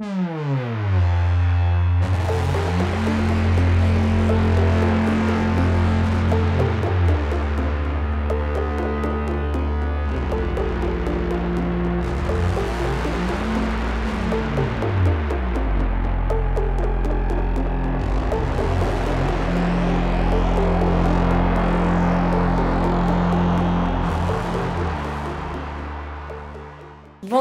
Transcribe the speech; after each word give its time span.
嗯。 0.00 0.93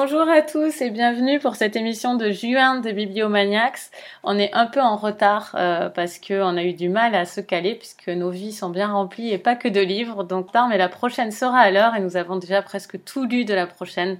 Bonjour 0.05 0.27
à 0.27 0.41
tous 0.41 0.81
et 0.81 0.89
bienvenue 0.89 1.39
pour 1.39 1.55
cette 1.55 1.77
émission 1.77 2.15
de 2.15 2.29
juin 2.29 2.81
des 2.81 2.91
Bibliomaniacs. 2.91 3.89
On 4.25 4.37
est 4.37 4.53
un 4.53 4.65
peu 4.65 4.81
en 4.81 4.97
retard 4.97 5.55
euh, 5.55 5.87
parce 5.87 6.19
qu'on 6.19 6.57
a 6.57 6.63
eu 6.63 6.73
du 6.73 6.89
mal 6.89 7.15
à 7.15 7.23
se 7.23 7.39
caler 7.39 7.75
puisque 7.75 8.09
nos 8.09 8.29
vies 8.29 8.51
sont 8.51 8.69
bien 8.69 8.91
remplies 8.91 9.31
et 9.31 9.37
pas 9.37 9.55
que 9.55 9.69
de 9.69 9.79
livres. 9.79 10.25
Donc 10.25 10.51
tard, 10.51 10.67
mais 10.67 10.77
la 10.77 10.89
prochaine 10.89 11.31
sera 11.31 11.59
à 11.59 11.71
l'heure 11.71 11.95
et 11.95 12.01
nous 12.01 12.17
avons 12.17 12.35
déjà 12.35 12.61
presque 12.61 13.01
tout 13.05 13.23
lu 13.23 13.45
de 13.45 13.53
la 13.53 13.65
prochaine. 13.65 14.17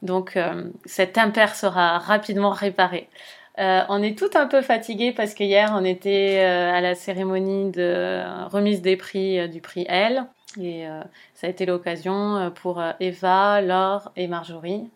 Donc 0.00 0.38
euh, 0.38 0.70
cet 0.86 1.18
impair 1.18 1.54
sera 1.54 1.98
rapidement 1.98 2.50
réparé. 2.50 3.10
Euh, 3.58 3.82
on 3.90 4.02
est 4.02 4.16
tout 4.16 4.30
un 4.34 4.46
peu 4.46 4.62
fatigué 4.62 5.12
parce 5.12 5.34
qu'hier 5.34 5.74
on 5.74 5.84
était 5.84 6.38
à 6.40 6.80
la 6.80 6.94
cérémonie 6.94 7.70
de 7.70 8.22
remise 8.48 8.80
des 8.80 8.96
prix 8.96 9.46
du 9.50 9.60
prix 9.60 9.84
L. 9.90 10.24
Et 10.60 10.86
euh, 10.86 11.02
ça 11.34 11.46
a 11.46 11.50
été 11.50 11.66
l'occasion 11.66 12.36
euh, 12.36 12.50
pour 12.50 12.80
euh, 12.80 12.92
Eva, 13.00 13.60
Laure 13.60 14.12
et 14.16 14.26
Marjorie 14.26 14.88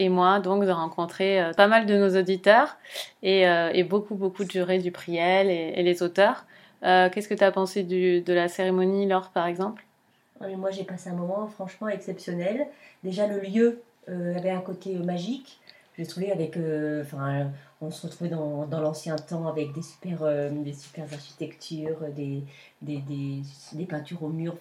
et 0.00 0.08
moi 0.08 0.40
donc 0.40 0.64
de 0.64 0.72
rencontrer 0.72 1.52
pas 1.56 1.68
mal 1.68 1.86
de 1.86 1.96
nos 1.96 2.18
auditeurs 2.18 2.78
et, 3.22 3.46
beaucoup 3.84 4.16
beaucoup 4.16 4.42
de 4.42 4.50
jurés 4.50 4.80
du 4.80 4.90
Priel 4.90 5.48
et, 5.50 5.72
et 5.76 5.84
les 5.84 6.02
auteurs. 6.02 6.46
Qu'est-ce 6.82 7.28
que 7.28 7.34
tu 7.34 7.44
as 7.44 7.52
pensé 7.52 7.84
de 7.84 8.32
la 8.32 8.48
cérémonie, 8.48 9.06
Laure, 9.06 9.30
par 9.30 9.46
exemple? 9.46 9.84
Moi 10.40 10.72
j'ai 10.72 10.82
passé 10.82 11.10
un 11.10 11.14
moment 11.14 11.46
franchement 11.46 11.86
exceptionnel. 11.86 12.66
Déjà 13.04 13.28
le 13.28 13.38
lieu 13.38 13.80
avait 14.08 14.50
un 14.50 14.62
côté 14.62 14.96
magique. 14.96 15.60
J'ai 15.98 16.06
trouvé 16.06 16.30
avec, 16.30 16.56
enfin, 17.02 17.50
on 17.80 17.90
se 17.90 18.06
retrouvait 18.06 18.30
dans, 18.30 18.66
l'ancien 18.70 19.16
temps 19.16 19.48
avec 19.48 19.72
des 19.72 19.82
super, 19.82 20.20
des 20.52 20.72
super 20.72 21.12
architectures, 21.12 21.98
des, 22.14 23.84
peintures 23.88 24.22
au 24.22 24.28
mur, 24.28 24.56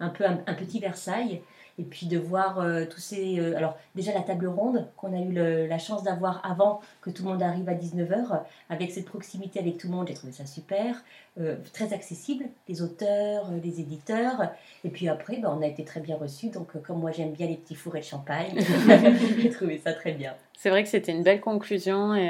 un 0.00 0.08
peu 0.08 0.24
un, 0.24 0.54
petit 0.54 0.80
Versailles. 0.80 1.42
Et 1.78 1.84
puis 1.84 2.06
de 2.06 2.18
voir 2.18 2.60
euh, 2.60 2.84
tous 2.84 3.00
ces... 3.00 3.38
Euh, 3.38 3.56
alors 3.56 3.76
déjà 3.94 4.12
la 4.12 4.20
table 4.20 4.46
ronde 4.46 4.86
qu'on 4.96 5.12
a 5.12 5.20
eu 5.20 5.32
la 5.68 5.78
chance 5.78 6.02
d'avoir 6.02 6.44
avant 6.44 6.80
que 7.00 7.10
tout 7.10 7.24
le 7.24 7.30
monde 7.30 7.42
arrive 7.42 7.68
à 7.68 7.74
19h, 7.74 8.42
avec 8.70 8.90
cette 8.90 9.06
proximité 9.06 9.58
avec 9.58 9.78
tout 9.78 9.88
le 9.88 9.94
monde, 9.94 10.08
j'ai 10.08 10.14
trouvé 10.14 10.32
ça 10.32 10.46
super, 10.46 11.02
euh, 11.40 11.56
très 11.72 11.92
accessible, 11.92 12.44
les 12.68 12.82
auteurs, 12.82 13.46
les 13.62 13.80
éditeurs. 13.80 14.50
Et 14.84 14.90
puis 14.90 15.08
après, 15.08 15.38
ben, 15.38 15.54
on 15.56 15.62
a 15.62 15.66
été 15.66 15.84
très 15.84 16.00
bien 16.00 16.16
reçus, 16.16 16.48
donc 16.48 16.80
comme 16.82 17.00
moi 17.00 17.10
j'aime 17.10 17.32
bien 17.32 17.46
les 17.46 17.56
petits 17.56 17.74
fourrés 17.74 18.00
de 18.00 18.04
champagne, 18.04 18.58
j'ai 19.38 19.50
trouvé 19.50 19.78
ça 19.78 19.92
très 19.92 20.12
bien. 20.12 20.34
C'est 20.56 20.70
vrai 20.70 20.82
que 20.82 20.88
c'était 20.88 21.12
une 21.12 21.22
belle 21.22 21.40
conclusion 21.40 22.14
et, 22.14 22.28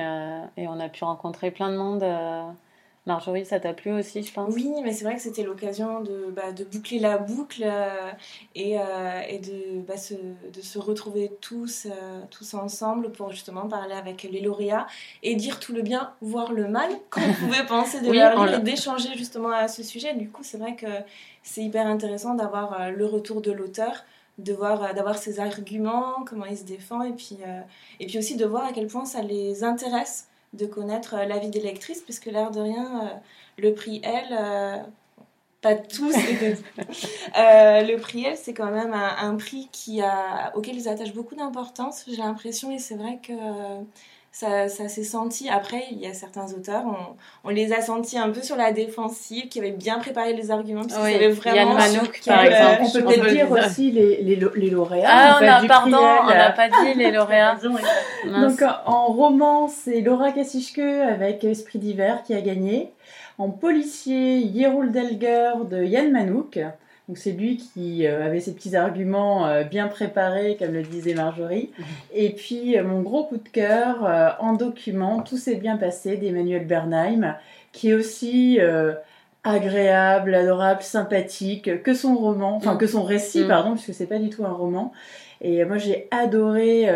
et, 0.57 0.67
on 0.67 0.81
a 0.81 0.89
pu 0.89 1.05
rencontrer 1.05 1.51
plein 1.51 1.71
de 1.71 1.77
monde 1.77 2.03
Marjorie, 3.05 3.45
ça 3.45 3.59
t'a 3.59 3.73
plu 3.73 3.91
aussi, 3.93 4.23
je 4.23 4.33
pense? 4.33 4.55
Oui, 4.55 4.71
mais 4.85 4.93
c'est 4.93 5.05
vrai 5.05 5.17
que 5.17 5.23
c'était 5.23 5.43
l'occasion 5.43 6.03
de, 6.03 6.31
bah, 6.31 6.53
de, 6.53 6.63
boucler 6.63 7.01
la 7.01 7.19
boucle 7.19 7.65
euh, 7.65 8.13
et, 8.55 8.79
euh, 8.79 9.21
et 9.29 9.41
de, 9.41 9.81
bah, 9.81 9.97
se, 9.97 10.15
de, 10.15 10.61
se, 10.61 10.79
retrouver 10.79 11.33
tous, 11.41 11.89
euh, 11.91 12.21
tous 12.31 12.55
ensemble 12.55 13.11
pour 13.11 13.33
justement 13.33 13.67
parler 13.67 13.95
avec 13.95 14.23
les 14.23 14.41
lauréats 14.41 14.87
et 15.25 15.35
dire 15.35 15.59
tout 15.59 15.73
le 15.73 15.83
bien, 15.83 16.13
voire 16.21 16.53
le 16.53 16.69
mal 16.69 16.91
qu'on 17.11 17.33
pouvait 17.41 17.67
penser 17.67 18.01
de 18.03 18.13
leur 18.13 18.47
livre 18.47 18.61
et 18.61 18.63
d'échanger 18.63 19.17
justement 19.17 19.51
à 19.51 19.67
ce 19.67 19.83
sujet. 19.83 20.15
Du 20.15 20.31
coup, 20.31 20.45
c'est 20.45 20.59
vrai 20.59 20.77
que 20.77 20.87
c'est 21.43 21.63
hyper 21.63 21.89
intéressant 21.89 22.35
d'avoir 22.35 22.93
le 22.93 23.05
retour 23.05 23.41
de 23.41 23.51
l'auteur 23.51 24.05
de 24.39 24.55
voir 24.55 24.95
d'avoir 24.95 25.19
ses 25.19 25.41
arguments 25.41 26.25
comment 26.25 26.47
il 26.47 26.57
se 26.57 26.65
défend 26.65 27.03
et 27.03 27.13
puis 27.13 27.37
et 28.01 28.07
puis 28.07 28.17
aussi 28.17 28.35
de 28.37 28.47
voir 28.47 28.65
à 28.65 28.73
quel 28.73 28.87
point 28.87 29.05
ça 29.05 29.21
les 29.21 29.63
intéresse 29.63 30.29
de 30.53 30.67
connaître 30.67 31.15
euh, 31.15 31.25
la 31.25 31.39
vie 31.39 31.51
des 31.51 31.61
lectrices, 31.61 32.01
puisque 32.01 32.27
l'air 32.27 32.51
de 32.51 32.61
rien, 32.61 33.03
euh, 33.03 33.09
le 33.59 33.75
prix 33.75 34.01
L, 34.05 34.27
euh, 34.33 34.77
pas 35.61 35.75
tous, 35.75 36.15
le 37.35 37.97
prix 37.97 38.25
L, 38.25 38.37
c'est 38.37 38.55
quand 38.55 38.71
même 38.71 38.95
un, 38.95 39.37
prix 39.37 39.69
qui 39.73 40.03
a, 40.03 40.53
auquel 40.57 40.77
ils 40.77 40.89
attachent 40.89 41.15
beaucoup 41.15 41.35
d'importance, 41.35 42.05
j'ai 42.09 42.17
l'impression, 42.17 42.71
et 42.71 42.79
c'est 42.79 42.97
vrai 42.97 43.21
que 43.23 43.33
ça, 44.33 44.69
ça 44.69 44.89
s'est 44.89 45.05
senti. 45.05 45.51
Après, 45.51 45.85
il 45.91 46.01
y 46.01 46.07
a 46.07 46.15
certains 46.15 46.47
auteurs, 46.55 46.85
on, 46.87 47.49
on, 47.49 47.51
les 47.51 47.75
a 47.75 47.83
sentis 47.83 48.19
un 48.19 48.31
peu 48.31 48.41
sur 48.41 48.57
la 48.57 48.73
défensive, 48.73 49.49
qui 49.49 49.59
avaient 49.59 49.71
bien 49.71 49.99
préparé 49.99 50.33
les 50.33 50.51
arguments, 50.51 50.87
parce 50.87 51.01
oui, 51.05 51.29
vraiment. 51.33 51.57
Yann 51.57 51.75
Manouk, 51.75 52.23
par 52.25 52.45
exemple. 52.45 52.83
On 52.83 52.91
peut 52.91 53.05
peut-être 53.05 53.29
dire 53.29 53.51
aussi 53.53 53.91
les, 53.91 54.23
les, 54.23 54.41
les 54.57 54.71
lauréats. 54.71 55.09
Ah, 55.09 55.39
on 55.41 55.47
a, 55.47 55.69
pardon, 55.69 55.99
on 55.99 56.29
n'a 56.29 56.51
pas 56.51 56.69
dit 56.71 56.95
les 56.97 57.11
lauréats. 57.11 57.59
Donc, 58.25 58.65
en 58.87 59.07
roman, 59.07 59.69
c'est 59.69 60.01
Laura 60.01 60.33
Kassichke 60.33 60.79
avec 60.79 61.45
Esprit 61.45 61.79
d'hiver 61.79 62.23
qui 62.25 62.35
a 62.35 62.41
gagné. 62.41 62.91
En 63.37 63.51
policier, 63.51 64.39
Yeroul 64.39 64.93
Delger 64.93 65.53
de 65.71 65.85
Yann 65.85 66.11
Manouk. 66.11 66.59
Donc 67.09 67.19
c'est 67.19 67.33
lui 67.33 67.57
qui 67.57 68.07
euh, 68.07 68.25
avait 68.25 68.41
ses 68.41 68.55
petits 68.55 68.77
arguments 68.77 69.47
euh, 69.47 69.65
bien 69.65 69.89
préparés, 69.89 70.57
comme 70.57 70.73
le 70.73 70.83
disait 70.83 71.15
Marjorie. 71.15 71.71
Mhm. 71.77 71.85
Et 72.15 72.31
puis 72.31 72.79
euh, 72.79 72.85
mon 72.85 73.03
gros 73.03 73.25
coup 73.25 73.39
de 73.39 73.49
cœur 73.49 74.37
en 74.39 74.53
document, 74.53 75.21
tout 75.21 75.37
s'est 75.37 75.57
bien 75.57 75.77
passé 75.77 76.17
d'Emmanuel 76.17 76.67
Bernheim, 76.67 77.37
qui 77.73 77.91
est 77.91 77.95
aussi 77.95 78.59
agréable, 79.45 80.35
adorable, 80.35 80.83
sympathique 80.83 81.83
que 81.83 81.95
son 81.95 82.15
roman, 82.15 82.57
enfin 82.57 82.77
que 82.77 82.87
son 82.87 83.03
récit, 83.03 83.43
mhm. 83.43 83.49
pardon, 83.49 83.73
puisque 83.73 83.95
c'est 83.95 84.07
pas 84.07 84.19
du 84.19 84.31
tout 84.31 84.45
un 84.45 84.53
roman. 84.53 84.93
Et 85.41 85.65
moi 85.65 85.79
j'ai 85.79 86.07
adoré 86.13 86.87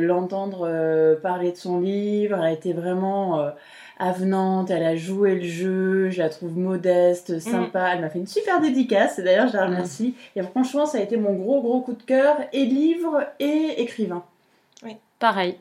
l'entendre 0.00 1.18
parler 1.22 1.52
de 1.52 1.56
son 1.56 1.80
livre. 1.80 2.36
Elle 2.38 2.44
a 2.44 2.52
été 2.52 2.74
vraiment 2.74 3.50
avenante, 3.98 4.70
elle 4.70 4.84
a 4.84 4.96
joué 4.96 5.34
le 5.36 5.44
jeu, 5.44 6.10
je 6.10 6.18
la 6.18 6.28
trouve 6.28 6.56
modeste, 6.56 7.30
mm. 7.30 7.40
sympa, 7.40 7.90
elle 7.94 8.00
m'a 8.00 8.10
fait 8.10 8.18
une 8.18 8.26
super 8.26 8.60
dédicace, 8.60 9.18
d'ailleurs 9.20 9.48
je 9.48 9.56
la 9.56 9.66
remercie. 9.66 10.14
Et 10.36 10.42
franchement, 10.42 10.86
ça 10.86 10.98
a 10.98 11.00
été 11.00 11.16
mon 11.16 11.34
gros 11.34 11.60
gros 11.60 11.80
coup 11.80 11.94
de 11.94 12.02
cœur, 12.02 12.36
et 12.52 12.64
livre 12.64 13.26
et 13.40 13.82
écrivain. 13.82 14.24
Oui, 14.82 14.96
pareil. 15.18 15.58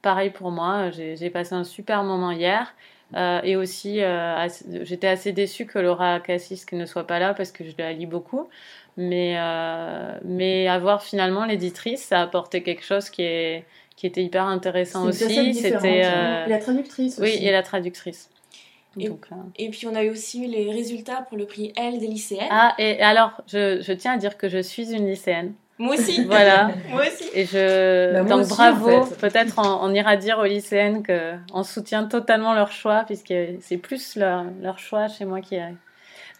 Pareil 0.00 0.30
pour 0.30 0.50
moi, 0.50 0.90
j'ai 0.90 1.30
passé 1.30 1.54
un 1.54 1.64
super 1.64 2.02
moment 2.02 2.32
hier. 2.32 2.74
Euh, 3.14 3.40
et 3.42 3.56
aussi, 3.56 4.02
euh, 4.02 4.48
j'étais 4.82 5.08
assez 5.08 5.32
déçue 5.32 5.66
que 5.66 5.78
Laura 5.78 6.20
Cassis 6.20 6.64
ne 6.72 6.86
soit 6.86 7.06
pas 7.06 7.18
là 7.18 7.34
parce 7.34 7.52
que 7.52 7.64
je 7.64 7.72
la 7.78 7.92
lis 7.92 8.06
beaucoup. 8.06 8.48
Mais, 8.96 9.36
euh, 9.38 10.18
mais 10.24 10.68
avoir 10.68 11.02
finalement 11.02 11.44
l'éditrice, 11.46 12.02
ça 12.02 12.20
a 12.20 12.22
apporté 12.22 12.62
quelque 12.62 12.84
chose 12.84 13.08
qui 13.10 13.22
est, 13.22 13.64
qui 14.02 14.08
était 14.08 14.24
hyper 14.24 14.46
intéressant 14.46 15.06
aussi. 15.06 15.54
C'était 15.54 16.02
euh... 16.04 16.46
la 16.48 16.58
traductrice. 16.58 17.20
Oui, 17.22 17.38
et 17.40 17.52
la 17.52 17.62
traductrice. 17.62 18.30
Et, 18.98 19.08
Donc, 19.08 19.26
euh... 19.30 19.36
et, 19.56 19.70
puis 19.70 19.86
on 19.86 19.94
a 19.94 20.02
eu 20.02 20.10
aussi 20.10 20.44
les 20.44 20.72
résultats 20.72 21.24
pour 21.28 21.38
le 21.38 21.46
prix 21.46 21.72
L 21.76 22.00
des 22.00 22.08
lycéennes. 22.08 22.48
Ah, 22.50 22.74
et 22.80 23.00
alors, 23.00 23.40
je, 23.46 23.80
je 23.80 23.92
tiens 23.92 24.14
à 24.14 24.16
dire 24.16 24.36
que 24.36 24.48
je 24.48 24.58
suis 24.58 24.92
une 24.92 25.06
lycéenne. 25.06 25.52
Moi 25.78 25.94
aussi. 25.94 26.24
voilà. 26.26 26.72
moi 26.90 27.02
aussi. 27.02 27.30
Et 27.32 27.46
je. 27.46 28.12
Bah, 28.12 28.24
Donc 28.24 28.48
bravo. 28.48 29.06
Peut-être 29.20 29.54
on, 29.58 29.94
ira 29.94 30.16
dire 30.16 30.40
aux 30.40 30.46
lycéennes 30.46 31.04
qu'on 31.06 31.62
soutient 31.62 32.06
totalement 32.06 32.54
leur 32.54 32.72
choix, 32.72 33.04
puisque 33.06 33.32
c'est 33.60 33.76
plus 33.76 34.16
leur, 34.16 34.46
leur, 34.60 34.80
choix 34.80 35.06
chez 35.06 35.24
moi 35.24 35.40
qui 35.40 35.54
est. 35.54 35.74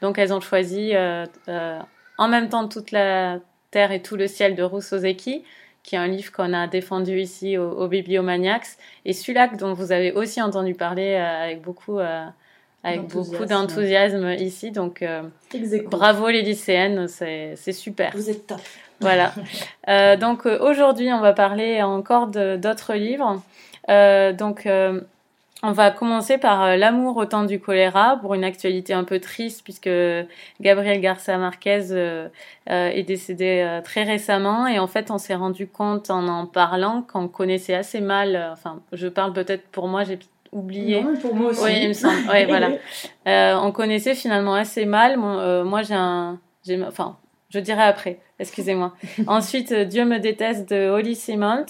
Donc 0.00 0.18
elles 0.18 0.34
ont 0.34 0.40
choisi 0.40 0.96
euh, 0.96 1.26
euh, 1.46 1.78
en 2.18 2.26
même 2.26 2.48
temps 2.48 2.66
toute 2.66 2.90
la 2.90 3.38
terre 3.70 3.92
et 3.92 4.02
tout 4.02 4.16
le 4.16 4.26
ciel 4.26 4.56
de 4.56 4.64
Rousseau 4.64 4.98
Zeki 4.98 5.44
qui 5.82 5.96
est 5.96 5.98
un 5.98 6.06
livre 6.06 6.32
qu'on 6.32 6.52
a 6.52 6.66
défendu 6.66 7.18
ici 7.18 7.58
au, 7.58 7.70
au 7.70 7.88
Bibliomaniacs, 7.88 8.66
et 9.04 9.12
celui-là 9.12 9.48
dont 9.48 9.74
vous 9.74 9.92
avez 9.92 10.12
aussi 10.12 10.40
entendu 10.40 10.74
parler 10.74 11.14
euh, 11.14 11.44
avec 11.44 11.62
beaucoup, 11.62 11.98
euh, 11.98 12.24
avec 12.84 13.02
beaucoup 13.08 13.44
d'enthousiasme 13.44 14.30
ici. 14.38 14.70
Donc, 14.70 15.02
euh, 15.02 15.22
bravo 15.90 16.28
les 16.28 16.42
lycéennes, 16.42 17.08
c'est 17.08 17.72
super. 17.72 18.12
Vous 18.14 18.30
êtes 18.30 18.46
top. 18.46 18.60
Voilà. 19.00 19.32
donc 20.16 20.46
aujourd'hui, 20.46 21.12
on 21.12 21.20
va 21.20 21.32
parler 21.32 21.82
encore 21.82 22.28
d'autres 22.28 22.94
livres. 22.94 23.42
donc 23.88 24.66
on 25.64 25.72
va 25.72 25.90
commencer 25.92 26.38
par 26.38 26.62
euh, 26.62 26.76
L'amour 26.76 27.16
au 27.16 27.24
temps 27.24 27.44
du 27.44 27.60
choléra 27.60 28.18
pour 28.20 28.34
une 28.34 28.42
actualité 28.42 28.94
un 28.94 29.04
peu 29.04 29.20
triste 29.20 29.62
puisque 29.62 29.90
Gabriel 30.60 31.00
Garcia 31.00 31.38
Marquez 31.38 31.92
euh, 31.92 32.28
euh, 32.68 32.88
est 32.88 33.04
décédé 33.04 33.80
très 33.84 34.02
récemment 34.02 34.66
et 34.66 34.78
en 34.80 34.88
fait 34.88 35.10
on 35.10 35.18
s'est 35.18 35.36
rendu 35.36 35.68
compte 35.68 36.10
en 36.10 36.26
en 36.26 36.46
parlant 36.46 37.02
qu'on 37.02 37.28
connaissait 37.28 37.74
assez 37.74 38.00
mal, 38.00 38.50
enfin 38.52 38.80
je 38.92 39.06
parle 39.06 39.32
peut-être 39.32 39.66
pour 39.68 39.86
moi, 39.86 40.02
j'ai 40.02 40.18
oublié. 40.50 41.02
Non, 41.02 41.16
pour 41.16 41.34
moi 41.34 41.50
aussi. 41.50 41.62
Oui, 41.62 41.78
il 41.82 41.88
me 41.88 41.92
semble. 41.92 42.16
Voilà. 42.26 42.70
on 43.62 43.70
connaissait 43.72 44.14
finalement 44.14 44.54
assez 44.54 44.84
mal. 44.84 45.16
moi 45.16 45.82
j'ai 45.82 45.94
un, 45.94 46.40
j'ai, 46.66 46.82
enfin 46.82 47.16
je 47.50 47.60
dirais 47.60 47.84
après, 47.84 48.18
excusez-moi. 48.38 48.94
Ensuite 49.26 49.72
Dieu 49.72 50.04
me 50.04 50.18
déteste 50.18 50.68
de 50.70 50.88
Holly 50.88 51.14
Simmons. 51.14 51.66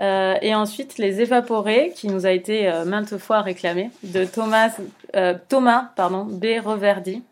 Euh, 0.00 0.36
et 0.42 0.54
ensuite, 0.54 0.98
Les 0.98 1.20
Évaporés, 1.20 1.92
qui 1.94 2.08
nous 2.08 2.26
a 2.26 2.30
été 2.30 2.68
euh, 2.68 2.84
maintes 2.84 3.18
fois 3.18 3.42
réclamé, 3.42 3.90
de 4.02 4.24
Thomas, 4.24 4.76
euh, 5.16 5.34
Thomas 5.48 5.90
pardon, 5.96 6.24
B. 6.24 6.46
Reverdy, 6.62 7.22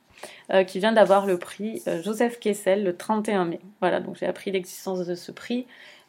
qui 0.67 0.81
vient 0.81 0.91
d'avoir 0.91 1.27
le 1.27 1.38
prix 1.38 1.81
Joseph 2.03 2.41
Kessel 2.41 2.82
le 2.82 2.97
31 2.97 3.44
mai. 3.44 3.61
Voilà, 3.81 4.00
donc 4.00 4.17
j'ai 4.19 4.27
appris 4.27 4.50
l'existence 4.50 5.06
de 5.06 5.15
ce 5.15 5.31
prix 5.31 5.65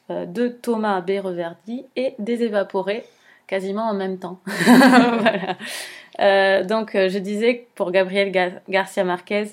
de 0.10 0.48
Thomas 0.48 1.00
B. 1.02 1.12
Reverdy 1.24 1.86
et 1.96 2.16
des 2.18 2.42
Évaporés 2.42 3.06
quasiment 3.46 3.84
en 3.84 3.94
même 3.94 4.18
temps. 4.18 4.40
donc 6.18 6.94
je 6.94 7.18
disais 7.20 7.68
pour 7.76 7.92
Gabriel 7.92 8.32
Garcia 8.68 9.04
Marquez, 9.04 9.50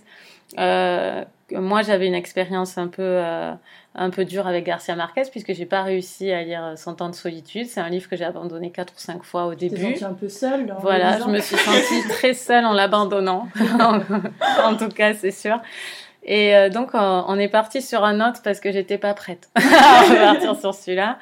moi 1.52 1.82
j'avais 1.82 2.06
une 2.06 2.14
expérience 2.14 2.78
un 2.78 2.88
peu 2.88 3.20
un 3.98 4.10
peu 4.10 4.24
dur 4.24 4.46
avec 4.46 4.64
Garcia 4.64 4.94
Marquez 4.94 5.22
puisque 5.30 5.52
j'ai 5.52 5.66
pas 5.66 5.82
réussi 5.82 6.30
à 6.30 6.42
lire 6.42 6.74
Son 6.76 6.94
temps 6.94 7.08
de 7.08 7.14
solitude. 7.14 7.66
C'est 7.66 7.80
un 7.80 7.88
livre 7.88 8.08
que 8.08 8.16
j'ai 8.16 8.24
abandonné 8.24 8.70
quatre 8.70 8.92
ou 8.94 8.98
cinq 8.98 9.24
fois 9.24 9.46
au 9.46 9.54
début. 9.54 9.94
Tu 9.94 10.04
un 10.04 10.14
peu 10.14 10.28
seule. 10.28 10.74
Voilà, 10.80 11.18
je 11.18 11.24
me 11.24 11.40
suis 11.40 11.56
sentie 11.56 12.08
très 12.08 12.34
seule 12.34 12.64
en 12.64 12.72
l'abandonnant. 12.72 13.48
en 14.64 14.76
tout 14.76 14.88
cas, 14.88 15.14
c'est 15.14 15.32
sûr. 15.32 15.60
Et 16.22 16.54
euh, 16.54 16.68
donc 16.68 16.90
on 16.94 17.38
est 17.38 17.48
parti 17.48 17.82
sur 17.82 18.04
un 18.04 18.26
autre 18.26 18.40
parce 18.42 18.60
que 18.60 18.70
j'étais 18.70 18.98
pas 18.98 19.14
prête 19.14 19.48
à 19.54 20.02
repartir 20.02 20.58
sur 20.58 20.74
celui-là. 20.74 21.18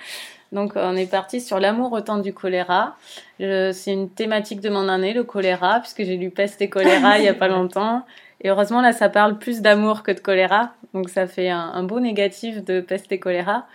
Donc 0.53 0.73
on 0.77 0.97
est 0.97 1.11
parti 1.11 1.41
sur 1.41 1.59
l'amour 1.59 1.93
au 1.93 2.01
temps 2.01 2.19
du 2.19 2.33
choléra. 2.33 2.97
C'est 3.39 3.93
une 3.93 4.11
thématique 4.11 4.61
de 4.61 4.69
mon 4.69 4.89
année, 4.89 5.13
le 5.13 5.25
choléra, 5.25 5.81
puisque 5.81 6.05
j'ai 6.05 6.17
lu 6.17 6.31
Peste 6.31 6.61
et 6.63 6.69
choléra 6.69 7.19
il 7.19 7.25
y 7.25 7.29
a 7.29 7.35
pas 7.35 7.49
longtemps. 7.49 8.05
Et 8.41 8.51
heureusement, 8.51 8.81
là, 8.81 8.93
ça 8.93 9.09
parle 9.09 9.39
plus 9.39 9.63
d'amour 9.63 10.03
que 10.03 10.13
de 10.13 10.21
choléra. 10.21 10.73
Donc, 10.95 11.09
ça 11.09 11.27
fait 11.27 11.49
un, 11.49 11.83
beau 11.83 12.01
négatif 12.01 12.65
de 12.65 12.81
peste 12.81 13.11
et 13.13 13.19
choléra. 13.19 13.67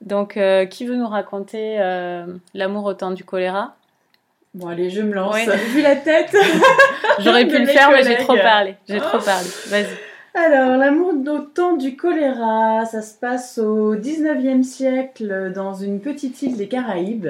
Donc, 0.00 0.36
euh, 0.36 0.66
qui 0.66 0.86
veut 0.86 0.96
nous 0.96 1.08
raconter 1.08 1.76
euh, 1.80 2.26
l'amour 2.54 2.84
au 2.84 2.94
temps 2.94 3.10
du 3.10 3.24
choléra? 3.24 3.74
Bon, 4.54 4.68
allez, 4.68 4.90
je 4.90 5.02
me 5.02 5.14
lance. 5.14 5.36
Vu 5.74 5.82
la 5.82 5.96
tête 5.96 6.34
J'aurais 7.20 7.46
pu 7.46 7.58
le 7.58 7.66
faire, 7.66 7.90
mais 7.90 8.02
j'ai 8.02 8.16
trop 8.16 8.36
parlé. 8.36 8.76
J'ai 8.88 8.98
trop 8.98 9.18
parlé. 9.18 9.48
Vas-y. 9.68 9.86
Alors, 10.34 10.76
l'amour 10.76 11.14
au 11.26 11.38
temps 11.40 11.76
du 11.76 11.96
choléra, 11.96 12.84
ça 12.84 13.02
se 13.02 13.14
passe 13.14 13.58
au 13.58 13.96
19e 13.96 14.62
siècle 14.62 15.52
dans 15.54 15.74
une 15.74 16.00
petite 16.00 16.40
île 16.42 16.56
des 16.56 16.68
Caraïbes. 16.68 17.28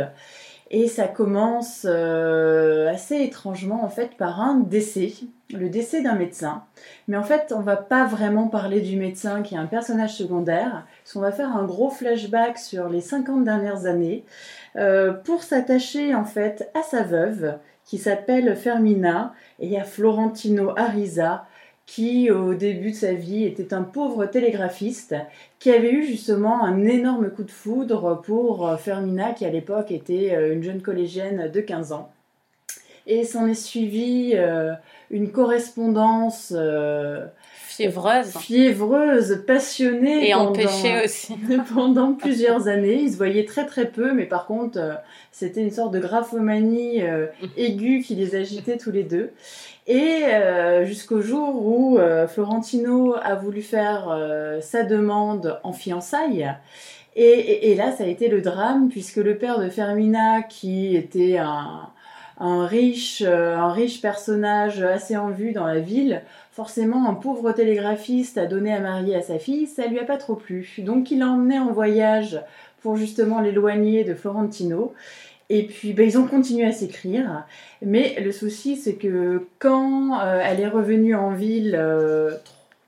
Et 0.70 0.86
ça 0.86 1.08
commence 1.08 1.86
euh, 1.88 2.90
assez 2.90 3.16
étrangement 3.22 3.82
en 3.84 3.88
fait 3.88 4.16
par 4.18 4.40
un 4.40 4.56
décès, 4.56 5.14
le 5.50 5.70
décès 5.70 6.02
d'un 6.02 6.14
médecin. 6.14 6.64
Mais 7.06 7.16
en 7.16 7.22
fait, 7.22 7.54
on 7.56 7.60
va 7.60 7.76
pas 7.76 8.04
vraiment 8.04 8.48
parler 8.48 8.80
du 8.82 8.96
médecin 8.96 9.42
qui 9.42 9.54
est 9.54 9.58
un 9.58 9.66
personnage 9.66 10.14
secondaire, 10.14 10.86
parce 11.02 11.14
qu'on 11.14 11.20
va 11.20 11.32
faire 11.32 11.56
un 11.56 11.64
gros 11.64 11.88
flashback 11.88 12.58
sur 12.58 12.90
les 12.90 13.00
50 13.00 13.44
dernières 13.44 13.86
années 13.86 14.24
euh, 14.76 15.12
pour 15.12 15.42
s'attacher 15.42 16.14
en 16.14 16.24
fait 16.24 16.70
à 16.74 16.82
sa 16.82 17.02
veuve 17.02 17.58
qui 17.86 17.96
s'appelle 17.96 18.54
Fermina 18.54 19.32
et 19.60 19.80
à 19.80 19.84
Florentino 19.84 20.74
Arisa 20.76 21.46
qui, 21.88 22.30
au 22.30 22.52
début 22.52 22.90
de 22.90 22.96
sa 22.96 23.14
vie, 23.14 23.44
était 23.44 23.72
un 23.72 23.82
pauvre 23.82 24.26
télégraphiste, 24.26 25.16
qui 25.58 25.70
avait 25.70 25.90
eu 25.90 26.04
justement 26.04 26.62
un 26.62 26.84
énorme 26.84 27.30
coup 27.30 27.44
de 27.44 27.50
foudre 27.50 28.20
pour 28.22 28.68
euh, 28.68 28.76
Fermina, 28.76 29.32
qui 29.32 29.46
à 29.46 29.50
l'époque 29.50 29.90
était 29.90 30.34
euh, 30.34 30.52
une 30.52 30.62
jeune 30.62 30.82
collégienne 30.82 31.50
de 31.50 31.60
15 31.62 31.92
ans. 31.92 32.12
Et 33.06 33.24
s'en 33.24 33.46
est 33.46 33.54
suivi 33.54 34.32
euh, 34.34 34.74
une 35.10 35.32
correspondance 35.32 36.52
fiévreuse, 37.54 38.36
fiévreuse, 38.36 39.44
passionnée 39.46 40.28
et 40.28 40.34
empêchée 40.34 41.00
aussi 41.04 41.36
pendant 41.74 42.12
plusieurs 42.12 42.68
années. 42.68 43.00
Ils 43.00 43.12
se 43.12 43.16
voyaient 43.16 43.46
très 43.46 43.64
très 43.64 43.86
peu, 43.86 44.12
mais 44.12 44.26
par 44.26 44.44
contre, 44.44 44.78
c'était 45.32 45.62
une 45.62 45.70
sorte 45.70 45.94
de 45.94 46.00
graphomanie 46.00 47.00
aiguë 47.56 48.02
qui 48.02 48.14
les 48.14 48.36
agitait 48.36 48.76
tous 48.76 48.90
les 48.90 49.04
deux. 49.04 49.30
Et 49.88 50.24
euh, 50.26 50.84
jusqu'au 50.84 51.22
jour 51.22 51.66
où 51.66 51.96
euh, 51.96 52.28
Florentino 52.28 53.14
a 53.22 53.34
voulu 53.34 53.62
faire 53.62 54.08
euh, 54.10 54.60
sa 54.60 54.84
demande 54.84 55.58
en 55.64 55.72
fiançailles. 55.72 56.54
Et, 57.20 57.74
là, 57.74 57.90
ça 57.90 58.04
a 58.04 58.06
été 58.06 58.28
le 58.28 58.42
drame, 58.42 58.90
puisque 58.90 59.16
le 59.16 59.36
père 59.36 59.58
de 59.58 59.68
Fermina, 59.68 60.42
qui 60.42 60.94
était 60.94 61.36
un, 61.38 61.88
un, 62.38 62.64
riche, 62.64 63.22
un 63.22 63.72
riche 63.72 64.00
personnage 64.00 64.84
assez 64.84 65.16
en 65.16 65.30
vue 65.30 65.50
dans 65.50 65.66
la 65.66 65.80
ville, 65.80 66.22
forcément 66.52 67.08
un 67.08 67.14
pauvre 67.14 67.50
télégraphiste 67.50 68.38
a 68.38 68.46
donné 68.46 68.72
à 68.72 68.78
marier 68.78 69.16
à 69.16 69.22
sa 69.22 69.40
fille, 69.40 69.66
ça 69.66 69.86
lui 69.86 69.98
a 69.98 70.04
pas 70.04 70.16
trop 70.16 70.36
plu. 70.36 70.76
Donc 70.78 71.10
il 71.10 71.18
l'a 71.18 71.26
emmené 71.26 71.58
en 71.58 71.72
voyage 71.72 72.40
pour 72.82 72.96
justement 72.96 73.40
l'éloigner 73.40 74.04
de 74.04 74.14
Florentino. 74.14 74.94
Et 75.50 75.64
puis, 75.64 75.92
ben, 75.94 76.06
ils 76.06 76.18
ont 76.18 76.26
continué 76.26 76.66
à 76.66 76.72
s'écrire. 76.72 77.44
Mais 77.82 78.20
le 78.20 78.32
souci, 78.32 78.76
c'est 78.76 78.94
que 78.94 79.46
quand 79.58 80.20
euh, 80.20 80.42
elle 80.44 80.60
est 80.60 80.68
revenue 80.68 81.14
en 81.14 81.32
ville 81.32 81.74
euh, 81.78 82.32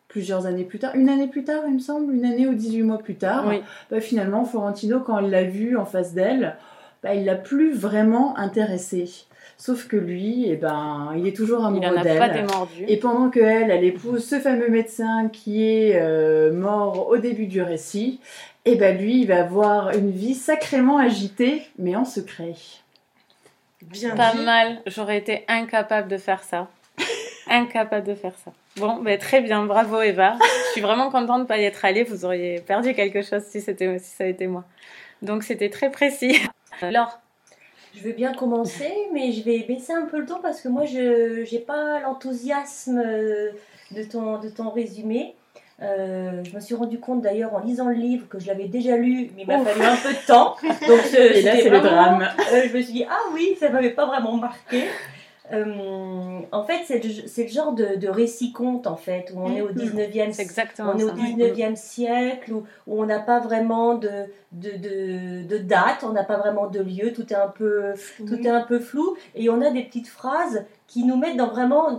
plusieurs 0.08 0.46
années 0.46 0.64
plus 0.64 0.78
tard, 0.78 0.94
une 0.94 1.08
année 1.08 1.28
plus 1.28 1.44
tard, 1.44 1.62
il 1.66 1.74
me 1.74 1.78
semble, 1.78 2.12
une 2.14 2.24
année 2.24 2.46
ou 2.46 2.54
18 2.54 2.82
mois 2.82 2.98
plus 2.98 3.14
tard, 3.14 3.50
ben, 3.90 4.00
finalement, 4.00 4.44
Florentino, 4.44 5.00
quand 5.00 5.18
elle 5.18 5.30
l'a 5.30 5.44
vue 5.44 5.76
en 5.76 5.86
face 5.86 6.12
d'elle, 6.12 6.56
ben, 7.02 7.12
il 7.12 7.24
l'a 7.24 7.36
plus 7.36 7.72
vraiment 7.74 8.36
intéressée. 8.36 9.10
Sauf 9.56 9.88
que 9.88 9.96
lui, 9.96 10.46
eh 10.48 10.56
ben, 10.56 11.12
il 11.18 11.26
est 11.26 11.36
toujours 11.36 11.66
amoureux 11.66 12.00
d'elle. 12.02 12.46
Et 12.88 12.96
pendant 12.96 13.28
qu'elle, 13.28 13.70
elle 13.70 13.84
épouse 13.84 14.24
ce 14.24 14.36
fameux 14.40 14.70
médecin 14.70 15.28
qui 15.30 15.64
est 15.64 16.00
euh, 16.00 16.50
mort 16.50 17.08
au 17.08 17.18
début 17.18 17.46
du 17.46 17.60
récit, 17.60 18.20
et 18.66 18.72
eh 18.72 18.76
ben 18.76 18.98
lui, 18.98 19.22
il 19.22 19.26
va 19.26 19.40
avoir 19.40 19.90
une 19.96 20.10
vie 20.10 20.34
sacrément 20.34 20.98
agitée, 20.98 21.62
mais 21.78 21.96
en 21.96 22.04
secret. 22.04 22.54
Bien 23.80 24.14
Pas 24.14 24.34
mal. 24.34 24.82
J'aurais 24.86 25.16
été 25.16 25.44
incapable 25.48 26.08
de 26.08 26.18
faire 26.18 26.42
ça. 26.42 26.68
incapable 27.48 28.06
de 28.06 28.14
faire 28.14 28.34
ça. 28.44 28.52
Bon, 28.76 28.96
ben 28.96 29.18
très 29.18 29.40
bien. 29.40 29.64
Bravo 29.64 30.02
Eva. 30.02 30.36
Je 30.66 30.72
suis 30.72 30.80
vraiment 30.82 31.10
contente 31.10 31.38
de 31.38 31.42
ne 31.42 31.48
pas 31.48 31.56
y 31.56 31.64
être 31.64 31.86
allée. 31.86 32.04
Vous 32.04 32.26
auriez 32.26 32.60
perdu 32.60 32.92
quelque 32.92 33.22
chose 33.22 33.42
si, 33.44 33.62
c'était, 33.62 33.98
si 33.98 34.10
ça 34.14 34.24
a 34.24 34.26
été 34.26 34.46
moi. 34.46 34.64
Donc 35.22 35.42
c'était 35.42 35.70
très 35.70 35.90
précis. 35.90 36.38
Alors 36.82 37.18
je 37.94 38.02
veux 38.02 38.12
bien 38.12 38.32
commencer, 38.34 38.92
mais 39.12 39.32
je 39.32 39.42
vais 39.42 39.60
baisser 39.60 39.92
un 39.92 40.06
peu 40.06 40.20
le 40.20 40.26
ton 40.26 40.40
parce 40.40 40.60
que 40.60 40.68
moi, 40.68 40.84
je 40.84 41.50
n'ai 41.50 41.60
pas 41.60 42.00
l'enthousiasme 42.00 43.02
de 43.90 44.04
ton, 44.04 44.38
de 44.38 44.48
ton 44.48 44.70
résumé. 44.70 45.34
Euh, 45.82 46.44
je 46.44 46.54
me 46.54 46.60
suis 46.60 46.74
rendu 46.74 46.98
compte 47.00 47.22
d'ailleurs 47.22 47.54
en 47.54 47.60
lisant 47.60 47.88
le 47.88 47.94
livre 47.94 48.28
que 48.28 48.38
je 48.38 48.46
l'avais 48.46 48.68
déjà 48.68 48.96
lu, 48.96 49.30
mais 49.34 49.42
il 49.42 49.46
m'a 49.46 49.64
fallu 49.64 49.82
un 49.82 49.96
peu 49.96 50.12
de 50.12 50.26
temps. 50.26 50.56
Donc, 50.62 51.14
Et 51.18 51.42
là, 51.42 51.52
c'est 51.56 51.70
le 51.70 51.80
drame. 51.80 52.28
Euh, 52.52 52.62
je 52.68 52.76
me 52.76 52.82
suis 52.82 52.92
dit, 52.92 53.04
ah 53.08 53.30
oui, 53.32 53.56
ça 53.58 53.70
m'avait 53.70 53.90
pas 53.90 54.04
vraiment 54.04 54.36
marqué. 54.36 54.84
Euh, 55.52 56.40
en 56.52 56.64
fait, 56.64 56.82
c'est 56.86 57.02
le, 57.42 57.48
genre 57.48 57.72
de, 57.72 58.08
récit-conte, 58.08 58.86
en 58.86 58.96
fait, 58.96 59.32
où 59.34 59.40
on 59.40 59.52
est 59.52 59.62
au 59.62 59.72
19e, 59.72 60.40
exactement 60.40 60.92
on 60.94 60.98
est 60.98 61.04
au 61.04 61.10
19e 61.10 61.76
siècle, 61.76 62.52
où, 62.52 62.64
où 62.86 63.02
on 63.02 63.06
n'a 63.06 63.18
pas 63.18 63.40
vraiment 63.40 63.94
de, 63.94 64.26
de, 64.52 64.76
de, 65.42 65.58
date, 65.58 66.04
on 66.04 66.12
n'a 66.12 66.22
pas 66.22 66.36
vraiment 66.36 66.68
de 66.68 66.80
lieu, 66.80 67.12
tout 67.12 67.32
est, 67.32 67.36
un 67.36 67.48
peu, 67.48 67.94
tout 68.18 68.40
est 68.40 68.48
un 68.48 68.60
peu 68.60 68.78
flou, 68.78 69.16
et 69.34 69.50
on 69.50 69.60
a 69.60 69.70
des 69.70 69.82
petites 69.82 70.08
phrases 70.08 70.64
qui 70.86 71.04
nous 71.04 71.16
mettent 71.16 71.36
dans 71.36 71.48
vraiment 71.48 71.98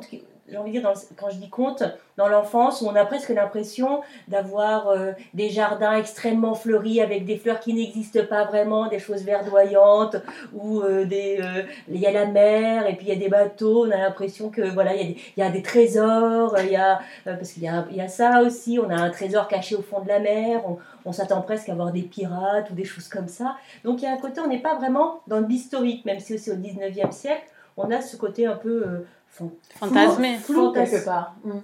j'ai 0.51 0.57
envie 0.57 0.73
de 0.73 0.79
dire, 0.79 0.93
quand 1.15 1.29
je 1.29 1.37
dis 1.37 1.49
conte, 1.49 1.83
dans 2.17 2.27
l'enfance, 2.27 2.81
où 2.81 2.87
on 2.87 2.95
a 2.95 3.05
presque 3.05 3.29
l'impression 3.29 4.01
d'avoir 4.27 4.89
euh, 4.89 5.13
des 5.33 5.49
jardins 5.49 5.93
extrêmement 5.93 6.55
fleuris 6.55 6.99
avec 6.99 7.23
des 7.23 7.37
fleurs 7.37 7.61
qui 7.61 7.73
n'existent 7.73 8.25
pas 8.25 8.43
vraiment, 8.43 8.87
des 8.87 8.99
choses 8.99 9.23
verdoyantes, 9.23 10.17
ou 10.53 10.81
euh, 10.81 11.05
des, 11.05 11.39
euh, 11.41 11.63
il 11.87 11.97
y 11.97 12.05
a 12.05 12.11
la 12.11 12.25
mer, 12.25 12.85
et 12.85 12.95
puis 12.95 13.07
il 13.07 13.09
y 13.13 13.15
a 13.15 13.19
des 13.19 13.29
bateaux, 13.29 13.85
on 13.87 13.91
a 13.91 13.97
l'impression 13.97 14.49
que 14.49 14.61
voilà, 14.61 14.93
il 14.93 15.15
y, 15.37 15.41
a 15.41 15.49
des, 15.49 15.61
trésors, 15.61 16.59
y 16.59 16.75
a, 16.75 16.99
parce 17.23 17.53
qu'il 17.53 17.63
y 17.63 17.95
y 17.95 18.01
a 18.01 18.07
ça 18.09 18.41
aussi, 18.41 18.77
on 18.77 18.89
a 18.89 18.95
un 18.95 19.09
trésor 19.09 19.47
caché 19.47 19.75
au 19.75 19.81
fond 19.81 20.01
de 20.01 20.09
la 20.09 20.19
mer, 20.19 20.61
on, 21.05 21.11
s'attend 21.13 21.41
presque 21.41 21.69
à 21.69 21.75
voir 21.75 21.91
des 21.91 22.03
pirates 22.03 22.69
ou 22.71 22.73
des 22.73 22.85
choses 22.85 23.07
comme 23.07 23.27
ça. 23.27 23.55
Donc 23.85 24.01
il 24.01 24.05
y 24.05 24.07
a 24.07 24.11
un 24.11 24.17
côté, 24.17 24.41
on 24.41 24.47
n'est 24.47 24.61
pas 24.61 24.75
vraiment 24.75 25.21
dans 25.27 25.39
l'historique, 25.39 26.03
même 26.05 26.19
si 26.19 26.35
aussi 26.35 26.51
au 26.51 26.55
19e 26.55 27.11
siècle, 27.11 27.43
on 27.77 27.89
a 27.89 28.01
ce 28.01 28.17
côté 28.17 28.45
un 28.45 28.55
peu 28.55 29.05
fantasmé, 29.31 30.37
flou, 30.37 30.71
quelque 30.71 31.03
part. 31.03 31.35
Mm. 31.43 31.59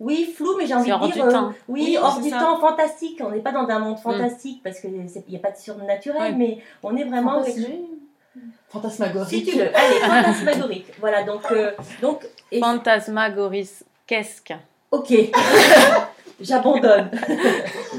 Oui, 0.00 0.34
flou, 0.36 0.56
mais 0.58 0.66
j'ai 0.66 0.74
envie 0.74 0.90
de 0.90 1.12
dire. 1.12 1.26
Euh, 1.26 1.50
oui, 1.68 1.96
hors 2.00 2.20
du 2.20 2.30
temps, 2.30 2.58
fantastique. 2.58 3.20
On 3.24 3.30
n'est 3.30 3.40
pas 3.40 3.52
dans 3.52 3.68
un 3.68 3.78
monde 3.78 3.98
mm. 3.98 4.02
fantastique 4.02 4.62
parce 4.62 4.80
qu'il 4.80 4.92
n'y 4.92 5.36
a 5.36 5.38
pas 5.38 5.52
de 5.52 5.56
surnaturel, 5.56 6.36
mais 6.36 6.58
on 6.82 6.96
est 6.96 7.04
vraiment. 7.04 7.42
Fantasmagorique. 8.70 9.44
Si 9.44 9.52
tu 9.52 9.58
veux. 9.58 9.76
Allez, 9.76 10.00
fantasmagorique. 10.00 10.86
voilà, 10.98 11.22
donc. 11.22 11.42
Euh, 11.52 11.72
donc 12.00 12.26
qu'est-ce 14.06 14.42
que? 14.42 14.54
Ok. 14.90 15.12
J'abandonne. 16.40 17.10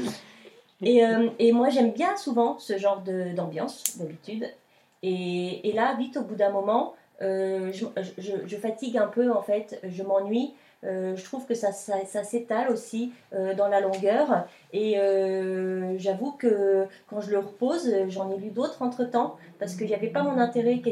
et, 0.82 1.04
euh, 1.04 1.28
et 1.38 1.52
moi, 1.52 1.70
j'aime 1.70 1.92
bien 1.92 2.16
souvent 2.16 2.58
ce 2.58 2.76
genre 2.76 3.02
d'ambiance, 3.34 3.96
d'habitude. 3.96 4.46
Et, 5.02 5.68
et 5.68 5.72
là, 5.72 5.94
vite, 5.98 6.16
au 6.16 6.22
bout 6.22 6.34
d'un 6.34 6.50
moment, 6.50 6.94
euh, 7.22 7.72
je, 7.72 8.56
fatigue 8.56 8.96
un 8.98 9.06
peu 9.06 9.30
en 9.30 9.42
fait, 9.42 9.80
je 9.84 10.02
m'ennuie 10.02 10.54
Euh, 10.86 11.16
je 11.16 11.24
trouve 11.24 11.46
que 11.46 11.54
ça, 11.54 11.72
s'étale 11.72 12.70
aussi 12.70 13.10
euh, 13.32 13.54
dans 13.54 13.68
la 13.68 13.80
longueur. 13.80 14.46
Et 14.74 14.96
j'avoue 15.96 16.32
que 16.32 16.84
quand 17.08 17.22
je 17.22 17.30
le 17.30 17.38
repose, 17.38 17.90
j'en 18.08 18.30
ai 18.30 18.36
lu 18.36 18.50
d'autres 18.50 18.82
entre-temps, 18.82 19.36
parce 19.58 19.76
qu'il 19.76 19.86
n'y 19.86 19.94
avait 19.94 20.08
pas 20.08 20.22
mon 20.22 20.38
intérêt 20.38 20.80
qui 20.80 20.90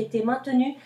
était, 0.00 0.22
maintenu. 0.22 0.76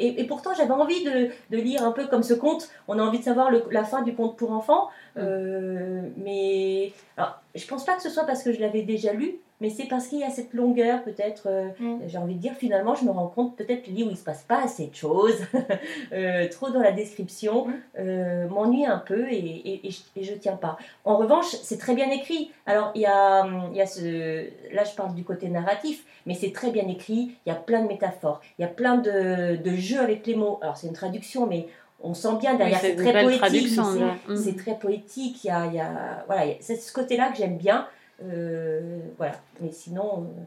Et, 0.00 0.24
pourtant, 0.26 0.52
j'avais 0.54 0.72
envie 0.72 1.04
de, 1.04 1.56
lire 1.56 1.84
un 1.84 1.92
peu 1.92 2.08
comme 2.08 2.24
ce 2.24 2.34
conte. 2.34 2.70
On 2.88 2.98
a 2.98 3.02
envie 3.02 3.20
de 3.20 3.24
savoir 3.24 3.50
la 3.70 3.84
fin 3.84 4.02
du 4.02 4.14
conte 4.14 4.36
pour 4.36 4.50
enfants. 4.50 4.88
mais 5.16 6.92
alors, 7.16 7.40
je 7.54 7.66
pense 7.66 7.84
pas 7.84 7.94
que 7.94 8.02
ce 8.02 8.10
soit 8.10 8.24
parce 8.24 8.42
que 8.42 8.52
je 8.52 8.60
l'avais 8.60 8.82
déjà 8.82 9.12
lu, 9.12 9.38
mais 9.60 9.68
c'est 9.68 9.84
parce 9.84 10.06
qu'il 10.06 10.20
y 10.20 10.24
a 10.24 10.30
cette 10.30 10.54
longueur, 10.54 11.02
peut-être, 11.02 11.42
euh, 11.46 11.68
mm. 11.78 12.00
j'ai 12.06 12.18
envie 12.18 12.34
de 12.34 12.40
dire, 12.40 12.54
finalement, 12.54 12.94
je 12.94 13.04
me 13.04 13.10
rends 13.10 13.28
compte, 13.28 13.56
peut-être 13.56 13.86
le 13.86 13.92
livre 13.92 14.08
où 14.08 14.10
il 14.10 14.14
ne 14.14 14.18
se 14.18 14.24
passe 14.24 14.42
pas 14.42 14.62
assez 14.64 14.86
de 14.86 14.94
choses, 14.94 15.38
euh, 16.12 16.48
trop 16.48 16.70
dans 16.70 16.80
la 16.80 16.92
description, 16.92 17.66
mm. 17.66 17.72
euh, 17.98 18.48
m'ennuie 18.48 18.86
un 18.86 18.98
peu 18.98 19.30
et, 19.30 19.86
et, 19.86 19.90
je 20.22 20.32
ne 20.32 20.38
tiens 20.38 20.56
pas. 20.56 20.78
En 21.04 21.16
revanche, 21.16 21.46
c'est 21.62 21.78
très 21.78 21.94
bien 21.94 22.10
écrit. 22.10 22.50
Alors, 22.64 22.90
il 22.94 23.02
y 23.02 23.06
a, 23.06 23.46
il 23.70 23.76
y 23.76 23.82
a 23.82 23.86
ce. 23.86 24.44
Là, 24.74 24.84
je 24.84 24.94
parle 24.94 25.14
du 25.14 25.24
côté 25.24 25.48
narratif, 25.48 26.04
mais 26.24 26.34
c'est 26.34 26.52
très 26.52 26.70
bien 26.70 26.88
écrit, 26.88 27.32
il 27.44 27.48
y 27.48 27.52
a 27.52 27.56
plein 27.56 27.82
de 27.82 27.88
métaphores, 27.88 28.40
il 28.58 28.62
y 28.62 28.64
a 28.64 28.68
plein 28.68 28.96
de, 28.96 29.56
de 29.56 29.76
jeux 29.76 30.00
avec 30.00 30.26
les 30.26 30.34
mots. 30.34 30.58
Alors, 30.62 30.76
c'est 30.76 30.86
une 30.86 30.94
traduction, 30.94 31.46
mais 31.46 31.68
on 32.02 32.14
sent 32.14 32.36
bien 32.40 32.54
derrière, 32.54 32.80
c'est 32.80 32.96
très 32.96 33.24
poétique. 33.24 33.78
Mm. 33.78 34.36
C'est 34.36 34.56
très 34.56 34.78
poétique, 34.78 35.44
il 35.44 35.48
y 35.48 35.50
a, 35.50 35.66
il 35.66 35.74
y 35.74 35.80
a 35.80 36.24
voilà, 36.26 36.44
c'est 36.60 36.76
ce 36.76 36.92
côté-là 36.92 37.30
que 37.30 37.36
j'aime 37.36 37.58
bien. 37.58 37.86
Euh, 38.22 38.98
voilà. 39.16 39.34
Mais 39.60 39.70
sinon. 39.70 40.24
Euh, 40.24 40.42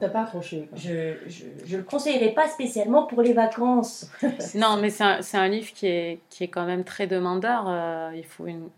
T'as 0.00 0.08
pas 0.08 0.22
accroché 0.22 0.68
Je, 0.74 1.14
je, 1.28 1.76
le 1.76 1.82
conseillerais 1.84 2.32
pas 2.32 2.48
spécialement 2.48 3.06
pour 3.06 3.22
les 3.22 3.32
vacances. 3.32 4.10
non, 4.56 4.78
mais 4.80 4.90
c'est 4.90 5.04
un, 5.04 5.20
un, 5.34 5.48
livre 5.48 5.72
qui 5.72 5.86
est, 5.86 6.18
qui 6.28 6.42
est 6.42 6.48
quand 6.48 6.66
même 6.66 6.82
très 6.82 7.06
demandeur. 7.06 7.66
Euh, 7.68 8.10
il 8.16 8.24
faut 8.24 8.46
une, 8.46 8.68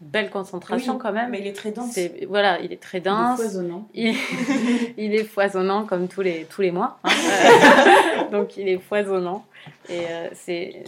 belle 0.00 0.30
concentration 0.30 0.98
quand 0.98 1.12
même. 1.12 1.30
Mais 1.30 1.40
il 1.40 1.46
est 1.46 1.54
très 1.54 1.70
dense. 1.70 1.98
Voilà, 2.28 2.60
il 2.60 2.72
est 2.72 2.82
très 2.82 3.00
dense. 3.00 3.38
Il 3.38 3.42
est 3.42 3.46
foisonnant. 3.46 3.88
Il, 3.94 5.14
est 5.14 5.24
foisonnant 5.24 5.84
comme 5.84 6.06
tous 6.08 6.20
les, 6.20 6.44
tous 6.44 6.60
les 6.60 6.70
mois. 6.70 6.98
Hein. 7.04 8.28
Donc 8.30 8.56
il 8.56 8.68
est 8.68 8.78
foisonnant. 8.78 9.44
Et 9.88 10.04
c'est. 10.34 10.84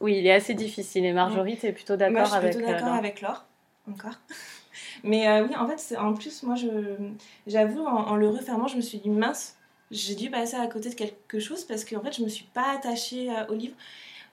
Oui, 0.00 0.16
il 0.18 0.26
est 0.26 0.32
assez 0.32 0.54
difficile. 0.54 1.04
Et 1.04 1.12
Marjorie, 1.12 1.58
tu 1.58 1.66
es 1.66 1.72
plutôt 1.72 1.96
d'accord 1.96 2.32
avec. 2.32 2.52
Je 2.52 2.58
suis 2.58 2.64
plutôt 2.64 2.78
d'accord 2.80 2.94
avec 2.94 3.20
Laure, 3.20 3.44
encore. 3.90 4.18
Mais 5.04 5.28
euh, 5.28 5.46
oui, 5.46 5.54
en 5.56 5.68
fait, 5.68 5.96
en 5.98 6.14
plus, 6.14 6.42
moi, 6.42 6.56
j'avoue, 7.46 7.84
en, 7.84 8.16
le 8.16 8.28
refermant, 8.28 8.66
je 8.68 8.76
me 8.76 8.80
suis 8.80 8.98
dit 8.98 9.10
mince, 9.10 9.56
j'ai 9.90 10.14
dû 10.14 10.30
passer 10.30 10.56
à 10.56 10.66
côté 10.66 10.88
de 10.88 10.94
quelque 10.94 11.38
chose 11.38 11.64
parce 11.64 11.84
qu'en 11.84 12.00
fait, 12.00 12.16
je 12.16 12.22
me 12.22 12.28
suis 12.28 12.46
pas 12.46 12.72
attachée 12.74 13.30
euh, 13.30 13.46
au 13.48 13.54
livre. 13.54 13.76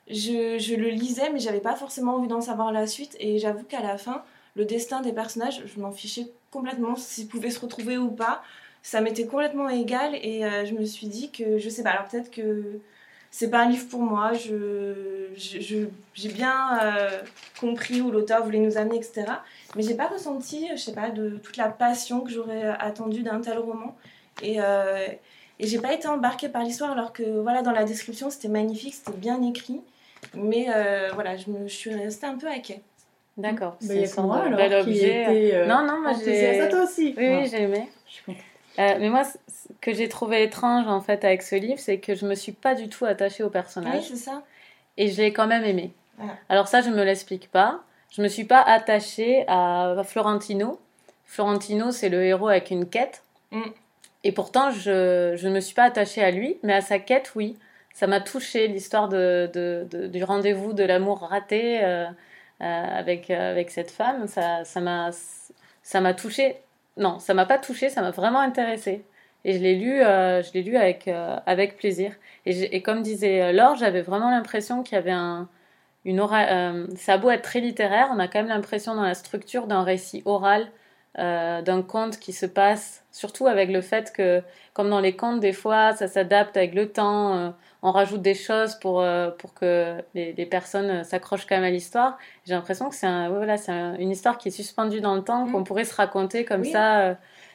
Je, 0.10 0.58
je, 0.60 0.76
le 0.76 0.90
lisais, 0.90 1.30
mais 1.32 1.40
j'avais 1.40 1.60
pas 1.60 1.76
forcément 1.76 2.16
envie 2.16 2.30
d'en 2.30 2.42
savoir 2.42 2.72
la 2.72 2.88
suite. 2.88 3.18
Et 3.20 3.38
j'avoue 3.38 3.64
qu'à 3.66 3.82
la 3.82 3.98
fin, 3.98 4.24
le 4.56 4.66
destin 4.66 5.02
des 5.02 5.12
personnages, 5.14 5.62
je 5.66 5.80
m'en 5.80 5.92
fichais 5.92 6.32
complètement 6.52 6.96
s'ils 6.96 7.28
pouvaient 7.28 7.52
se 7.52 7.60
retrouver 7.60 7.98
ou 7.98 8.10
pas. 8.10 8.42
Ça 8.82 9.02
m'était 9.02 9.28
complètement 9.28 9.70
égal 9.70 10.16
et 10.16 10.46
euh, 10.46 10.66
je 10.66 10.74
me 10.74 10.86
suis 10.86 11.08
dit 11.08 11.32
que, 11.32 11.60
je 11.60 11.70
sais 11.70 11.84
pas, 11.84 11.92
alors 11.92 12.08
peut-être 12.08 12.32
que 12.32 12.80
c'est 13.32 13.50
pas 13.50 13.62
un 13.62 13.70
livre 13.70 13.88
pour 13.90 14.02
moi. 14.02 14.34
Je, 14.34 15.30
j'ai 15.36 16.30
bien 16.30 16.80
euh, 16.84 17.22
compris 17.60 18.02
où 18.02 18.12
l'auteur 18.12 18.44
voulait 18.44 18.60
nous 18.60 18.78
amener, 18.78 18.98
etc. 18.98 19.24
Mais 19.76 19.82
j'ai 19.84 19.96
pas 19.96 20.08
ressenti, 20.08 20.68
je 20.72 20.76
sais 20.76 20.94
pas, 20.94 21.10
de 21.10 21.38
toute 21.38 21.58
la 21.58 21.70
passion 21.70 22.22
que 22.22 22.30
j'aurais 22.30 22.66
attendue 22.80 23.24
d'un 23.24 23.40
tel 23.40 23.58
roman. 23.58 23.96
Et, 24.44 24.58
euh, 24.60 25.08
et 25.60 25.68
j'ai 25.68 25.80
pas 25.80 25.94
été 25.94 26.08
embarquée 26.08 26.50
par 26.50 26.64
l'histoire, 26.64 26.92
alors 26.92 27.14
que 27.14 27.24
voilà, 27.24 27.62
dans 27.62 27.72
la 27.72 27.86
description, 27.86 28.30
c'était 28.30 28.50
magnifique, 28.50 28.94
c'était 28.94 29.18
bien 29.18 29.42
écrit. 29.42 29.82
Mais 30.34 30.68
euh, 30.70 31.10
voilà, 31.14 31.38
je, 31.38 31.50
me, 31.50 31.68
je 31.68 31.74
suis 31.74 31.94
restée 31.94 32.28
un 32.28 32.38
peu 32.38 32.48
à 32.48 32.60
quai. 32.60 32.82
D'accord. 33.38 33.78
c'est 33.80 34.08
son 34.08 34.28
bel 34.28 34.74
objet. 34.74 35.56
Euh, 35.56 35.66
non, 35.66 35.86
non, 35.86 36.02
moi 36.02 36.12
j'ai. 36.14 36.60
Ça 36.60 36.68
toi 36.68 36.84
aussi. 36.84 37.16
Oui, 37.18 37.30
oui 37.30 37.48
j'ai 37.50 37.62
aimé. 37.62 37.90
Je 38.08 38.14
suis 38.14 38.24
contente. 38.26 38.44
Euh, 38.80 38.96
mais 39.00 39.10
moi, 39.10 39.24
ce 39.24 39.68
que 39.82 39.94
j'ai 39.94 40.08
trouvé 40.08 40.44
étrange 40.44 40.88
en 40.88 41.02
fait 41.02 41.26
avec 41.26 41.42
ce 41.42 41.56
livre, 41.56 41.80
c'est 41.80 42.00
que 42.00 42.16
je 42.16 42.26
me 42.26 42.36
suis 42.36 42.52
pas 42.54 42.76
du 42.76 42.88
tout 42.90 43.06
attachée 43.06 43.44
au 43.44 43.50
personnage. 43.50 44.02
Oui, 44.02 44.06
c'est 44.10 44.16
ça. 44.16 44.44
Et 44.98 45.10
je 45.10 45.22
l'ai 45.22 45.34
quand 45.34 45.48
même 45.48 45.64
aimé. 45.64 45.94
Alors 46.50 46.68
ça, 46.68 46.82
je 46.82 46.90
me 46.90 47.04
l'explique 47.04 47.50
pas. 47.50 47.82
Je 48.12 48.22
me 48.22 48.28
suis 48.28 48.44
pas 48.44 48.62
attachée 48.62 49.44
à 49.48 49.96
Florentino. 50.06 50.80
Florentino, 51.26 51.92
c'est 51.92 52.10
le 52.10 52.24
héros 52.24 52.50
avec 52.50 52.70
une 52.70 52.88
quête. 52.88 53.24
Mm. 53.52 53.62
Et 54.24 54.32
pourtant, 54.32 54.70
je, 54.70 55.36
je 55.36 55.48
ne 55.48 55.54
me 55.54 55.60
suis 55.60 55.74
pas 55.74 55.86
attachée 55.86 56.24
à 56.24 56.30
lui, 56.30 56.60
mais 56.62 56.74
à 56.74 56.82
sa 56.82 57.00
quête, 57.00 57.32
oui. 57.36 57.58
Ça 57.94 58.06
m'a 58.08 58.22
touchée, 58.22 58.68
l'histoire 58.68 59.10
de, 59.10 59.50
de, 59.54 60.08
du 60.08 60.24
rendez-vous 60.24 60.74
de 60.74 60.84
l'amour 60.84 61.22
raté 61.22 61.84
euh, 61.84 62.06
euh, 62.06 62.86
avec, 63.00 63.30
avec 63.30 63.72
cette 63.72 63.92
femme. 63.92 64.28
Ça 64.28 64.64
m'a 64.80 65.10
ça 65.84 66.00
m'a 66.00 66.14
touchée 66.14 66.58
non, 66.98 67.20
ça 67.20 67.34
m'a 67.34 67.46
pas 67.46 67.58
touché, 67.58 67.90
ça 67.90 68.02
m'a 68.02 68.12
vraiment 68.12 68.40
intéressé. 68.40 69.06
Et 69.44 69.54
je 69.54 69.60
l'ai 69.60 69.76
lu, 69.76 70.02
euh, 70.02 70.44
je 70.44 70.54
l'ai 70.54 70.62
lu 70.64 70.78
avec, 70.78 71.08
euh, 71.08 71.38
avec 71.46 71.78
plaisir. 71.78 72.14
Et, 72.46 72.76
et, 72.76 72.82
comme 72.82 73.02
disait 73.02 73.42
euh, 73.42 73.52
Laure, 73.52 73.76
j'avais 73.76 74.02
vraiment 74.02 74.30
l'impression 74.30 74.84
qu'il 74.84 74.96
y 74.96 74.98
avait 75.00 75.12
un, 75.12 75.50
une 76.06 76.20
aura, 76.20 76.46
ça 76.96 77.14
a 77.14 77.18
beau 77.18 77.30
être 77.32 77.44
très 77.44 77.60
littéraire, 77.60 78.10
on 78.12 78.20
a 78.20 78.28
quand 78.28 78.40
même 78.40 78.48
l'impression 78.48 78.96
dans 78.96 79.04
la 79.04 79.14
structure 79.14 79.68
d'un 79.68 79.84
récit 79.84 80.24
oral, 80.26 80.72
d'un 81.18 81.82
conte 81.82 82.20
qui 82.20 82.34
se 82.34 82.46
passe, 82.46 83.04
surtout 83.12 83.48
avec 83.48 83.70
le 83.70 83.82
fait 83.82 84.14
que, 84.14 84.42
comme 84.74 84.90
dans 84.90 85.02
les 85.02 85.16
contes, 85.16 85.40
des 85.40 85.54
fois, 85.54 85.94
ça 85.94 86.08
s'adapte 86.08 86.56
avec 86.56 86.74
le 86.74 86.92
temps 86.92 87.54
on 87.84 87.92
rajoute 87.92 88.22
des 88.22 88.36
choses 88.36 88.76
pour, 88.76 89.02
euh, 89.02 89.32
pour 89.32 89.54
que 89.54 89.98
les, 90.14 90.34
les 90.34 90.46
personnes 90.46 91.04
s'accrochent 91.04 91.48
quand 91.48 91.56
même 91.56 91.64
à 91.64 91.72
l'histoire. 91.72 92.18
J'ai 92.46 92.54
l'impression 92.54 92.90
que 92.90 92.96
c'est 92.96 93.08
un, 93.08 93.30
voilà, 93.30 93.58
c'est 93.58 93.72
une 93.72 94.12
histoire 94.12 94.38
qui 94.38 94.50
est 94.50 94.52
suspendue 94.52 95.02
dans 95.02 95.16
le 95.16 95.24
temps, 95.24 95.46
mm. 95.46 95.52
qu'on 95.52 95.64
pourrait 95.64 95.86
se 95.86 95.96
raconter 95.96 96.46
comme 96.46 96.64
ça. 96.64 97.00
Euh, 97.00 97.14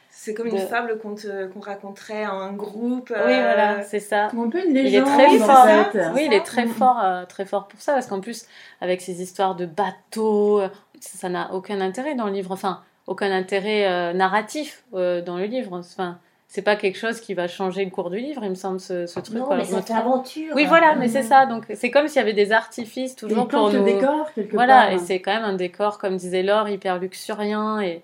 c'est 0.09 0.33
comme 0.33 0.47
une 0.47 0.57
fable 0.57 0.97
qu'on, 0.97 1.15
qu'on 1.15 1.59
raconterait 1.59 2.25
en 2.25 2.39
un 2.39 2.53
groupe. 2.53 3.09
Oui, 3.11 3.23
voilà, 3.23 3.75
euh, 3.75 3.83
c'est 3.85 3.99
ça. 3.99 4.25
Un 4.25 4.49
peu 4.49 4.65
une 4.65 4.73
légende. 4.73 5.07
Il 5.07 5.35
est 5.35 5.37
très 5.37 5.37
fort. 5.37 6.13
Oui, 6.15 6.23
il 6.25 6.33
est 6.33 6.43
très 6.43 6.65
mm. 6.65 6.69
fort, 6.69 7.27
très 7.29 7.45
fort 7.45 7.67
pour 7.67 7.79
ça, 7.79 7.93
parce 7.93 8.07
qu'en 8.07 8.19
plus, 8.19 8.47
avec 8.81 9.01
ces 9.01 9.21
histoires 9.21 9.55
de 9.55 9.65
bateaux, 9.65 10.61
ça 10.99 11.29
n'a 11.29 11.53
aucun 11.53 11.79
intérêt 11.79 12.15
dans 12.15 12.25
le 12.25 12.33
livre. 12.33 12.51
Enfin, 12.51 12.81
aucun 13.07 13.31
intérêt 13.31 14.13
narratif 14.13 14.83
dans 14.93 15.37
le 15.37 15.45
livre. 15.45 15.73
Enfin, 15.73 16.19
c'est 16.47 16.61
pas 16.61 16.77
quelque 16.77 16.97
chose 16.97 17.19
qui 17.19 17.33
va 17.33 17.47
changer 17.47 17.83
le 17.83 17.91
cours 17.91 18.09
du 18.09 18.17
livre, 18.17 18.41
il 18.43 18.49
me 18.49 18.55
semble, 18.55 18.79
ce, 18.79 19.05
ce 19.05 19.19
truc. 19.19 19.37
Non, 19.37 19.49
mais 19.55 19.65
c'est 19.65 19.91
aventure. 19.91 20.53
Oui, 20.55 20.65
voilà, 20.65 20.95
mais 20.95 21.09
c'est 21.09 21.23
ça. 21.23 21.45
Donc, 21.45 21.65
c'est 21.75 21.91
comme 21.91 22.07
s'il 22.07 22.17
y 22.17 22.21
avait 22.21 22.33
des 22.33 22.53
artifices 22.53 23.15
toujours 23.15 23.47
pour 23.47 23.69
nous. 23.69 23.79
le 23.79 23.83
décor, 23.83 24.31
quelque 24.33 24.53
voilà, 24.53 24.93
et 24.93 24.97
c'est 24.97 25.19
quand 25.19 25.33
même 25.33 25.43
un 25.43 25.55
décor, 25.55 25.97
comme 25.97 26.15
disait 26.15 26.43
Laure, 26.43 26.69
hyper 26.69 26.99
luxuriant. 26.99 27.81
Et, 27.81 28.01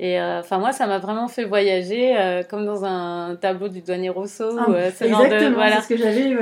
et 0.00 0.20
euh, 0.20 0.40
enfin, 0.40 0.58
moi, 0.58 0.72
ça 0.72 0.88
m'a 0.88 0.98
vraiment 0.98 1.28
fait 1.28 1.44
voyager, 1.44 2.16
euh, 2.18 2.42
comme 2.42 2.66
dans 2.66 2.84
un 2.84 3.36
tableau 3.36 3.68
du 3.68 3.80
douanier 3.80 4.10
Rousseau. 4.10 4.58
Ah, 4.58 4.66
euh, 4.70 4.90
exactement, 5.00 5.54
voilà. 5.54 5.80
c'est 5.80 5.82
ce 5.82 5.88
que 5.88 5.96
j'avais. 5.96 6.36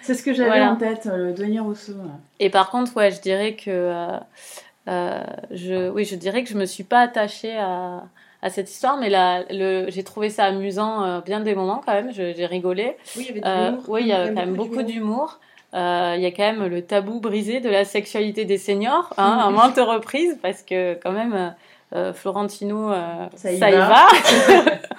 c'est 0.00 0.14
ce 0.14 0.22
que 0.22 0.32
j'avais 0.32 0.62
en 0.62 0.76
tête, 0.76 1.10
le 1.14 1.32
douanier 1.34 1.60
Rousseau. 1.60 1.92
Et 2.40 2.48
par 2.48 2.70
contre, 2.70 2.96
ouais, 2.96 3.10
je 3.10 3.20
dirais 3.20 3.54
que. 3.54 3.92
Je, 4.86 5.90
oui, 5.90 6.04
je 6.04 6.16
dirais 6.16 6.42
que 6.42 6.50
je 6.50 6.56
me 6.56 6.66
suis 6.66 6.84
pas 6.84 7.00
attachée 7.00 7.56
à 7.56 8.04
à 8.44 8.50
cette 8.50 8.70
histoire, 8.70 8.98
mais 8.98 9.08
là, 9.08 9.42
j'ai 9.88 10.04
trouvé 10.04 10.28
ça 10.28 10.44
amusant 10.44 11.02
euh, 11.02 11.20
bien 11.22 11.40
des 11.40 11.54
moments 11.54 11.80
quand 11.84 11.94
même. 11.94 12.12
j'ai 12.12 12.44
rigolé. 12.44 12.94
Oui, 13.16 13.26
il 13.30 13.36
y 13.36 13.40
avait 13.40 13.40
de 13.40 13.70
l'humour. 13.70 13.84
oui, 13.88 14.00
il 14.02 14.08
y 14.08 14.12
a 14.12 14.28
quand 14.28 14.34
même 14.34 14.54
beaucoup 14.54 14.82
d'humour. 14.82 15.40
Euh, 15.72 16.12
il 16.16 16.22
y 16.22 16.26
a 16.26 16.30
quand 16.30 16.52
même 16.52 16.66
le 16.66 16.82
tabou 16.82 17.20
brisé 17.20 17.60
de 17.60 17.70
la 17.70 17.86
sexualité 17.86 18.44
des 18.44 18.58
seniors, 18.58 19.14
hein, 19.16 19.38
à 19.42 19.50
maintes 19.50 19.78
reprises, 19.78 20.38
parce 20.42 20.62
que 20.62 20.92
quand 21.02 21.12
même, 21.12 21.54
euh, 21.94 22.12
Florentino, 22.12 22.90
euh, 22.90 23.26
ça 23.36 23.52
y 23.52 23.58
va. 23.58 24.08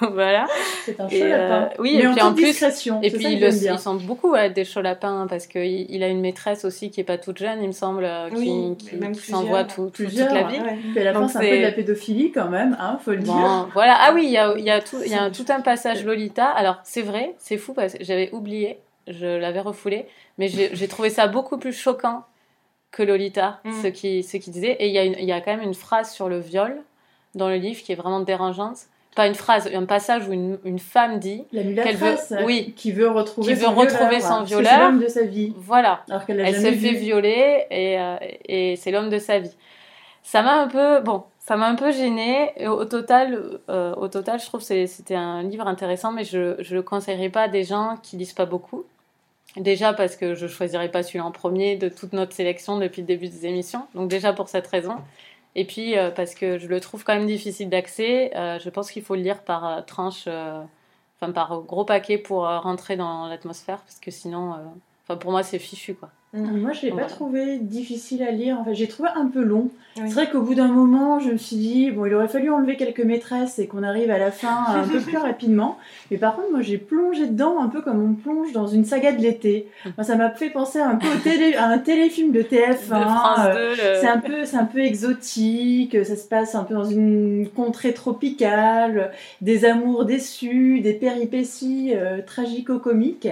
voilà. 0.12 0.46
C'est 0.84 0.98
un 0.98 1.08
chaud 1.08 1.26
lapin. 1.26 1.62
Euh, 1.62 1.68
oui, 1.78 1.96
et 1.96 2.08
puis 2.08 2.22
en 2.22 2.32
plus, 2.32 2.62
et 3.02 3.10
puis 3.10 3.26
il, 3.32 3.42
il, 3.42 3.78
semble 3.78 4.02
beaucoup 4.04 4.34
être 4.34 4.54
des 4.54 4.64
chauds 4.64 4.80
lapins 4.80 5.26
parce 5.28 5.46
qu'il 5.46 5.90
il 5.90 6.02
a 6.02 6.08
une 6.08 6.20
maîtresse 6.20 6.64
aussi 6.64 6.90
qui 6.90 7.00
est 7.00 7.04
pas 7.04 7.18
toute 7.18 7.38
jeune, 7.38 7.62
il 7.62 7.66
me 7.66 7.72
semble, 7.72 8.08
qui, 8.34 8.76
qui, 8.78 9.20
s'envoie 9.20 9.64
tout, 9.64 9.90
toute 9.90 10.14
la 10.14 10.44
vie. 10.44 10.58
Ouais. 10.58 11.00
à 11.00 11.04
la 11.04 11.12
fin, 11.12 11.28
c'est 11.28 11.38
un 11.38 11.40
peu 11.40 11.56
de 11.56 11.62
la 11.62 11.72
pédophilie 11.72 12.32
quand 12.32 12.48
même, 12.48 12.76
hein, 12.80 12.98
faut 13.04 13.10
le 13.10 13.18
dire. 13.18 13.68
Voilà. 13.74 13.96
Ah 14.00 14.12
oui, 14.14 14.22
il 14.24 14.30
y 14.30 14.38
a, 14.38 14.56
y 14.56 14.70
a 14.70 14.80
tout, 14.80 14.98
il 15.04 15.12
y 15.12 15.14
a 15.14 15.30
tout 15.30 15.46
un 15.50 15.60
passage 15.60 16.04
Lolita. 16.04 16.46
Alors 16.46 16.80
c'est 16.82 17.02
vrai, 17.02 17.34
c'est 17.38 17.58
fou 17.58 17.74
parce 17.74 17.92
que 17.94 18.04
j'avais 18.04 18.30
oublié, 18.32 18.78
je 19.06 19.26
l'avais 19.26 19.60
refoulé, 19.60 20.06
mais 20.38 20.48
j'ai 20.48 20.88
trouvé 20.88 21.10
ça 21.10 21.26
beaucoup 21.26 21.58
plus 21.58 21.72
choquant 21.72 22.24
que 22.96 23.02
Lolita, 23.02 23.60
mm. 23.64 23.82
ce 23.82 23.86
qui 23.88 24.22
ce 24.22 24.38
qui 24.38 24.50
disait. 24.50 24.72
Et 24.80 24.88
il 24.88 24.94
y, 24.94 24.98
a 24.98 25.04
il 25.04 25.24
y 25.24 25.32
a 25.32 25.40
quand 25.42 25.54
même 25.54 25.62
une 25.62 25.74
phrase 25.74 26.10
sur 26.12 26.30
le 26.30 26.38
viol 26.38 26.82
dans 27.34 27.48
le 27.48 27.56
livre 27.56 27.82
qui 27.82 27.92
est 27.92 27.96
vraiment 27.96 28.20
dérangeante. 28.20 28.78
Pas 29.14 29.26
une 29.26 29.34
phrase, 29.34 29.70
un 29.72 29.84
passage 29.84 30.28
où 30.28 30.32
une, 30.32 30.58
une 30.64 30.78
femme 30.78 31.18
dit 31.18 31.44
qu'elle 31.50 31.96
veut, 31.96 32.16
oui, 32.44 32.74
qui 32.76 32.92
veut 32.92 33.08
retrouver, 33.08 33.48
qui 33.48 33.54
veut 33.54 33.66
son, 33.66 33.74
retrouver 33.74 34.18
violeur, 34.18 34.38
son 34.38 34.42
violeur. 34.44 34.72
C'est 34.72 34.78
l'homme 34.78 35.00
de 35.00 35.08
sa 35.08 35.22
vie. 35.22 35.54
Voilà. 35.56 36.02
Alors 36.08 36.24
qu'elle 36.26 36.40
Elle 36.40 36.54
se 36.54 36.72
fait 36.72 36.92
violer 36.92 37.66
et, 37.70 37.98
euh, 37.98 38.16
et 38.46 38.76
c'est 38.76 38.90
l'homme 38.90 39.10
de 39.10 39.18
sa 39.18 39.38
vie. 39.38 39.56
Ça 40.22 40.42
m'a 40.42 40.60
un 40.60 40.68
peu, 40.68 41.00
bon, 41.00 41.22
ça 41.38 41.56
m'a 41.56 41.66
un 41.68 41.76
peu 41.76 41.92
gênée. 41.92 42.52
Et 42.56 42.66
au 42.66 42.84
total, 42.84 43.60
euh, 43.70 43.94
au 43.94 44.08
total, 44.08 44.40
je 44.40 44.46
trouve 44.46 44.60
que 44.66 44.86
c'était 44.86 45.14
un 45.14 45.42
livre 45.42 45.66
intéressant, 45.66 46.12
mais 46.12 46.24
je 46.24 46.60
ne 46.60 46.74
le 46.74 46.82
conseillerais 46.82 47.30
pas 47.30 47.42
à 47.42 47.48
des 47.48 47.64
gens 47.64 47.96
qui 48.02 48.16
lisent 48.16 48.34
pas 48.34 48.46
beaucoup. 48.46 48.84
Déjà 49.56 49.92
parce 49.92 50.16
que 50.16 50.34
je 50.34 50.46
choisirais 50.46 50.90
pas 50.90 51.02
celui-là 51.02 51.24
en 51.24 51.32
premier 51.32 51.76
de 51.76 51.88
toute 51.88 52.12
notre 52.12 52.32
sélection 52.34 52.78
depuis 52.78 53.02
le 53.02 53.06
début 53.06 53.28
des 53.28 53.46
émissions. 53.46 53.86
Donc 53.94 54.08
déjà 54.08 54.32
pour 54.32 54.48
cette 54.48 54.66
raison. 54.66 54.96
Et 55.54 55.64
puis 55.64 55.94
parce 56.14 56.34
que 56.34 56.58
je 56.58 56.66
le 56.66 56.80
trouve 56.80 57.04
quand 57.04 57.14
même 57.14 57.26
difficile 57.26 57.70
d'accès. 57.70 58.30
je 58.34 58.68
pense 58.68 58.90
qu'il 58.90 59.02
faut 59.02 59.14
le 59.14 59.22
lire 59.22 59.42
par 59.42 59.86
tranche, 59.86 60.28
enfin 60.28 61.32
par 61.32 61.62
gros 61.62 61.86
paquet 61.86 62.18
pour 62.18 62.42
rentrer 62.42 62.96
dans 62.96 63.26
l'atmosphère 63.26 63.78
parce 63.78 63.98
que 63.98 64.10
sinon, 64.10 64.56
pour 65.18 65.30
moi 65.30 65.42
c'est 65.42 65.58
fichu 65.58 65.94
quoi. 65.94 66.10
Mm. 66.36 66.60
Moi, 66.60 66.72
je 66.72 66.82
l'ai 66.82 66.92
pas 66.92 67.04
trouvé 67.04 67.58
difficile 67.58 68.22
à 68.22 68.30
lire. 68.30 68.58
En 68.58 68.64
fait, 68.64 68.74
j'ai 68.74 68.88
trouvé 68.88 69.08
un 69.14 69.26
peu 69.26 69.42
long. 69.42 69.70
C'est 69.94 70.12
vrai 70.12 70.28
qu'au 70.28 70.42
bout 70.42 70.54
d'un 70.54 70.68
moment, 70.68 71.20
je 71.20 71.30
me 71.30 71.38
suis 71.38 71.56
dit, 71.56 71.90
bon, 71.90 72.04
il 72.04 72.12
aurait 72.12 72.28
fallu 72.28 72.50
enlever 72.50 72.76
quelques 72.76 73.00
maîtresses 73.00 73.58
et 73.58 73.66
qu'on 73.66 73.82
arrive 73.82 74.10
à 74.10 74.18
la 74.18 74.30
fin 74.30 74.66
un 74.68 74.86
peu 74.86 75.00
plus 75.00 75.16
rapidement. 75.16 75.78
Mais 76.10 76.18
par 76.18 76.36
contre, 76.36 76.50
moi, 76.50 76.60
j'ai 76.60 76.76
plongé 76.76 77.26
dedans 77.26 77.62
un 77.62 77.68
peu 77.68 77.80
comme 77.80 78.02
on 78.02 78.12
plonge 78.12 78.52
dans 78.52 78.66
une 78.66 78.84
saga 78.84 79.12
de 79.12 79.22
l'été. 79.22 79.68
Moi, 79.96 80.04
ça 80.04 80.16
m'a 80.16 80.28
fait 80.30 80.50
penser 80.50 80.80
un 80.80 80.96
peu 80.96 81.08
télé, 81.24 81.54
à 81.54 81.68
un 81.68 81.78
téléfilm 81.78 82.30
de 82.30 82.42
TF1. 82.42 83.56
Euh, 83.56 83.74
c'est 83.98 84.08
un 84.08 84.18
peu, 84.18 84.44
c'est 84.44 84.58
un 84.58 84.66
peu 84.66 84.80
exotique. 84.80 85.96
Ça 86.04 86.16
se 86.16 86.28
passe 86.28 86.54
un 86.54 86.64
peu 86.64 86.74
dans 86.74 86.84
une 86.84 87.48
contrée 87.56 87.94
tropicale, 87.94 89.12
des 89.40 89.64
amours 89.64 90.04
déçus, 90.04 90.80
des 90.80 90.92
péripéties 90.92 91.92
euh, 91.94 92.20
tragico-comiques. 92.24 93.28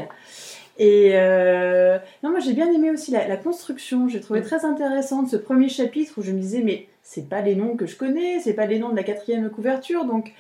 Et 0.79 1.13
euh, 1.15 1.99
non, 2.23 2.31
moi 2.31 2.41
j'ai 2.41 2.53
bien 2.53 2.71
aimé 2.73 2.91
aussi 2.91 3.13
la, 3.13 3.37
construction. 3.37 4.09
J'ai 4.09 4.21
trouvé 4.21 4.41
mm. 4.41 4.45
très 4.45 4.65
intéressante 4.65 5.29
ce 5.29 5.37
premier 5.37 5.69
chapitre 5.69 6.15
où 6.17 6.23
je 6.23 6.33
me 6.33 6.41
disais 6.41 6.63
mais 6.65 6.87
c'est 7.03 7.29
pas 7.29 7.41
les 7.41 7.55
noms 7.55 7.77
que 7.77 7.87
je 7.87 7.97
connais, 7.97 8.41
c'est 8.41 8.55
pas 8.55 8.67
les 8.67 8.79
noms 8.79 8.89
de 8.89 8.97
la 8.97 9.05
quatrième 9.05 9.49
couverture, 9.51 10.05
donc 10.05 10.33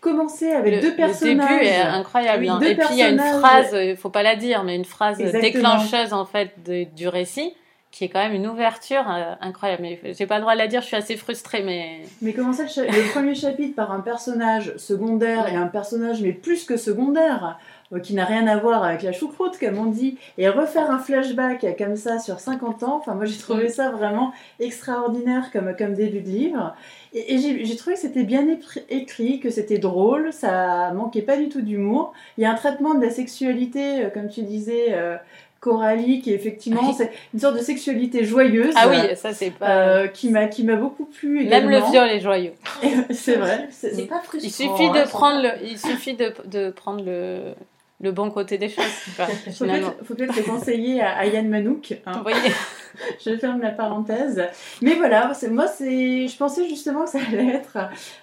commencer 0.00 0.50
avec 0.50 0.80
deux 0.80 0.94
personnages. 0.94 1.50
Le 1.50 1.58
début 1.58 1.66
est 1.66 1.80
incroyable. 1.80 2.48
Hein. 2.48 2.60
Et 2.60 2.74
puis 2.74 2.86
il 2.92 2.98
y 2.98 3.02
a 3.02 3.10
une 3.10 3.18
phrase, 3.18 3.70
il 3.72 3.96
faut 3.96 4.10
pas 4.10 4.22
la 4.22 4.36
dire, 4.36 4.64
mais 4.64 4.74
une 4.74 4.84
phrase 4.84 5.18
déclencheuse 5.18 6.12
en 6.12 6.24
fait 6.24 6.54
du 6.94 7.08
récit 7.08 7.52
qui 7.90 8.04
est 8.04 8.08
quand 8.08 8.20
même 8.20 8.34
une 8.34 8.46
ouverture 8.46 9.04
euh, 9.08 9.34
incroyable. 9.40 9.82
Mais 9.82 10.14
j'ai 10.14 10.26
pas 10.26 10.36
le 10.36 10.42
droit 10.42 10.52
de 10.54 10.58
la 10.58 10.66
dire, 10.66 10.82
je 10.82 10.86
suis 10.86 10.96
assez 10.96 11.16
frustrée, 11.16 11.62
mais. 11.62 12.02
Mais 12.20 12.32
commencer 12.32 12.64
le, 12.64 12.86
le 12.86 13.10
premier 13.10 13.34
chapitre 13.34 13.74
par 13.74 13.92
un 13.92 14.00
personnage 14.00 14.76
secondaire 14.76 15.48
et 15.48 15.56
un 15.56 15.66
personnage 15.66 16.20
mais 16.20 16.32
plus 16.32 16.64
que 16.64 16.76
secondaire 16.76 17.44
euh, 17.44 17.62
qui 18.02 18.14
n'a 18.14 18.24
rien 18.24 18.46
à 18.46 18.56
voir 18.58 18.84
avec 18.84 19.02
la 19.02 19.12
choucroute, 19.12 19.58
comme 19.58 19.78
on 19.78 19.86
dit, 19.86 20.18
et 20.36 20.48
refaire 20.48 20.90
un 20.90 20.98
flashback 20.98 21.64
comme 21.78 21.96
ça 21.96 22.18
sur 22.18 22.38
50 22.38 22.82
ans, 22.82 22.96
enfin 22.98 23.14
moi 23.14 23.24
j'ai 23.24 23.38
trouvé 23.38 23.70
ça 23.70 23.90
vraiment 23.90 24.32
extraordinaire 24.60 25.50
comme, 25.52 25.74
comme 25.76 25.94
début 25.94 26.20
de 26.20 26.28
livre. 26.28 26.74
Et, 27.14 27.38
j'ai 27.38 27.76
trouvé 27.76 27.94
que 27.94 28.00
c'était 28.00 28.24
bien 28.24 28.46
écrit, 28.90 29.40
que 29.40 29.50
c'était 29.50 29.78
drôle, 29.78 30.32
ça 30.32 30.92
manquait 30.92 31.22
pas 31.22 31.36
du 31.36 31.48
tout 31.48 31.62
d'humour. 31.62 32.12
Il 32.36 32.42
y 32.42 32.44
a 32.44 32.52
un 32.52 32.54
traitement 32.54 32.94
de 32.94 33.04
la 33.04 33.10
sexualité, 33.10 34.04
euh, 34.04 34.10
comme 34.10 34.28
tu 34.28 34.42
disais, 34.42 34.88
euh, 34.90 35.16
Coralie, 35.60 36.20
qui 36.20 36.32
effectivement 36.32 36.92
c'est 36.92 37.10
une 37.34 37.40
sorte 37.40 37.56
de 37.56 37.62
sexualité 37.62 38.24
joyeuse. 38.24 38.74
Ah 38.76 38.88
oui, 38.88 39.16
ça 39.16 39.32
c'est 39.32 39.50
pas. 39.50 40.06
qui 40.08 40.30
m'a 40.30 40.46
qui 40.46 40.62
m'a 40.62 40.76
beaucoup 40.76 41.06
plu. 41.06 41.46
Même 41.46 41.68
le 41.68 41.80
viol 41.90 42.08
est 42.08 42.20
joyeux. 42.20 42.52
c'est 43.10 43.36
vrai. 43.36 43.66
C'est 43.70 44.06
pas 44.06 44.20
frustrant. 44.20 44.40
Il 44.42 44.50
suffit 44.50 44.90
de 44.90 44.98
hein, 44.98 45.06
prendre 45.08 45.42
le, 45.42 45.50
il 45.66 45.78
suffit 45.78 46.14
de, 46.14 46.32
de 46.44 46.70
prendre 46.70 47.04
le 47.04 47.54
le 48.00 48.12
bon 48.12 48.30
côté 48.30 48.58
des 48.58 48.68
choses. 48.68 48.84
Il 49.46 49.52
faut 50.04 50.14
peut-être 50.14 50.36
le 50.36 50.42
conseiller 50.42 51.02
à, 51.02 51.26
Yann 51.26 51.48
Manouk. 51.48 51.94
Hein. 52.06 52.22
je 53.26 53.36
ferme 53.36 53.60
la 53.60 53.70
parenthèse. 53.70 54.42
Mais 54.82 54.94
voilà, 54.94 55.32
moi, 55.50 55.66
je 55.80 56.36
pensais 56.36 56.68
justement 56.68 57.04
que 57.04 57.10
ça 57.10 57.18
allait 57.18 57.48
être 57.48 57.76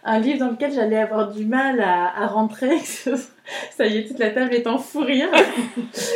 un 0.05 0.19
livre 0.19 0.39
dans 0.39 0.51
lequel 0.51 0.71
j'allais 0.71 0.99
avoir 0.99 1.29
du 1.31 1.45
mal 1.45 1.81
à, 1.81 2.25
rentrer. 2.27 2.79
ça 3.77 3.85
y 3.85 3.97
est, 3.97 4.07
toute 4.07 4.19
la 4.19 4.29
table 4.29 4.53
est 4.53 4.65
en 4.65 4.77
fou 4.77 5.01
rire. 5.01 5.29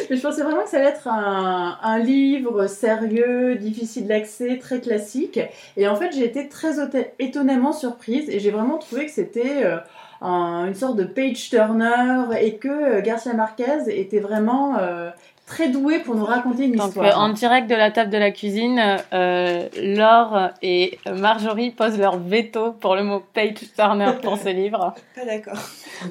Mais 0.09 0.15
je 0.15 0.21
pensais 0.21 0.41
vraiment 0.41 0.63
que 0.63 0.69
ça 0.69 0.77
allait 0.77 0.87
être 0.87 1.09
un, 1.09 1.77
un 1.81 1.99
livre 1.99 2.67
sérieux, 2.67 3.55
difficile 3.55 4.07
d'accès, 4.07 4.57
très 4.57 4.79
classique. 4.79 5.39
Et 5.75 5.85
en 5.89 5.97
fait, 5.97 6.11
j'ai 6.13 6.23
été 6.23 6.47
très 6.47 6.75
étonnamment 7.19 7.73
surprise 7.73 8.29
et 8.29 8.39
j'ai 8.39 8.51
vraiment 8.51 8.77
trouvé 8.77 9.05
que 9.05 9.11
c'était... 9.11 9.65
Euh, 9.65 9.79
une 10.21 10.75
sorte 10.75 10.97
de 10.97 11.03
page 11.03 11.49
turner 11.49 12.23
et 12.39 12.55
que 12.55 12.67
euh, 12.67 13.01
Garcia 13.01 13.33
Marquez 13.33 13.87
était 13.87 14.19
vraiment 14.19 14.77
euh, 14.77 15.09
très 15.45 15.69
doué 15.69 15.99
pour 15.99 16.15
nous 16.15 16.25
raconter 16.25 16.65
une 16.65 16.75
histoire. 16.75 17.05
Euh, 17.05 17.11
en 17.17 17.29
direct 17.29 17.69
de 17.69 17.75
la 17.75 17.91
table 17.91 18.11
de 18.11 18.17
la 18.17 18.31
cuisine, 18.31 18.81
Laure 19.11 20.51
et 20.61 20.99
Marjorie 21.09 21.71
posent 21.71 21.97
leur 21.97 22.17
veto 22.17 22.73
pour 22.73 22.95
le 22.95 23.03
mot 23.03 23.23
page 23.33 23.53
turner 23.75 24.11
pour 24.21 24.37
ce 24.37 24.49
livre. 24.49 24.93
Pas 25.15 25.25
d'accord. 25.25 25.59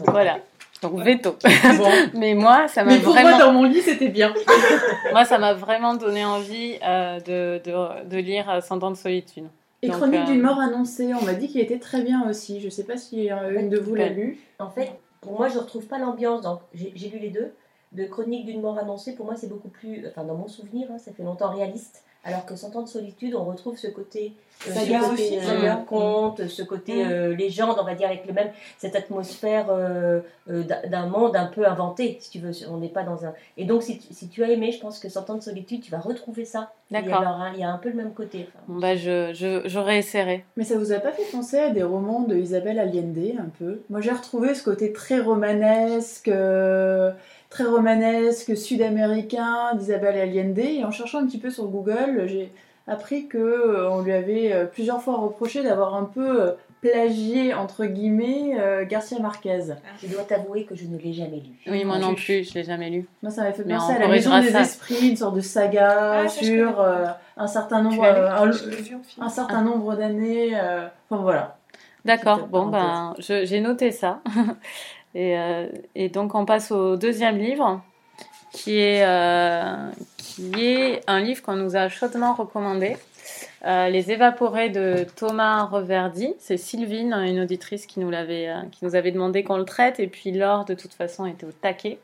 Voilà. 0.07 0.38
Donc 0.81 1.01
veto. 1.03 1.37
Mais 2.14 2.35
moi, 2.35 2.68
ça 2.68 2.85
m'a 2.85 2.97
vraiment. 2.97 3.14
Mais 3.14 3.23
pour 3.23 3.31
moi, 3.31 3.38
dans 3.38 3.53
mon 3.53 3.64
lit, 3.64 3.83
c'était 3.83 4.09
bien. 4.09 4.33
moi, 5.12 5.25
ça 5.25 5.38
m'a 5.38 5.53
vraiment 5.53 5.94
donné 5.94 6.25
envie 6.25 6.79
de, 6.79 7.59
de, 7.59 8.05
de, 8.09 8.16
lire 8.16 8.62
Cent 8.62 8.81
ans 8.85 8.92
de 8.92 8.97
solitude. 8.97 9.49
Et 9.83 9.88
Chronique 9.88 10.25
d'une 10.25 10.41
euh, 10.41 10.49
mort 10.49 10.59
annoncée, 10.59 11.14
on 11.14 11.25
m'a 11.25 11.35
dit 11.35 11.49
qu'il 11.49 11.61
était 11.61 11.79
très 11.79 12.03
bien 12.03 12.29
aussi. 12.29 12.61
Je 12.61 12.67
ne 12.67 12.71
sais 12.71 12.85
pas 12.85 12.97
si 12.97 13.31
euh, 13.31 13.59
une 13.59 13.69
de 13.69 13.79
vous 13.79 13.95
l'a 13.95 14.09
lu. 14.09 14.38
En 14.59 14.71
fait, 14.71 14.91
pour 15.21 15.33
moi, 15.33 15.49
je 15.49 15.55
ne 15.55 15.61
retrouve 15.61 15.87
pas 15.87 15.99
l'ambiance. 15.99 16.43
Donc, 16.43 16.61
j'ai 16.75 17.09
lu 17.09 17.19
les 17.19 17.31
deux. 17.31 17.53
De 17.93 18.05
Chronique 18.05 18.45
d'une 18.45 18.61
mort 18.61 18.77
annoncée, 18.77 19.14
pour 19.14 19.25
moi, 19.25 19.35
c'est 19.35 19.47
beaucoup 19.47 19.69
plus, 19.69 20.07
enfin, 20.07 20.25
dans 20.25 20.35
mon 20.35 20.49
souvenir, 20.49 20.88
hein, 20.93 20.99
ça 20.99 21.12
fait 21.12 21.23
longtemps 21.23 21.51
réaliste. 21.51 22.05
Alors 22.24 22.44
que 22.44 22.57
Cent 22.57 22.74
ans 22.76 22.83
de 22.83 22.88
solitude, 22.88 23.35
on 23.35 23.44
retrouve 23.44 23.76
ce 23.76 23.87
côté, 23.87 24.33
euh, 24.66 24.72
ce 24.72 25.09
côté 25.09 25.40
euh, 25.40 25.74
conte, 25.87 26.46
ce 26.48 26.62
côté 26.62 27.04
mm. 27.04 27.11
euh, 27.11 27.37
légende, 27.37 27.76
on 27.81 27.85
va 27.85 27.94
dire, 27.94 28.09
avec 28.09 28.26
le 28.26 28.33
même, 28.33 28.50
cette 28.76 28.96
atmosphère 28.96 29.66
d'un 30.46 31.07
monde 31.07 31.37
un 31.37 31.46
peu 31.46 31.66
inventé, 31.66 32.18
si 32.20 32.31
tu 32.31 32.38
veux. 32.40 32.50
On 32.68 32.78
n'est 32.78 32.88
pas 32.88 33.04
dans 33.04 33.24
un. 33.24 33.33
Et 33.57 33.64
donc, 33.64 33.83
si 33.83 33.98
tu, 33.98 34.12
si 34.12 34.28
tu, 34.28 34.42
as 34.42 34.50
aimé, 34.50 34.72
je 34.72 34.81
pense 34.81 34.98
que 34.98 35.09
Cent 35.09 35.31
ans 35.31 35.37
de 35.37 35.42
solitude, 35.42 35.81
tu 35.81 35.90
vas 35.90 36.00
retrouver 36.00 36.44
ça. 36.44 36.72
D'accord. 36.90 37.24
Il, 37.54 37.61
y 37.61 37.64
a 37.64 37.70
un 37.70 37.78
peu 37.78 37.90
le 37.90 37.94
même 37.94 38.12
côté. 38.12 38.48
bon, 38.66 38.81
bah, 38.81 38.96
je, 38.96 39.33
je, 39.35 39.62
j'aurais 39.66 39.98
essayé. 39.98 40.44
Mais 40.57 40.64
ça 40.64 40.76
vous 40.76 40.92
a 40.92 40.98
pas 40.98 41.12
fait 41.12 41.31
penser 41.31 41.59
à 41.59 41.70
des 41.70 41.83
romans 41.83 42.22
de 42.22 42.37
Isabelle 42.37 42.78
Allende, 42.78 43.38
un 43.38 43.50
peu? 43.59 43.83
Moi, 43.90 44.00
j'ai 44.00 44.11
retrouvé 44.11 44.54
ce 44.54 44.64
côté 44.64 44.92
très 44.92 45.20
romanesque 45.20 46.31
très 47.51 47.65
romanesque 47.65 48.57
sud-américain 48.57 49.75
d'Isabelle 49.75 50.19
Allende. 50.19 50.59
Et 50.59 50.85
en 50.85 50.91
cherchant 50.91 51.19
un 51.19 51.27
petit 51.27 51.39
peu 51.39 51.51
sur 51.51 51.67
Google, 51.67 52.25
j'ai 52.27 52.53
appris 52.89 53.29
que 53.29 53.39
euh, 53.39 53.91
on 53.91 54.01
lui 54.01 54.13
avait 54.13 54.53
euh, 54.53 54.65
plusieurs 54.65 55.03
fois 55.03 55.17
reproché 55.19 55.63
d'avoir 55.63 55.95
un 55.95 56.05
peu 56.05 56.43
euh, 56.43 56.53
plagié 56.81 57.55
entre 57.55 57.87
guillemets 57.87 58.57
Garcia 58.89 59.19
Marquez. 59.19 59.75
Je 60.01 60.07
dois 60.07 60.23
t'avouer 60.23 60.65
que 60.65 60.77
je 60.77 60.85
ne 60.85 60.97
l'ai 60.97 61.13
jamais 61.13 61.39
lu. 61.39 61.57
Oui, 61.67 61.85
moi 61.85 61.99
non 61.99 62.15
plus, 62.15 62.49
je 62.49 62.55
l'ai 62.55 62.63
jamais 62.63 62.89
lu. 62.89 63.09
Moi, 63.21 63.33
ça 63.33 63.43
m'a 63.43 63.53
fait 63.53 63.65
penser 63.65 63.95
à 63.95 63.99
la 63.99 64.07
Maison 64.07 64.41
des 64.41 64.55
Esprits, 64.55 65.09
une 65.09 65.17
sorte 65.17 65.35
de 65.35 65.41
saga 65.41 66.21
ah, 66.21 66.29
sur 66.29 66.81
un 67.37 67.47
certain 67.49 67.83
nombre, 67.83 68.05
un, 68.05 69.29
certain 69.29 69.63
nombre 69.63 69.97
d'années. 69.97 70.55
enfin 70.55 71.21
voilà. 71.21 71.59
D'accord. 72.05 72.47
Bon 72.47 72.67
ben, 72.67 73.15
j'ai 73.19 73.61
noté 73.61 73.91
ça. 73.91 74.23
Euh, 75.16 75.68
et, 75.94 76.09
donc 76.09 76.35
on 76.35 76.44
passe 76.44 76.71
au 76.71 76.97
deuxième 76.97 77.38
livre, 77.38 77.83
qui 78.53 78.79
est, 78.79 79.05
euh, 79.05 79.90
qui 80.16 80.64
est 80.64 81.01
un 81.07 81.21
livre 81.21 81.42
qu'on 81.42 81.57
nous 81.57 81.77
a 81.77 81.88
chaudement 81.88 82.35
recommandé. 82.35 82.97
Euh, 83.66 83.88
les 83.88 84.12
évaporés 84.12 84.71
de 84.71 85.05
Thomas 85.16 85.64
Reverdy. 85.64 86.35
C'est 86.38 86.57
Sylvine, 86.57 87.12
une 87.12 87.40
auditrice 87.40 87.87
qui 87.87 88.01
nous, 88.01 88.09
l'avait, 88.09 88.49
qui 88.73 88.85
nous 88.85 88.94
avait 88.94 89.11
demandé 89.11 89.42
qu'on 89.42 89.59
le 89.59 89.64
traite. 89.64 90.01
Et 90.01 90.07
puis 90.07 90.31
Laure, 90.31 90.64
de 90.64 90.75
toute 90.75 90.94
façon, 90.94 91.27
était 91.27 91.44
au 91.44 91.53
taquet. 91.53 91.99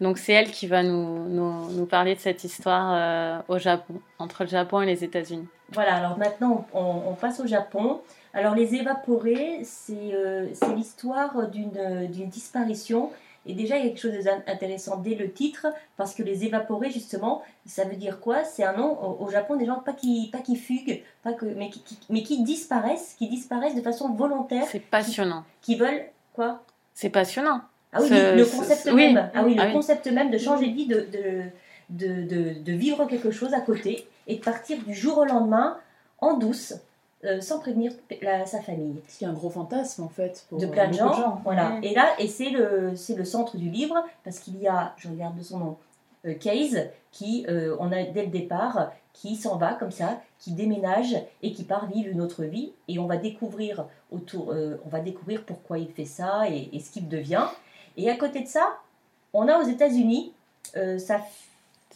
Donc 0.00 0.18
c'est 0.18 0.32
elle 0.32 0.50
qui 0.50 0.66
va 0.66 0.82
nous, 0.82 1.28
nous, 1.28 1.70
nous 1.70 1.86
parler 1.86 2.14
de 2.14 2.20
cette 2.20 2.44
histoire 2.44 3.42
au 3.48 3.58
Japon, 3.58 3.94
entre 4.18 4.44
le 4.44 4.48
Japon 4.48 4.82
et 4.82 4.86
les 4.86 5.04
États-Unis. 5.04 5.46
Voilà, 5.72 5.94
alors 5.94 6.18
maintenant 6.18 6.66
on, 6.72 7.02
on 7.08 7.14
passe 7.14 7.40
au 7.40 7.46
Japon. 7.46 8.00
Alors 8.34 8.56
les 8.56 8.74
évaporés, 8.74 9.60
euh, 9.90 10.48
c'est 10.52 10.74
l'histoire 10.74 11.48
d'une 11.48 12.28
disparition. 12.28 13.10
Et 13.46 13.52
déjà, 13.54 13.76
il 13.76 13.84
y 13.84 13.86
a 13.86 13.90
quelque 13.90 14.00
chose 14.00 14.24
d'intéressant 14.24 14.96
dès 14.96 15.14
le 15.14 15.30
titre, 15.30 15.66
parce 15.98 16.14
que 16.14 16.22
les 16.22 16.44
évaporés, 16.44 16.90
justement, 16.90 17.42
ça 17.66 17.84
veut 17.84 17.96
dire 17.96 18.18
quoi? 18.18 18.42
C'est 18.42 18.64
un 18.64 18.72
nom 18.72 19.20
au, 19.20 19.30
Japon 19.30 19.56
des 19.56 19.66
gens 19.66 19.80
pas 19.80 19.92
qui, 19.92 20.30
pas 20.32 20.38
qui 20.38 20.56
fuguent, 20.56 21.02
pas 21.22 21.34
que, 21.34 21.44
mais, 21.44 21.68
qui, 21.68 21.98
mais 22.08 22.22
qui 22.22 22.42
disparaissent, 22.42 23.14
qui 23.18 23.28
disparaissent 23.28 23.74
de 23.74 23.82
façon 23.82 24.14
volontaire. 24.14 24.64
C'est 24.66 24.80
passionnant. 24.80 25.44
Qui, 25.60 25.76
veulent 25.76 26.06
quoi? 26.32 26.62
C'est 26.94 27.10
passionnant. 27.10 27.60
Ah 27.94 28.02
oui, 28.02 28.08
le 28.10 28.44
concept 28.44 28.86
même. 28.92 29.30
Ah 29.34 29.44
oui, 29.44 29.54
le 29.54 29.62
ah 29.62 29.70
concept 29.70 30.06
même 30.08 30.30
de 30.30 30.38
changer 30.38 30.68
de 30.68 30.74
vie, 30.74 30.86
de, 30.86 31.06
de, 31.90 32.22
de, 32.22 32.62
de 32.62 32.72
vivre 32.72 33.06
quelque 33.06 33.30
chose 33.30 33.54
à 33.54 33.60
côté 33.60 34.06
et 34.26 34.36
de 34.36 34.40
partir 34.40 34.78
du 34.82 34.94
jour 34.94 35.18
au 35.18 35.24
lendemain 35.24 35.78
en 36.18 36.36
douce 36.36 36.74
euh, 37.24 37.40
sans 37.40 37.58
prévenir 37.58 37.92
sa 38.44 38.60
famille. 38.60 38.96
C'est 39.06 39.24
un 39.24 39.32
gros 39.32 39.48
fantasme 39.48 40.02
en 40.02 40.08
fait 40.08 40.44
pour 40.48 40.58
de 40.58 40.66
plein 40.66 40.88
de 40.88 40.94
gens. 40.94 41.40
Voilà. 41.44 41.78
Et 41.82 41.94
là, 41.94 42.08
et 42.18 42.28
c'est 42.28 42.50
le 42.50 42.92
c'est 42.96 43.14
le 43.14 43.24
centre 43.24 43.56
du 43.56 43.70
livre 43.70 44.04
parce 44.24 44.40
qu'il 44.40 44.58
y 44.60 44.68
a, 44.68 44.94
je 44.98 45.08
regarde 45.08 45.36
de 45.38 45.42
son 45.42 45.58
nom, 45.58 45.76
euh, 46.26 46.34
Case 46.34 46.88
qui 47.12 47.46
euh, 47.48 47.76
on 47.78 47.92
a 47.92 48.02
dès 48.02 48.24
le 48.24 48.30
départ 48.30 48.92
qui 49.12 49.36
s'en 49.36 49.56
va 49.56 49.74
comme 49.74 49.92
ça, 49.92 50.20
qui 50.38 50.52
déménage 50.52 51.16
et 51.42 51.52
qui 51.52 51.62
part 51.62 51.86
vivre 51.86 52.10
une 52.10 52.20
autre 52.20 52.44
vie 52.44 52.72
et 52.88 52.98
on 52.98 53.06
va 53.06 53.16
découvrir 53.16 53.86
autour, 54.10 54.52
on 54.84 54.88
va 54.88 54.98
découvrir 54.98 55.44
pourquoi 55.44 55.78
il 55.78 55.88
fait 55.88 56.04
ça 56.04 56.50
et, 56.50 56.68
et 56.72 56.80
ce 56.80 56.90
qu'il 56.90 57.08
devient. 57.08 57.46
Et 57.96 58.10
à 58.10 58.16
côté 58.16 58.42
de 58.42 58.48
ça, 58.48 58.78
on 59.32 59.48
a 59.48 59.58
aux 59.58 59.66
États-Unis 59.66 60.32
sa 60.98 61.20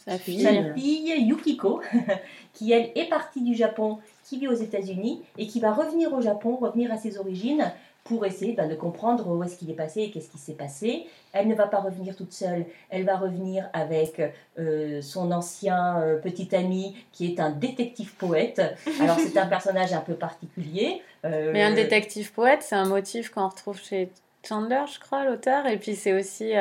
Sa 0.05 0.17
fille. 0.17 0.41
Sa 0.41 0.73
fille 0.73 1.13
Yukiko, 1.27 1.81
qui 2.53 2.71
elle 2.71 2.91
est 2.95 3.09
partie 3.09 3.41
du 3.41 3.53
Japon, 3.53 3.99
qui 4.23 4.39
vit 4.39 4.47
aux 4.47 4.53
États-Unis 4.53 5.21
et 5.37 5.47
qui 5.47 5.59
va 5.59 5.73
revenir 5.73 6.13
au 6.13 6.21
Japon, 6.21 6.55
revenir 6.55 6.91
à 6.91 6.97
ses 6.97 7.17
origines 7.17 7.71
pour 8.09 8.25
essayer 8.25 8.53
ben, 8.53 8.67
de 8.67 8.75
comprendre 8.75 9.27
où 9.29 9.43
est-ce 9.43 9.55
qu'il 9.55 9.69
est 9.69 9.75
passé 9.75 10.01
et 10.01 10.11
qu'est-ce 10.11 10.29
qui 10.29 10.37
s'est 10.37 10.53
passé. 10.53 11.05
Elle 11.31 11.47
ne 11.47 11.53
va 11.53 11.67
pas 11.67 11.79
revenir 11.79 12.15
toute 12.15 12.31
seule, 12.31 12.65
elle 12.89 13.05
va 13.05 13.17
revenir 13.17 13.69
avec 13.73 14.19
euh, 14.57 15.01
son 15.01 15.31
ancien 15.31 15.99
euh, 15.99 16.17
petit 16.17 16.55
ami 16.55 16.95
qui 17.11 17.27
est 17.27 17.39
un 17.39 17.51
détective 17.51 18.15
poète. 18.15 18.61
Alors 19.01 19.19
c'est 19.19 19.37
un 19.37 19.45
personnage 19.45 19.93
un 19.93 20.01
peu 20.01 20.15
particulier. 20.15 21.01
Euh, 21.25 21.51
Mais 21.53 21.61
un 21.61 21.73
détective 21.73 22.31
poète, 22.31 22.63
c'est 22.63 22.75
un 22.75 22.87
motif 22.87 23.29
qu'on 23.29 23.47
retrouve 23.47 23.79
chez 23.79 24.09
Chandler, 24.47 24.83
je 24.91 24.99
crois, 24.99 25.25
l'auteur. 25.25 25.65
Et 25.67 25.77
puis 25.77 25.95
c'est 25.95 26.13
aussi 26.13 26.53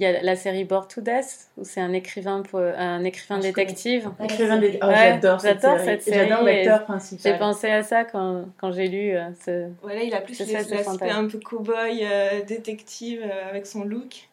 il 0.00 0.04
y 0.04 0.06
a 0.06 0.22
la 0.22 0.36
série 0.36 0.64
Bored 0.64 0.88
to 0.88 1.00
Death, 1.00 1.50
où 1.58 1.64
c'est 1.64 1.80
un 1.80 1.92
écrivain, 1.92 2.42
un 2.54 3.04
écrivain 3.04 3.36
ah, 3.38 3.42
détective. 3.42 4.10
Écrivain 4.22 4.60
oh, 4.62 4.86
j'adore 4.90 5.40
cette, 5.40 6.02
série. 6.02 6.28
J'adore 6.28 6.42
l'acteur 6.42 6.84
principal. 6.84 7.32
J'ai 7.32 7.38
pensé 7.38 7.70
à 7.70 7.82
ça 7.82 8.04
quand, 8.04 8.46
quand 8.58 8.72
j'ai 8.72 8.88
lu 8.88 9.14
euh, 9.14 9.28
ce. 9.44 9.68
Voilà, 9.82 10.02
il 10.02 10.14
a 10.14 10.20
plus 10.20 10.38
l'aspect 10.38 11.10
un 11.10 11.26
peu 11.26 11.38
cow-boy, 11.38 12.00
euh, 12.02 12.42
détective, 12.44 13.20
euh, 13.22 13.50
avec 13.50 13.66
son 13.66 13.84
look. 13.84 14.28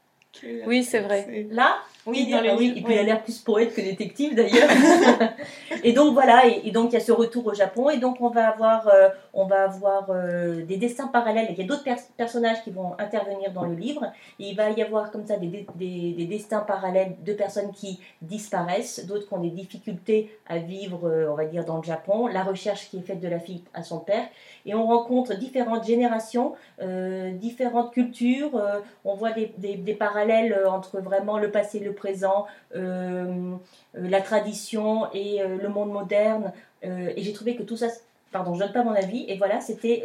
oui, 0.68 0.84
c'est 0.84 1.00
vrai. 1.00 1.48
Là, 1.50 1.78
oui, 2.08 2.32
dans 2.32 2.58
oui. 2.58 2.74
Et 2.78 2.82
puis 2.82 2.94
il 2.94 3.00
a 3.00 3.04
l'air 3.04 3.22
plus 3.22 3.38
poète 3.40 3.74
que 3.74 3.82
détective 3.82 4.34
d'ailleurs. 4.34 4.70
et 5.84 5.92
donc 5.92 6.14
voilà, 6.14 6.46
et, 6.48 6.72
donc 6.72 6.92
il 6.92 6.94
y 6.94 6.98
a 6.98 7.02
ce 7.02 7.12
retour 7.12 7.46
au 7.48 7.54
Japon, 7.54 7.90
et 7.90 7.98
donc 7.98 8.18
on 8.22 8.30
va 8.30 8.48
avoir, 8.48 8.88
euh, 8.88 9.10
on 9.34 9.46
va 9.46 9.64
avoir 9.64 10.10
euh, 10.10 10.64
des 10.64 10.78
destins 10.78 11.08
parallèles. 11.08 11.48
Il 11.50 11.58
y 11.58 11.64
a 11.64 11.66
d'autres 11.66 11.84
personnages 12.16 12.64
qui 12.64 12.72
vont 12.72 12.94
intervenir 12.98 13.52
dans 13.52 13.66
le 13.66 13.76
livre. 13.76 14.06
Et 14.40 14.50
il 14.50 14.56
va 14.56 14.70
y 14.70 14.82
avoir 14.82 15.12
comme 15.12 15.26
ça 15.26 15.36
des, 15.38 15.68
des, 15.76 16.14
des 16.14 16.26
destins 16.26 16.62
parallèles 16.62 17.16
de 17.26 17.34
personnes 17.34 17.72
qui 17.74 18.00
disparaissent, 18.22 19.06
d'autres 19.06 19.28
qui 19.28 19.34
ont 19.34 19.42
des 19.42 19.50
difficultés 19.50 20.32
à 20.48 20.60
vivre, 20.60 21.10
euh, 21.10 21.30
on 21.30 21.36
va 21.36 21.46
dire, 21.46 21.66
dans 21.66 21.78
le 21.78 21.84
Japon. 21.84 22.28
La 22.28 22.44
recherche 22.44 22.90
qui 22.90 23.00
est 23.00 23.02
faite 23.02 23.20
de 23.20 23.28
la 23.28 23.40
fille 23.40 23.64
à 23.74 23.84
son 23.84 24.00
père. 24.00 24.28
Et 24.66 24.74
on 24.74 24.88
rencontre 24.88 25.36
différentes 25.36 25.86
générations, 25.86 26.54
différentes 26.80 27.94
cultures. 27.94 28.62
on 29.06 29.16
voit 29.16 29.32
des, 29.32 29.54
des, 29.58 29.94
parallèles 29.94 30.62
entre 30.68 31.00
vraiment 31.00 31.38
le 31.38 31.52
passé 31.52 31.78
et 31.78 31.84
le 31.84 31.94
présent, 31.98 32.48
euh, 32.76 33.56
euh, 33.96 34.10
la 34.10 34.22
tradition 34.22 35.08
et 35.14 35.42
euh, 35.42 35.58
le 35.62 35.70
monde 35.70 35.92
moderne. 35.92 36.54
et 36.84 37.22
j'ai 37.22 37.34
trouvé 37.34 37.56
que 37.56 37.64
tout 37.64 37.78
ça 37.78 37.88
pardon, 38.32 38.54
je 38.54 38.60
donne 38.60 38.72
pas 38.72 38.84
mon 38.84 38.94
avis. 38.94 39.26
Et 39.28 39.38
voilà, 39.38 39.60
c'était 39.62 40.04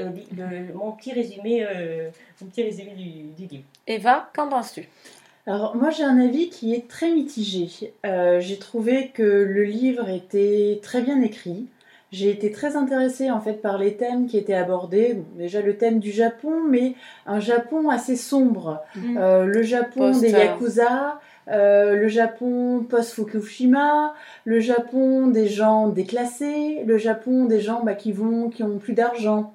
mon 0.75 0.93
petit 0.93 1.13
résumé, 1.13 1.67
mon 2.41 2.47
petit 2.49 2.63
résumé 2.63 2.93
du, 2.93 3.47
livre. 3.47 3.65
Eva, 3.87 4.31
qu'en 4.35 4.49
penses-tu? 4.49 4.89
Alors 5.47 5.75
moi 5.77 5.91
j'ai 5.91 6.05
un 6.05 6.19
avis 6.21 6.49
qui 6.49 6.73
est 6.73 6.89
très 6.89 7.11
mitigé. 7.11 7.93
j'ai 8.05 8.59
trouvé 8.59 9.09
que 9.09 9.23
le 9.23 9.65
livre 9.65 10.09
était 10.09 10.81
très 10.83 11.03
bien 11.03 11.21
écrit. 11.21 11.67
J'ai 12.11 12.31
été 12.31 12.53
très 12.53 12.77
intéressée 12.77 13.31
en 13.31 13.41
fait 13.41 13.55
par 13.55 13.79
les 13.79 13.97
thèmes 13.97 14.27
qui 14.27 14.37
étaient 14.39 14.55
abordés. 14.55 15.23
déjà 15.37 15.61
le 15.63 15.77
thème 15.77 15.99
du 15.99 16.11
Japon, 16.11 16.63
mais 16.69 16.95
un 17.27 17.41
Japon 17.41 17.91
assez 17.91 18.17
sombre. 18.17 18.83
Mm. 18.95 19.19
le 19.47 19.63
Japon 19.63 20.19
des 20.19 20.31
yakuza, 20.31 21.21
euh, 21.49 21.97
le 21.97 22.09
Japon 22.09 22.87
post-Fukushima, 22.89 24.15
le 24.45 24.61
Japon 24.61 25.27
des 25.27 25.49
gens 25.49 25.89
déclassés, 25.89 26.85
le 26.87 26.99
Japon 26.99 27.47
des 27.47 27.61
gens 27.61 27.83
bah, 27.83 27.95
qui 27.95 28.13
vont, 28.13 28.49
qui 28.49 28.63
ont 28.63 28.79
plus 28.79 28.95
d'argent, 28.95 29.55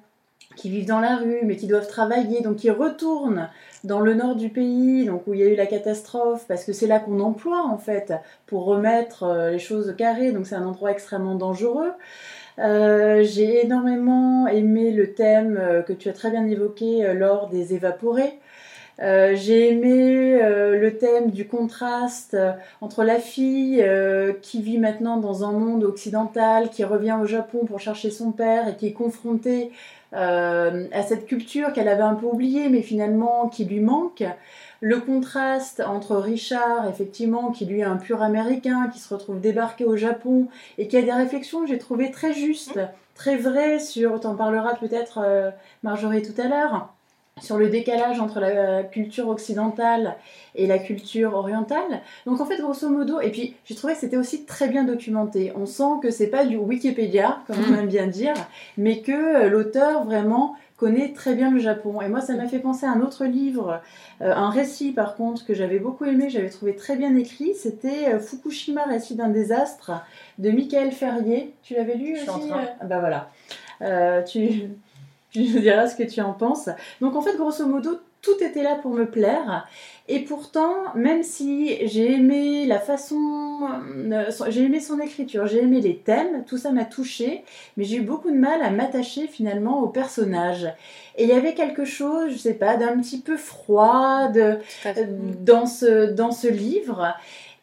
qui 0.56 0.68
vivent 0.68 0.86
dans 0.86 1.00
la 1.00 1.16
rue, 1.16 1.40
mais 1.44 1.56
qui 1.56 1.66
doivent 1.66 1.88
travailler, 1.88 2.42
donc 2.42 2.56
qui 2.56 2.70
retournent 2.70 3.48
dans 3.84 4.00
le 4.00 4.14
nord 4.14 4.34
du 4.34 4.50
pays, 4.50 5.06
donc 5.06 5.26
où 5.26 5.34
il 5.34 5.40
y 5.40 5.42
a 5.42 5.46
eu 5.46 5.54
la 5.54 5.66
catastrophe, 5.66 6.44
parce 6.46 6.64
que 6.64 6.72
c'est 6.72 6.86
là 6.86 6.98
qu'on 6.98 7.20
emploie 7.20 7.64
en 7.64 7.78
fait 7.78 8.12
pour 8.46 8.64
remettre 8.64 9.22
euh, 9.22 9.50
les 9.52 9.58
choses 9.58 9.88
au 9.90 9.94
carré, 9.94 10.32
donc 10.32 10.46
c'est 10.46 10.56
un 10.56 10.66
endroit 10.66 10.90
extrêmement 10.90 11.36
dangereux. 11.36 11.92
Euh, 12.58 13.22
j'ai 13.22 13.64
énormément 13.64 14.46
aimé 14.48 14.90
le 14.90 15.14
thème 15.14 15.84
que 15.86 15.92
tu 15.92 16.08
as 16.08 16.12
très 16.12 16.30
bien 16.30 16.44
évoqué 16.46 17.14
lors 17.14 17.48
des 17.48 17.72
évaporés. 17.72 18.40
Euh, 19.00 19.36
j'ai 19.36 19.70
aimé 19.70 20.40
euh, 20.42 20.76
le 20.76 20.98
thème 20.98 21.30
du 21.30 21.46
contraste 21.46 22.34
euh, 22.34 22.52
entre 22.80 23.04
la 23.04 23.20
fille 23.20 23.84
qui 24.42 24.62
vit 24.62 24.78
maintenant 24.78 25.18
dans 25.18 25.44
un 25.44 25.52
monde 25.52 25.84
occidental, 25.84 26.70
qui 26.70 26.84
revient 26.84 27.16
au 27.20 27.26
Japon 27.26 27.64
pour 27.66 27.80
chercher 27.80 28.10
son 28.10 28.32
père 28.32 28.68
et 28.68 28.76
qui 28.76 28.86
est 28.86 28.92
confrontée 28.92 29.70
à 30.12 31.02
cette 31.06 31.26
culture 31.26 31.74
qu'elle 31.74 31.88
avait 31.88 32.02
un 32.02 32.14
peu 32.14 32.24
oubliée 32.26 32.70
mais 32.70 32.80
finalement 32.80 33.48
qui 33.48 33.66
lui 33.66 33.80
manque. 33.80 34.24
Le 34.80 35.00
contraste 35.00 35.82
entre 35.86 36.16
Richard, 36.16 36.88
effectivement, 36.88 37.50
qui 37.50 37.66
lui 37.66 37.80
est 37.80 37.84
un 37.84 37.96
pur 37.96 38.22
américain, 38.22 38.88
qui 38.92 39.00
se 39.00 39.12
retrouve 39.12 39.40
débarqué 39.40 39.84
au 39.84 39.96
Japon 39.96 40.46
et 40.78 40.88
qui 40.88 40.96
a 40.96 41.02
des 41.02 41.12
réflexions 41.12 41.62
que 41.62 41.66
j'ai 41.66 41.78
trouvées 41.78 42.10
très 42.10 42.32
justes, 42.32 42.80
très 43.14 43.36
vraies 43.36 43.80
sur, 43.80 44.18
t'en 44.20 44.34
parleras 44.34 44.76
peut-être 44.76 45.52
Marjorie 45.82 46.22
tout 46.22 46.40
à 46.40 46.48
l'heure, 46.48 46.94
sur 47.40 47.58
le 47.58 47.68
décalage 47.68 48.20
entre 48.20 48.40
la 48.40 48.82
culture 48.82 49.28
occidentale 49.28 50.16
et 50.54 50.66
la 50.66 50.78
culture 50.78 51.34
orientale. 51.34 52.02
Donc 52.26 52.40
en 52.40 52.46
fait, 52.46 52.60
grosso 52.60 52.88
modo, 52.88 53.20
et 53.20 53.30
puis 53.30 53.54
j'ai 53.64 53.74
trouvé 53.74 53.94
que 53.94 54.00
c'était 54.00 54.16
aussi 54.16 54.44
très 54.44 54.68
bien 54.68 54.84
documenté. 54.84 55.52
On 55.56 55.66
sent 55.66 56.00
que 56.02 56.10
c'est 56.10 56.26
pas 56.26 56.44
du 56.44 56.56
Wikipédia, 56.56 57.38
comme 57.46 57.56
on 57.68 57.72
mm. 57.72 57.78
aime 57.78 57.86
bien 57.86 58.06
dire, 58.06 58.34
mais 58.76 59.00
que 59.00 59.12
euh, 59.12 59.48
l'auteur 59.48 60.04
vraiment 60.04 60.56
connaît 60.76 61.12
très 61.12 61.34
bien 61.34 61.50
le 61.50 61.58
Japon. 61.58 62.00
Et 62.00 62.08
moi, 62.08 62.20
ça 62.20 62.34
m'a 62.34 62.46
fait 62.46 62.60
penser 62.60 62.86
à 62.86 62.92
un 62.92 63.00
autre 63.00 63.24
livre, 63.24 63.80
euh, 64.20 64.32
un 64.32 64.50
récit 64.50 64.92
par 64.92 65.16
contre 65.16 65.44
que 65.44 65.54
j'avais 65.54 65.80
beaucoup 65.80 66.04
aimé, 66.04 66.28
j'avais 66.30 66.50
trouvé 66.50 66.76
très 66.76 66.96
bien 66.96 67.16
écrit. 67.16 67.54
C'était 67.54 68.14
euh, 68.14 68.20
Fukushima, 68.20 68.84
récit 68.84 69.16
d'un 69.16 69.28
désastre 69.28 69.92
de 70.38 70.50
Michael 70.50 70.92
Ferrier. 70.92 71.52
Tu 71.62 71.74
l'avais 71.74 71.94
lu 71.94 72.14
aussi 72.14 72.50
Bah 72.84 73.00
voilà. 73.00 74.24
tu 74.24 74.70
tu 75.44 75.54
nous 75.54 75.60
diras 75.60 75.86
ce 75.86 75.96
que 75.96 76.02
tu 76.02 76.20
en 76.20 76.32
penses. 76.32 76.68
Donc 77.00 77.16
en 77.16 77.22
fait, 77.22 77.36
grosso 77.36 77.66
modo, 77.66 77.98
tout 78.22 78.42
était 78.42 78.62
là 78.62 78.74
pour 78.74 78.92
me 78.92 79.06
plaire. 79.06 79.68
Et 80.08 80.20
pourtant, 80.20 80.72
même 80.94 81.22
si 81.22 81.86
j'ai 81.86 82.12
aimé 82.14 82.66
la 82.66 82.80
façon, 82.80 83.60
euh, 84.10 84.30
j'ai 84.48 84.64
aimé 84.64 84.80
son 84.80 84.98
écriture, 85.00 85.46
j'ai 85.46 85.62
aimé 85.62 85.80
les 85.80 85.98
thèmes, 85.98 86.44
tout 86.46 86.56
ça 86.56 86.72
m'a 86.72 86.84
touché, 86.84 87.44
mais 87.76 87.84
j'ai 87.84 87.98
eu 87.98 88.00
beaucoup 88.00 88.30
de 88.30 88.36
mal 88.36 88.62
à 88.62 88.70
m'attacher 88.70 89.26
finalement 89.26 89.82
au 89.82 89.88
personnage. 89.88 90.66
Et 91.16 91.24
il 91.24 91.28
y 91.28 91.32
avait 91.32 91.54
quelque 91.54 91.84
chose, 91.84 92.32
je 92.32 92.38
sais 92.38 92.54
pas, 92.54 92.76
d'un 92.76 92.98
petit 92.98 93.20
peu 93.20 93.36
froid 93.36 94.28
de, 94.28 94.58
dans, 95.40 95.66
ce, 95.66 96.10
dans 96.10 96.32
ce 96.32 96.48
livre. 96.48 97.14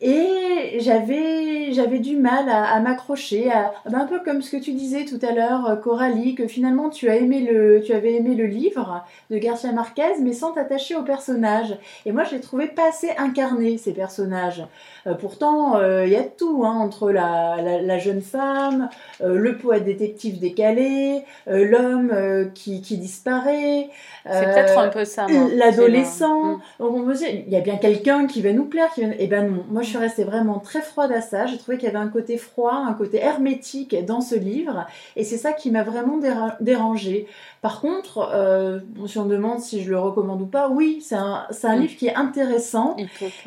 Et 0.07 0.77
j'avais, 0.81 1.73
j'avais 1.73 1.97
du 1.97 2.15
mal 2.15 2.47
à, 2.47 2.79
m'accrocher, 2.79 3.51
à, 3.51 3.73
ben, 3.89 4.01
un 4.01 4.05
peu 4.05 4.19
comme 4.19 4.43
ce 4.43 4.55
que 4.55 4.61
tu 4.61 4.73
disais 4.73 5.03
tout 5.03 5.17
à 5.27 5.31
l'heure, 5.31 5.67
euh, 5.67 5.75
Coralie, 5.75 6.35
que 6.35 6.45
finalement 6.47 6.91
tu, 6.91 7.09
as 7.09 7.15
aimé 7.15 7.41
le, 7.41 7.81
tu 7.81 7.91
avais 7.91 8.13
aimé 8.13 8.35
le 8.35 8.45
livre 8.45 9.03
de 9.31 9.39
Garcia 9.39 9.71
Marquez, 9.71 10.21
mais 10.21 10.33
sans 10.33 10.51
t'attacher 10.51 10.95
aux 10.95 11.01
personnages. 11.01 11.75
Et 12.05 12.11
moi, 12.11 12.23
je 12.23 12.35
les 12.35 12.39
trouvais 12.39 12.67
pas 12.67 12.89
assez 12.89 13.09
incarnés, 13.17 13.79
ces 13.79 13.93
personnages. 13.93 14.63
Euh, 15.07 15.15
pourtant, 15.15 15.77
euh, 15.77 16.05
il 16.05 16.13
y 16.13 16.17
a 16.17 16.23
tout, 16.23 16.63
hein, 16.63 16.77
entre 16.77 17.09
la, 17.09 17.57
la, 17.81 17.97
jeune 17.97 18.21
femme, 18.21 18.89
le 19.23 19.57
poète 19.57 19.85
détective 19.85 20.37
décalé, 20.37 21.23
l'homme 21.47 22.11
qui, 22.53 22.81
qui, 22.81 22.97
disparaît. 22.97 23.89
C'est 24.23 24.45
peut-être 24.45 24.77
un 24.77 24.89
peu 24.89 25.05
ça. 25.05 25.25
L'adolescent. 25.55 26.43
Mm. 26.43 26.61
On 26.79 26.99
me 26.99 27.15
dit, 27.15 27.25
il 27.47 27.51
y 27.51 27.55
a 27.55 27.61
bien 27.61 27.77
quelqu'un 27.77 28.27
qui 28.27 28.43
va 28.43 28.51
nous 28.51 28.65
plaire. 28.65 28.93
Qui 28.93 29.03
va... 29.03 29.13
Eh 29.17 29.27
ben 29.27 29.47
non, 29.47 29.63
moi 29.69 29.81
je 29.81 29.94
suis 29.95 30.03
restée 30.03 30.23
vraiment 30.23 30.59
très 30.59 30.81
froide 30.81 31.11
à 31.11 31.21
ça. 31.21 31.45
J'ai 31.45 31.57
trouvé 31.57 31.77
qu'il 31.77 31.85
y 31.85 31.89
avait 31.89 31.97
un 31.97 32.09
côté 32.09 32.37
froid, 32.37 32.73
un 32.73 32.93
côté 32.93 33.17
hermétique 33.17 33.95
dans 34.05 34.21
ce 34.21 34.35
livre, 34.35 34.85
et 35.15 35.23
c'est 35.23 35.37
ça 35.37 35.53
qui 35.53 35.71
m'a 35.71 35.83
vraiment 35.83 36.19
dérangée. 36.59 37.27
Par 37.61 37.81
contre, 37.81 38.29
euh, 38.33 38.79
si 39.07 39.17
on 39.17 39.25
me 39.25 39.31
demande 39.31 39.59
si 39.59 39.81
je 39.81 39.89
le 39.89 39.99
recommande 39.99 40.41
ou 40.41 40.45
pas, 40.45 40.69
oui, 40.69 41.01
c'est 41.01 41.15
un, 41.15 41.47
un 41.63 41.75
mm. 41.75 41.79
livre 41.79 41.95
qui 41.97 42.07
est 42.07 42.15
intéressant, 42.15 42.95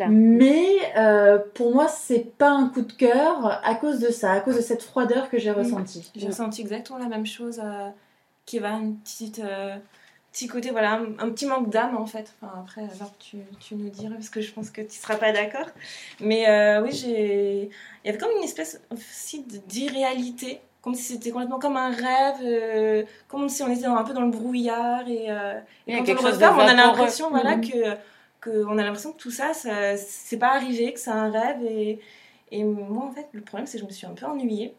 mais 0.08 0.66
euh, 0.96 1.38
pour 1.54 1.74
moi, 1.74 1.88
c'est 1.88 2.36
pas 2.36 2.50
un 2.50 2.68
coup 2.68 2.82
de 2.82 2.92
cœur 2.92 3.60
à 3.62 3.74
cause 3.74 4.00
de 4.00 4.10
ça, 4.10 4.32
à 4.32 4.40
cause 4.40 4.56
de 4.56 4.62
cette 4.62 4.82
froideur 4.82 5.30
que 5.30 5.38
j'ai 5.38 5.50
ressentie. 5.50 6.10
J'ai 6.16 6.28
ressenti 6.28 6.60
exactement 6.62 6.98
la 6.98 7.08
même 7.08 7.26
chose, 7.26 7.60
euh, 7.62 7.88
qui 8.46 8.58
va 8.58 8.70
une 8.72 8.96
petite 8.96 9.42
petit 10.32 10.46
côté, 10.46 10.70
voilà, 10.70 11.00
un, 11.18 11.30
petit 11.30 11.46
manque 11.46 11.70
d'âme 11.70 11.96
en 11.96 12.06
fait. 12.06 12.32
Enfin, 12.40 12.52
après, 12.60 12.82
alors 12.82 13.12
tu, 13.18 13.38
tu 13.60 13.74
nous 13.74 13.88
dirais, 13.88 14.14
parce 14.14 14.30
que 14.30 14.40
je 14.40 14.52
pense 14.52 14.70
que 14.70 14.82
tu 14.82 14.96
seras 14.96 15.16
pas 15.16 15.32
d'accord. 15.32 15.68
Mais 16.20 16.48
euh, 16.48 16.82
oui, 16.82 16.92
j'ai. 16.92 17.70
Il 18.04 18.06
y 18.06 18.08
avait 18.08 18.18
comme 18.18 18.30
une 18.36 18.44
espèce 18.44 18.80
aussi 18.92 19.44
d'irréalité, 19.66 20.60
comme 20.82 20.94
si 20.94 21.02
c'était 21.02 21.30
complètement 21.30 21.58
comme 21.58 21.76
un 21.76 21.90
rêve, 21.90 22.36
euh, 22.42 23.04
comme 23.28 23.48
si 23.48 23.62
on 23.62 23.70
était 23.70 23.86
un 23.86 24.04
peu 24.04 24.12
dans 24.12 24.22
le 24.22 24.30
brouillard. 24.30 25.08
Et, 25.08 25.30
euh, 25.30 25.58
et 25.86 25.96
quand 25.98 26.20
on 26.20 26.26
le 26.26 26.32
regarde, 26.34 26.56
on 26.58 26.66
a 26.66 26.74
l'impression 26.74 27.30
voilà, 27.30 27.56
mhm. 27.56 27.68
que, 27.68 27.96
que, 28.40 28.64
on 28.66 28.78
a 28.78 28.82
l'impression 28.82 29.12
que 29.12 29.18
tout 29.18 29.30
ça, 29.30 29.54
ça 29.54 29.96
c'est 29.96 30.38
pas 30.38 30.54
arrivé, 30.54 30.92
que 30.92 31.00
c'est 31.00 31.10
un 31.10 31.30
rêve. 31.30 31.64
Et, 31.64 31.98
et 32.50 32.64
moi, 32.64 33.06
en 33.06 33.12
fait, 33.12 33.28
le 33.32 33.40
problème, 33.40 33.66
c'est 33.66 33.78
que 33.78 33.82
je 33.82 33.88
me 33.88 33.92
suis 33.92 34.06
un 34.06 34.14
peu 34.14 34.26
ennuyée. 34.26 34.74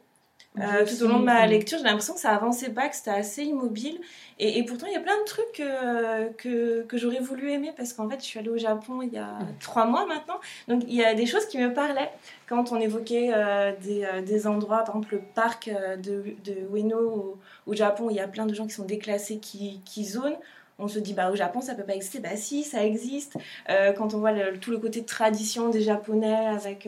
Euh, 0.57 0.83
tout 0.83 1.03
au 1.03 1.07
long 1.07 1.19
de 1.19 1.25
ma 1.25 1.45
lecture. 1.45 1.77
J'ai 1.77 1.83
l'impression 1.83 2.15
que 2.15 2.19
ça 2.19 2.31
avançait 2.31 2.71
pas, 2.71 2.89
que 2.89 2.95
c'était 2.95 3.11
assez 3.11 3.43
immobile. 3.43 3.99
Et, 4.39 4.57
et, 4.57 4.63
pourtant, 4.63 4.87
il 4.87 4.93
y 4.93 4.95
a 4.95 4.99
plein 4.99 5.17
de 5.19 5.25
trucs 5.25 5.59
euh, 5.59 6.29
que, 6.37 6.83
que 6.83 6.97
j'aurais 6.97 7.19
voulu 7.19 7.51
aimer 7.51 7.71
parce 7.77 7.93
qu'en 7.93 8.09
fait, 8.09 8.19
je 8.19 8.25
suis 8.25 8.39
allée 8.39 8.49
au 8.49 8.57
Japon 8.57 9.01
il 9.01 9.13
y 9.13 9.17
a 9.17 9.37
trois 9.59 9.85
mois 9.85 10.05
maintenant. 10.05 10.39
Donc, 10.67 10.83
il 10.87 10.95
y 10.95 11.03
a 11.03 11.13
des 11.13 11.27
choses 11.27 11.45
qui 11.45 11.59
me 11.59 11.73
parlaient 11.73 12.11
quand 12.47 12.71
on 12.71 12.79
évoquait 12.79 13.31
euh, 13.33 13.73
des, 13.81 14.07
des, 14.25 14.47
endroits, 14.47 14.79
par 14.79 14.95
exemple 14.95 15.15
le 15.15 15.21
parc 15.35 15.69
de, 15.69 16.35
de 16.43 16.75
Ueno 16.75 17.39
au, 17.67 17.73
Japon, 17.73 18.05
où 18.05 18.09
il 18.09 18.17
y 18.17 18.21
a 18.21 18.27
plein 18.27 18.47
de 18.47 18.53
gens 18.53 18.65
qui 18.65 18.73
sont 18.73 18.85
déclassés, 18.85 19.39
qui, 19.39 19.81
qui 19.85 20.05
zonent 20.05 20.37
on 20.81 20.87
se 20.87 20.97
dit 20.97 21.13
bah 21.13 21.29
au 21.29 21.35
Japon 21.35 21.59
ça 21.59 21.75
peut 21.75 21.83
pas 21.83 21.93
exister 21.93 22.19
bah 22.19 22.37
si 22.37 22.63
ça 22.63 22.85
existe 22.85 23.35
quand 23.67 24.13
on 24.13 24.19
voit 24.19 24.31
tout 24.61 24.71
le 24.71 24.77
côté 24.77 25.01
de 25.01 25.05
tradition 25.05 25.67
des 25.67 25.81
japonais 25.81 26.47
avec 26.47 26.87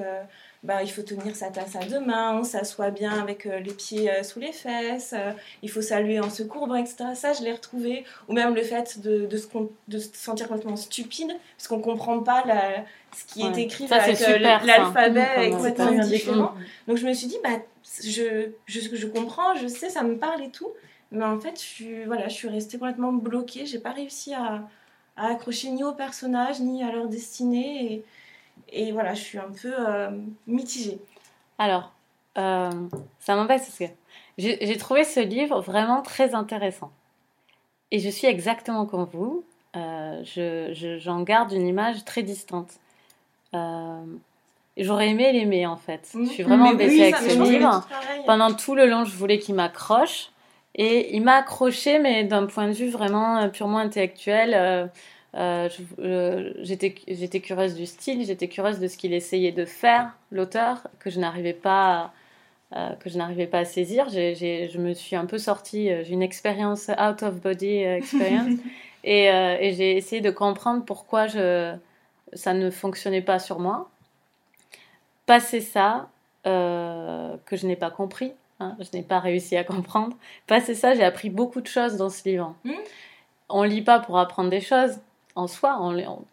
bah, 0.64 0.84
il 0.84 0.92
faut 0.92 1.02
tenir 1.02 1.36
sa 1.36 1.48
tasse 1.50 1.76
à 1.76 1.80
deux 1.86 2.00
mains, 2.00 2.38
on 2.38 2.44
s'assoit 2.44 2.92
bien 2.92 3.20
avec 3.20 3.48
euh, 3.48 3.60
les 3.60 3.74
pieds 3.74 4.12
euh, 4.12 4.22
sous 4.22 4.40
les 4.40 4.52
fesses, 4.52 5.14
euh, 5.18 5.32
il 5.64 5.72
faut 5.72 5.82
saluer 5.82 6.20
en 6.20 6.30
se 6.30 6.44
courbant, 6.44 6.76
etc. 6.76 6.98
Ça, 7.16 7.34
je 7.34 7.42
l'ai 7.44 7.52
retrouvé. 7.52 8.06
Ou 8.28 8.34
même 8.34 8.54
le 8.54 8.62
fait 8.62 9.02
de, 9.02 9.26
de, 9.26 9.38
se, 9.38 9.48
de 9.88 9.98
se 9.98 10.10
sentir 10.14 10.48
complètement 10.48 10.76
stupide, 10.76 11.32
parce 11.58 11.68
qu'on 11.68 11.78
ne 11.78 11.84
comprend 11.84 12.20
pas 12.20 12.44
la, 12.46 12.86
ce 13.16 13.26
qui 13.34 13.42
est 13.42 13.58
écrit 13.58 13.88
ça, 13.88 14.04
avec 14.04 14.20
l'alphabet 14.20 15.50
complètement 15.50 16.04
différent. 16.04 16.54
Donc 16.88 16.98
je 16.98 17.08
me 17.08 17.14
suis 17.14 17.28
dit, 17.28 17.38
bah, 17.44 17.60
je, 18.04 18.52
je, 18.68 18.80
je, 18.96 19.08
comprends, 19.08 19.56
je 19.56 19.66
sais, 19.66 19.90
ça 19.90 20.04
me 20.04 20.18
parle 20.18 20.44
et 20.44 20.52
tout. 20.52 20.70
Mais 21.12 21.26
en 21.26 21.40
fait, 21.40 21.56
je 21.56 21.66
suis, 21.66 22.04
voilà, 22.06 22.28
je 22.28 22.36
suis 22.36 22.48
restée 22.48 22.78
complètement 22.78 23.14
bloquée. 23.14 23.66
J'ai 23.66 23.80
pas 23.80 23.92
réussi 23.92 24.36
à, 24.36 24.68
à 25.18 25.32
accrocher 25.32 25.72
ni 25.72 25.84
aux 25.84 25.92
personnages, 25.92 26.60
ni 26.60 26.84
à 26.84 26.92
leur 26.92 27.08
destinée. 27.08 27.94
Et, 27.94 28.06
et 28.70 28.92
voilà, 28.92 29.14
je 29.14 29.22
suis 29.22 29.38
un 29.38 29.52
peu 29.62 29.74
euh, 29.74 30.10
mitigée. 30.48 31.00
Alors, 31.58 31.92
euh, 32.38 32.72
ça 33.20 33.36
m'embête 33.36 33.62
parce 33.62 33.78
que 33.78 33.86
j'ai 34.38 34.78
trouvé 34.78 35.04
ce 35.04 35.20
livre 35.20 35.62
vraiment 35.62 36.02
très 36.02 36.34
intéressant. 36.34 36.92
Et 37.92 38.00
je 38.00 38.10
suis 38.10 38.28
exactement 38.28 38.86
comme 38.86 39.08
vous. 39.12 39.44
Euh, 39.76 40.22
J'en 40.24 41.20
je, 41.20 41.24
garde 41.24 41.52
une 41.52 41.68
image 41.68 42.04
très 42.06 42.24
distante. 42.24 42.72
Euh, 43.54 44.04
J'aurais 44.78 45.10
aimé 45.10 45.32
l'aimer 45.34 45.68
en 45.68 45.76
fait. 45.76 46.10
Je 46.14 46.26
suis 46.26 46.44
vraiment 46.44 46.70
embêtée 46.70 47.14
avec 47.14 47.18
ce 47.18 47.44
livre. 47.44 47.86
Pendant 48.26 48.54
tout 48.54 48.74
le 48.74 48.86
long, 48.88 49.04
je 49.04 49.16
voulais 49.16 49.38
qu'il 49.38 49.56
m'accroche. 49.56 50.30
Et 50.76 51.16
il 51.16 51.22
m'a 51.22 51.36
accroché, 51.36 52.00
mais 52.00 52.24
d'un 52.24 52.46
point 52.46 52.68
de 52.68 52.72
vue 52.72 52.90
vraiment 52.90 53.50
purement 53.50 53.80
intellectuel. 53.80 54.54
Euh, 54.56 54.88
j'étais 55.34 57.40
curieuse 57.40 57.76
du 57.76 57.86
style, 57.86 58.26
j'étais 58.26 58.48
curieuse 58.48 58.80
de 58.80 58.88
ce 58.88 58.98
qu'il 58.98 59.14
essayait 59.14 59.52
de 59.52 59.66
faire, 59.66 60.18
l'auteur, 60.32 60.88
que 61.00 61.10
je 61.10 61.20
n'arrivais 61.20 61.54
pas, 61.54 62.12
euh, 62.76 62.94
que 62.96 63.10
je 63.10 63.18
n'arrivais 63.18 63.48
pas 63.48 63.60
à 63.60 63.66
saisir. 63.66 64.10
je 64.10 64.78
me 64.78 64.94
suis 64.94 65.16
un 65.16 65.26
peu 65.26 65.38
sortie, 65.38 65.90
euh, 65.90 66.04
j'ai 66.04 66.14
une 66.14 66.22
expérience 66.22 66.90
out 66.90 67.24
of 67.24 67.42
body 67.42 67.84
experience, 67.84 68.60
et, 69.04 69.26
et 69.26 69.74
j'ai 69.74 69.98
essayé 69.98 70.22
de 70.22 70.32
comprendre 70.32 70.84
pourquoi 70.86 71.28
je, 71.28 71.76
ça 72.34 72.54
ne 72.54 72.70
fonctionnait 72.70 73.22
pas 73.22 73.40
sur 73.40 73.60
moi. 73.60 73.90
Passer 75.26 75.62
ça, 75.62 76.10
que 76.44 77.56
je 77.56 77.68
n'ai 77.68 77.76
pas 77.76 77.92
compris, 77.92 78.34
hein, 78.60 78.76
je 78.80 78.98
n'ai 78.98 79.04
pas 79.04 79.20
réussi 79.20 79.56
à 79.56 79.64
comprendre. 79.64 80.18
Passer 80.48 80.76
ça, 80.76 80.94
j'ai 80.94 81.04
appris 81.04 81.30
beaucoup 81.30 81.62
de 81.62 81.68
choses 81.68 81.98
dans 81.98 82.10
ce 82.10 82.28
livre. 82.28 82.56
Hmm? 82.66 82.74
On 83.48 83.64
lit 83.64 83.82
pas 83.82 84.00
pour 84.00 84.18
apprendre 84.18 84.50
des 84.50 84.62
choses 84.62 84.98
en 85.36 85.48
soi, 85.48 85.80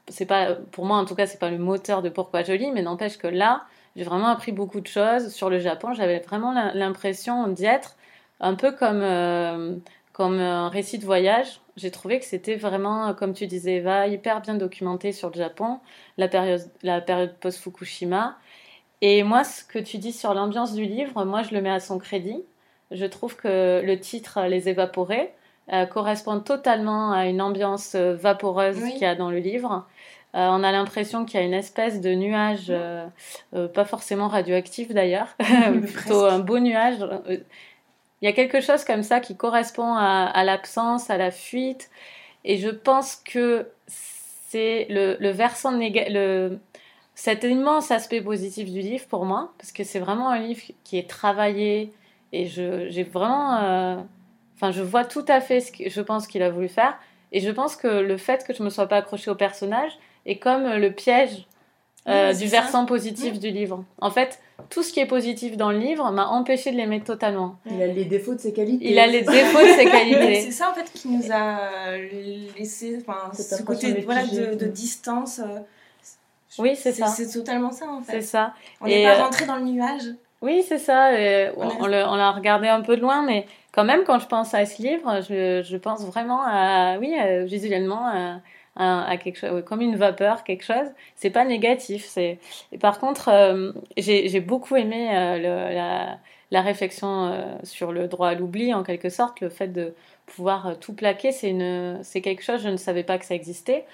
c'est 0.08 0.26
pas, 0.26 0.54
pour 0.72 0.84
moi 0.84 0.96
en 0.96 1.04
tout 1.04 1.14
cas, 1.14 1.26
c'est 1.26 1.38
pas 1.38 1.50
le 1.50 1.58
moteur 1.58 2.02
de 2.02 2.08
pourquoi 2.08 2.42
je 2.42 2.52
lis, 2.52 2.70
mais 2.72 2.82
n'empêche 2.82 3.18
que 3.18 3.28
là, 3.28 3.64
j'ai 3.96 4.04
vraiment 4.04 4.28
appris 4.28 4.52
beaucoup 4.52 4.80
de 4.80 4.86
choses 4.86 5.32
sur 5.32 5.50
le 5.50 5.58
Japon. 5.58 5.92
J'avais 5.94 6.20
vraiment 6.20 6.52
l'impression 6.74 7.48
d'y 7.48 7.64
être 7.64 7.96
un 8.40 8.54
peu 8.54 8.72
comme, 8.72 9.02
euh, 9.02 9.76
comme 10.12 10.38
un 10.40 10.68
récit 10.68 10.98
de 10.98 11.04
voyage. 11.04 11.60
J'ai 11.76 11.90
trouvé 11.90 12.18
que 12.18 12.24
c'était 12.24 12.56
vraiment, 12.56 13.14
comme 13.14 13.34
tu 13.34 13.46
disais 13.46 13.76
Eva, 13.76 14.06
hyper 14.06 14.40
bien 14.40 14.54
documenté 14.54 15.12
sur 15.12 15.30
le 15.30 15.36
Japon, 15.36 15.80
la 16.16 16.28
période, 16.28 16.62
la 16.82 17.00
période 17.00 17.34
post-Fukushima. 17.40 18.36
Et 19.00 19.22
moi, 19.22 19.44
ce 19.44 19.64
que 19.64 19.78
tu 19.78 19.98
dis 19.98 20.12
sur 20.12 20.34
l'ambiance 20.34 20.74
du 20.74 20.84
livre, 20.84 21.24
moi, 21.24 21.42
je 21.42 21.54
le 21.54 21.60
mets 21.60 21.70
à 21.70 21.80
son 21.80 21.98
crédit. 21.98 22.42
Je 22.90 23.04
trouve 23.06 23.36
que 23.36 23.82
le 23.84 24.00
titre 24.00 24.42
Les 24.48 24.68
Évaporés, 24.68 25.32
euh, 25.70 25.84
correspond 25.84 26.40
totalement 26.40 27.12
à 27.12 27.26
une 27.26 27.42
ambiance 27.42 27.94
euh, 27.94 28.14
vaporeuse 28.14 28.82
qu'il 28.84 29.00
y 29.00 29.04
a 29.04 29.14
dans 29.14 29.30
le 29.30 29.38
livre. 29.38 29.84
Euh, 30.34 30.48
on 30.50 30.62
a 30.62 30.72
l'impression 30.72 31.26
qu'il 31.26 31.38
y 31.38 31.42
a 31.42 31.46
une 31.46 31.52
espèce 31.52 32.00
de 32.00 32.14
nuage, 32.14 32.72
pas 33.52 33.84
forcément 33.84 34.28
radioactif 34.28 34.92
d'ailleurs, 34.92 35.28
plutôt 35.94 36.24
un 36.24 36.38
beau 36.38 36.58
nuage. 36.58 36.96
Il 37.28 38.24
y 38.24 38.28
a 38.28 38.32
quelque 38.32 38.60
chose 38.62 38.84
comme 38.84 39.02
ça 39.02 39.20
qui 39.20 39.36
correspond 39.36 39.94
à, 39.94 40.42
l'absence, 40.44 41.10
à 41.10 41.18
la 41.18 41.30
fuite. 41.30 41.90
Et 42.44 42.56
je 42.56 42.70
pense 42.70 43.16
que 43.16 43.68
c'est 43.88 44.86
le, 44.88 45.16
le, 45.20 45.30
versant 45.30 45.72
le, 45.72 46.58
cet 47.14 47.44
immense 47.44 47.90
aspect 47.90 48.22
positif 48.22 48.70
du 48.70 48.80
livre 48.80 49.06
pour 49.06 49.26
moi, 49.26 49.52
parce 49.58 49.72
que 49.72 49.84
c'est 49.84 49.98
vraiment 49.98 50.30
un 50.30 50.38
livre 50.38 50.62
qui 50.84 50.98
est 50.98 51.08
travaillé 51.08 51.92
et 52.32 52.46
j'ai 52.46 53.02
vraiment 53.04 54.06
Enfin, 54.60 54.72
je 54.72 54.82
vois 54.82 55.04
tout 55.04 55.24
à 55.28 55.40
fait 55.40 55.60
ce 55.60 55.70
que 55.70 55.88
je 55.88 56.00
pense 56.00 56.26
qu'il 56.26 56.42
a 56.42 56.50
voulu 56.50 56.66
faire. 56.66 56.98
Et 57.30 57.40
je 57.40 57.50
pense 57.50 57.76
que 57.76 57.86
le 57.86 58.16
fait 58.16 58.44
que 58.44 58.52
je 58.52 58.62
me 58.64 58.70
sois 58.70 58.88
pas 58.88 58.96
accrochée 58.96 59.30
au 59.30 59.36
personnage 59.36 59.92
est 60.26 60.38
comme 60.38 60.64
le 60.64 60.90
piège 60.90 61.46
euh, 62.08 62.32
du 62.32 62.46
versant 62.46 62.84
positif 62.86 63.38
du 63.38 63.50
livre. 63.50 63.84
En 64.00 64.10
fait, 64.10 64.40
tout 64.70 64.82
ce 64.82 64.92
qui 64.92 65.00
est 65.00 65.06
positif 65.06 65.56
dans 65.56 65.70
le 65.70 65.78
livre 65.78 66.10
m'a 66.10 66.26
empêché 66.26 66.72
de 66.72 66.76
l'aimer 66.76 67.00
totalement. 67.02 67.56
Il 67.70 67.80
a 67.82 67.86
les 67.86 68.04
défauts 68.04 68.34
de 68.34 68.40
ses 68.40 68.52
qualités. 68.52 68.90
Il 68.90 68.98
a 68.98 69.06
les 69.06 69.22
défauts 69.22 69.60
de 69.60 69.72
ses 69.78 69.84
qualités. 69.90 70.40
c'est 70.40 70.50
ça 70.50 70.70
en 70.70 70.74
fait 70.74 70.90
qui 70.92 71.08
nous 71.08 71.30
a 71.30 71.96
laissé 72.58 73.04
ce 73.34 73.62
côté 73.62 73.92
voilà, 74.00 74.26
de, 74.26 74.54
de, 74.54 74.66
distance. 74.66 75.38
Euh, 75.40 75.60
oui, 76.58 76.74
c'est 76.76 76.92
ça. 76.92 77.06
C'est 77.06 77.30
totalement 77.30 77.70
ça 77.70 77.86
en 77.86 78.00
fait. 78.00 78.20
C'est 78.20 78.28
ça. 78.28 78.54
On 78.80 78.86
n'est 78.86 79.04
pas 79.04 79.18
euh, 79.18 79.22
rentré 79.22 79.46
dans 79.46 79.56
le 79.56 79.64
nuage. 79.64 80.14
Oui, 80.40 80.62
c'est 80.66 80.78
ça. 80.78 81.10
on, 81.56 81.86
l'a 81.86 82.30
regardé 82.30 82.68
un 82.68 82.80
peu 82.82 82.96
de 82.96 83.02
loin, 83.02 83.22
mais 83.22 83.46
quand 83.72 83.84
même, 83.84 84.04
quand 84.04 84.18
je 84.20 84.26
pense 84.26 84.54
à 84.54 84.66
ce 84.66 84.80
livre, 84.80 85.20
je, 85.28 85.62
je 85.62 85.76
pense 85.76 86.04
vraiment 86.06 86.42
à, 86.44 86.96
oui, 86.98 87.14
visuellement, 87.46 88.06
à, 88.06 88.40
à, 88.78 89.16
quelque 89.16 89.38
chose, 89.38 89.64
comme 89.64 89.80
une 89.80 89.96
vapeur, 89.96 90.44
quelque 90.44 90.64
chose. 90.64 90.86
C'est 91.16 91.30
pas 91.30 91.44
négatif. 91.44 92.04
C'est. 92.06 92.38
Par 92.80 92.98
contre, 92.98 93.28
euh, 93.28 93.72
j'ai 93.96 94.40
beaucoup 94.40 94.76
aimé 94.76 95.08
euh, 95.12 95.36
le, 95.36 95.74
la, 95.74 96.18
la, 96.50 96.62
réflexion 96.62 97.26
euh, 97.26 97.56
sur 97.64 97.92
le 97.92 98.06
droit 98.08 98.28
à 98.28 98.34
l'oubli, 98.34 98.72
en 98.72 98.82
quelque 98.84 99.08
sorte, 99.10 99.40
le 99.40 99.48
fait 99.48 99.68
de 99.68 99.94
pouvoir 100.28 100.78
tout 100.80 100.92
plaquer, 100.92 101.32
c'est 101.32 101.50
une, 101.50 101.98
c'est 102.02 102.20
quelque 102.20 102.42
chose. 102.42 102.62
Je 102.62 102.68
ne 102.68 102.76
savais 102.76 103.02
pas 103.02 103.18
que 103.18 103.24
ça 103.24 103.34
existait. 103.34 103.84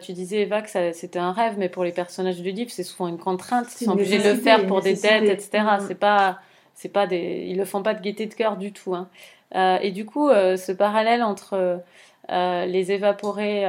tu 0.00 0.12
disais 0.12 0.42
Eva 0.42 0.62
que 0.62 0.68
c'était 0.92 1.18
un 1.18 1.32
rêve, 1.32 1.54
mais 1.58 1.68
pour 1.68 1.84
les 1.84 1.92
personnages 1.92 2.40
du 2.40 2.50
livre, 2.50 2.70
c'est 2.70 2.82
souvent 2.82 3.08
une 3.08 3.18
contrainte. 3.18 3.66
Ils 3.80 3.84
sont 3.84 3.92
obligés 3.92 4.18
de 4.18 4.30
le 4.30 4.36
faire 4.36 4.66
pour 4.66 4.80
des 4.80 4.94
dettes, 4.94 5.28
etc. 5.28 5.64
Mm. 5.78 5.84
C'est 5.86 5.98
pas 5.98 6.38
c'est 6.74 6.88
pas 6.88 7.06
des, 7.06 7.44
ils 7.48 7.56
le 7.56 7.64
font 7.64 7.82
pas 7.82 7.94
de 7.94 8.00
gaieté 8.00 8.26
de 8.26 8.34
cœur 8.34 8.56
du 8.56 8.72
tout. 8.72 8.94
Hein. 8.94 9.08
Euh, 9.54 9.78
et 9.82 9.90
du 9.90 10.06
coup, 10.06 10.28
euh, 10.28 10.56
ce 10.56 10.72
parallèle 10.72 11.22
entre 11.22 11.82
euh, 12.30 12.66
les 12.66 12.92
évaporés, 12.92 13.66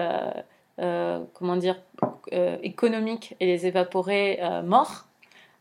comment 1.34 1.58
dire, 1.58 1.80
économiques 2.32 3.36
et 3.39 3.45
les 3.45 3.67
évaporés 3.67 4.39
morts, 4.63 5.06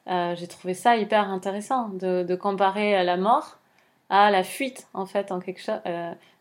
j'ai 0.06 0.46
trouvé 0.46 0.74
ça 0.74 0.96
hyper 0.96 1.30
intéressant 1.30 1.88
de, 1.88 2.22
de, 2.22 2.34
comparer 2.34 3.04
la 3.04 3.16
mort 3.16 3.58
à 4.08 4.30
la 4.30 4.42
fuite 4.42 4.88
en 4.94 5.06
fait 5.06 5.32
en 5.32 5.40
quelque 5.40 5.60
chose, 5.60 5.80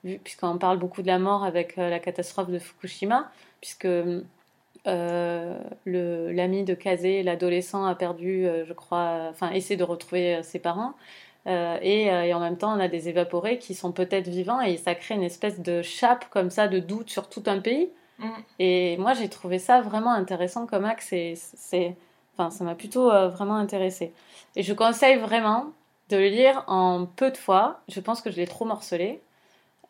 puisqu'on 0.03 0.57
parle 0.57 0.77
beaucoup 0.77 1.01
de 1.01 1.07
la 1.07 1.19
mort 1.19 1.43
avec 1.43 1.75
la 1.75 1.99
catastrophe 1.99 2.49
de 2.49 2.59
Fukushima, 2.59 3.31
puisque 3.59 3.87
euh, 4.87 5.59
l'ami 5.85 6.63
de 6.63 6.73
Kazé, 6.73 7.23
l'adolescent, 7.23 7.85
a 7.85 7.95
perdu, 7.95 8.45
euh, 8.45 8.65
je 8.65 8.73
crois, 8.73 9.27
enfin, 9.29 9.51
essaie 9.51 9.75
de 9.75 9.83
retrouver 9.83 10.37
euh, 10.37 10.43
ses 10.43 10.59
parents. 10.59 10.93
Et, 11.47 12.05
et, 12.05 12.33
en 12.35 12.39
même 12.39 12.55
temps, 12.55 12.71
on 12.77 12.79
a 12.79 12.87
des 12.87 13.09
évaporés 13.09 13.57
qui 13.57 13.73
sont 13.73 13.91
peut-être 13.91 14.27
vivants 14.27 14.61
et 14.61 14.77
ça 14.77 14.93
crée 14.93 15.15
une 15.15 15.23
espèce 15.23 15.59
de 15.59 15.81
chape 15.81 16.29
comme 16.29 16.51
ça 16.51 16.67
de 16.67 16.77
doute 16.77 17.09
sur 17.09 17.29
tout 17.29 17.41
un 17.47 17.59
pays. 17.59 17.89
Mm. 18.19 18.29
Et 18.59 18.97
moi, 18.97 19.15
j'ai 19.15 19.27
trouvé 19.27 19.57
ça 19.57 19.81
vraiment 19.81 20.11
intéressant 20.11 20.67
comme 20.67 20.85
axe. 20.85 21.11
Et 21.13 21.33
c'est, 21.35 21.95
enfin, 22.35 22.51
ça 22.51 22.63
m'a 22.63 22.75
plutôt 22.75 23.07
vraiment 23.29 23.55
intéressé. 23.55 24.13
Et 24.55 24.61
je 24.61 24.71
conseille 24.71 25.17
vraiment 25.17 25.71
de 26.09 26.17
le 26.17 26.27
lire 26.27 26.63
en 26.67 27.07
peu 27.07 27.31
de 27.31 27.37
fois. 27.37 27.79
Je 27.87 27.99
pense 28.01 28.21
que 28.21 28.29
je 28.29 28.35
l'ai 28.35 28.45
trop 28.45 28.65
morcelé. 28.65 29.19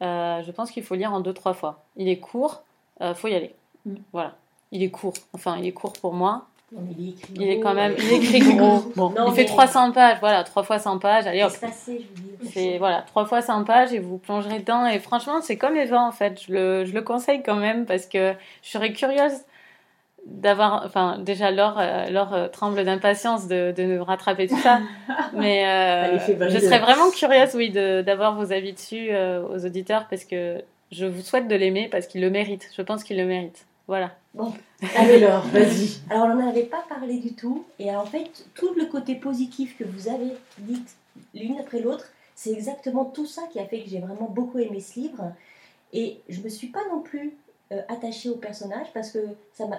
Je 0.01 0.51
pense 0.51 0.71
qu'il 0.71 0.83
faut 0.83 0.95
lire 0.95 1.13
en 1.13 1.19
deux, 1.19 1.33
trois 1.33 1.53
fois. 1.53 1.83
Il 1.95 2.09
est 2.09 2.19
court, 2.19 2.63
il 2.99 3.13
faut 3.15 3.27
y 3.27 3.35
aller. 3.35 3.53
Mm. 3.85 3.95
Voilà 4.11 4.33
il 4.71 4.83
est 4.83 4.89
court. 4.89 5.13
Enfin, 5.33 5.57
il 5.59 5.67
est 5.67 5.71
court 5.71 5.93
pour 5.93 6.13
moi. 6.13 6.47
il, 6.71 7.07
est 7.07 7.09
écrit 7.09 7.33
il 7.35 7.49
est 7.49 7.59
quand 7.59 7.73
même, 7.73 7.93
il 7.97 8.13
écrit 8.13 8.55
gros. 8.55 8.91
Bon, 8.95 9.13
il 9.27 9.33
fait 9.33 9.45
300 9.45 9.91
pages, 9.91 10.17
voilà, 10.19 10.43
3 10.43 10.63
fois 10.63 10.79
100 10.79 10.99
pages. 10.99 11.27
Allez 11.27 11.43
hop. 11.43 11.51
C'est 12.51 12.77
voilà, 12.77 13.01
3 13.01 13.25
fois 13.25 13.41
100 13.41 13.65
pages 13.65 13.93
et 13.93 13.99
vous 13.99 14.17
plongerez 14.17 14.59
dedans. 14.59 14.85
Et 14.85 14.99
franchement, 14.99 15.41
c'est 15.41 15.57
comme 15.57 15.75
Eva 15.75 16.01
en 16.01 16.11
fait. 16.11 16.41
Je 16.47 16.53
le, 16.53 16.85
je 16.85 16.93
le 16.93 17.01
conseille 17.01 17.43
quand 17.43 17.57
même 17.57 17.85
parce 17.85 18.05
que 18.05 18.33
je 18.63 18.69
serais 18.69 18.93
curieuse 18.93 19.33
d'avoir, 20.25 20.83
enfin 20.85 21.17
déjà 21.19 21.51
Laure, 21.51 21.77
euh, 21.79 22.09
Laure 22.09 22.33
euh, 22.33 22.47
tremble 22.47 22.83
d'impatience 22.83 23.47
de, 23.47 23.73
de 23.75 23.83
nous 23.83 24.03
rattraper 24.03 24.47
tout 24.47 24.57
ça, 24.57 24.79
mais 25.33 25.65
euh, 25.65 26.19
je 26.49 26.59
serais 26.59 26.79
vraiment 26.79 27.09
curieuse, 27.11 27.55
oui, 27.55 27.71
d'avoir 27.71 28.35
vos 28.35 28.51
avis 28.51 28.73
dessus 28.73 29.09
aux 29.13 29.65
auditeurs 29.65 30.07
parce 30.09 30.25
que 30.25 30.61
je 30.91 31.05
vous 31.05 31.21
souhaite 31.21 31.47
de 31.47 31.55
l'aimer 31.55 31.87
parce 31.89 32.07
qu'il 32.07 32.21
le 32.21 32.29
mérite. 32.29 32.69
Je 32.75 32.81
pense 32.81 33.03
qu'il 33.03 33.17
le 33.17 33.25
mérite. 33.25 33.65
Voilà. 33.87 34.11
Allez 34.97 35.19
Laure, 35.19 35.45
vas-y. 35.47 35.99
Alors, 36.09 36.27
on 36.27 36.35
n'en 36.35 36.49
avait 36.49 36.63
pas 36.63 36.83
parlé 36.87 37.17
du 37.17 37.33
tout. 37.33 37.65
Et 37.79 37.93
en 37.93 38.05
fait, 38.05 38.45
tout 38.55 38.73
le 38.75 38.85
côté 38.85 39.15
positif 39.15 39.77
que 39.77 39.83
vous 39.83 40.07
avez 40.07 40.33
dit 40.59 40.81
l'une 41.33 41.59
après 41.59 41.79
l'autre, 41.79 42.05
c'est 42.35 42.51
exactement 42.51 43.05
tout 43.05 43.25
ça 43.25 43.43
qui 43.51 43.59
a 43.59 43.65
fait 43.65 43.81
que 43.81 43.89
j'ai 43.89 43.99
vraiment 43.99 44.29
beaucoup 44.29 44.59
aimé 44.59 44.79
ce 44.79 44.99
livre. 44.99 45.33
Et 45.93 46.19
je 46.29 46.39
ne 46.39 46.45
me 46.45 46.49
suis 46.49 46.67
pas 46.67 46.79
non 46.89 47.01
plus 47.01 47.33
euh, 47.71 47.81
attachée 47.87 48.29
au 48.29 48.35
personnage 48.35 48.87
parce 48.93 49.11
que 49.11 49.19
ça 49.53 49.65
ne 49.65 49.69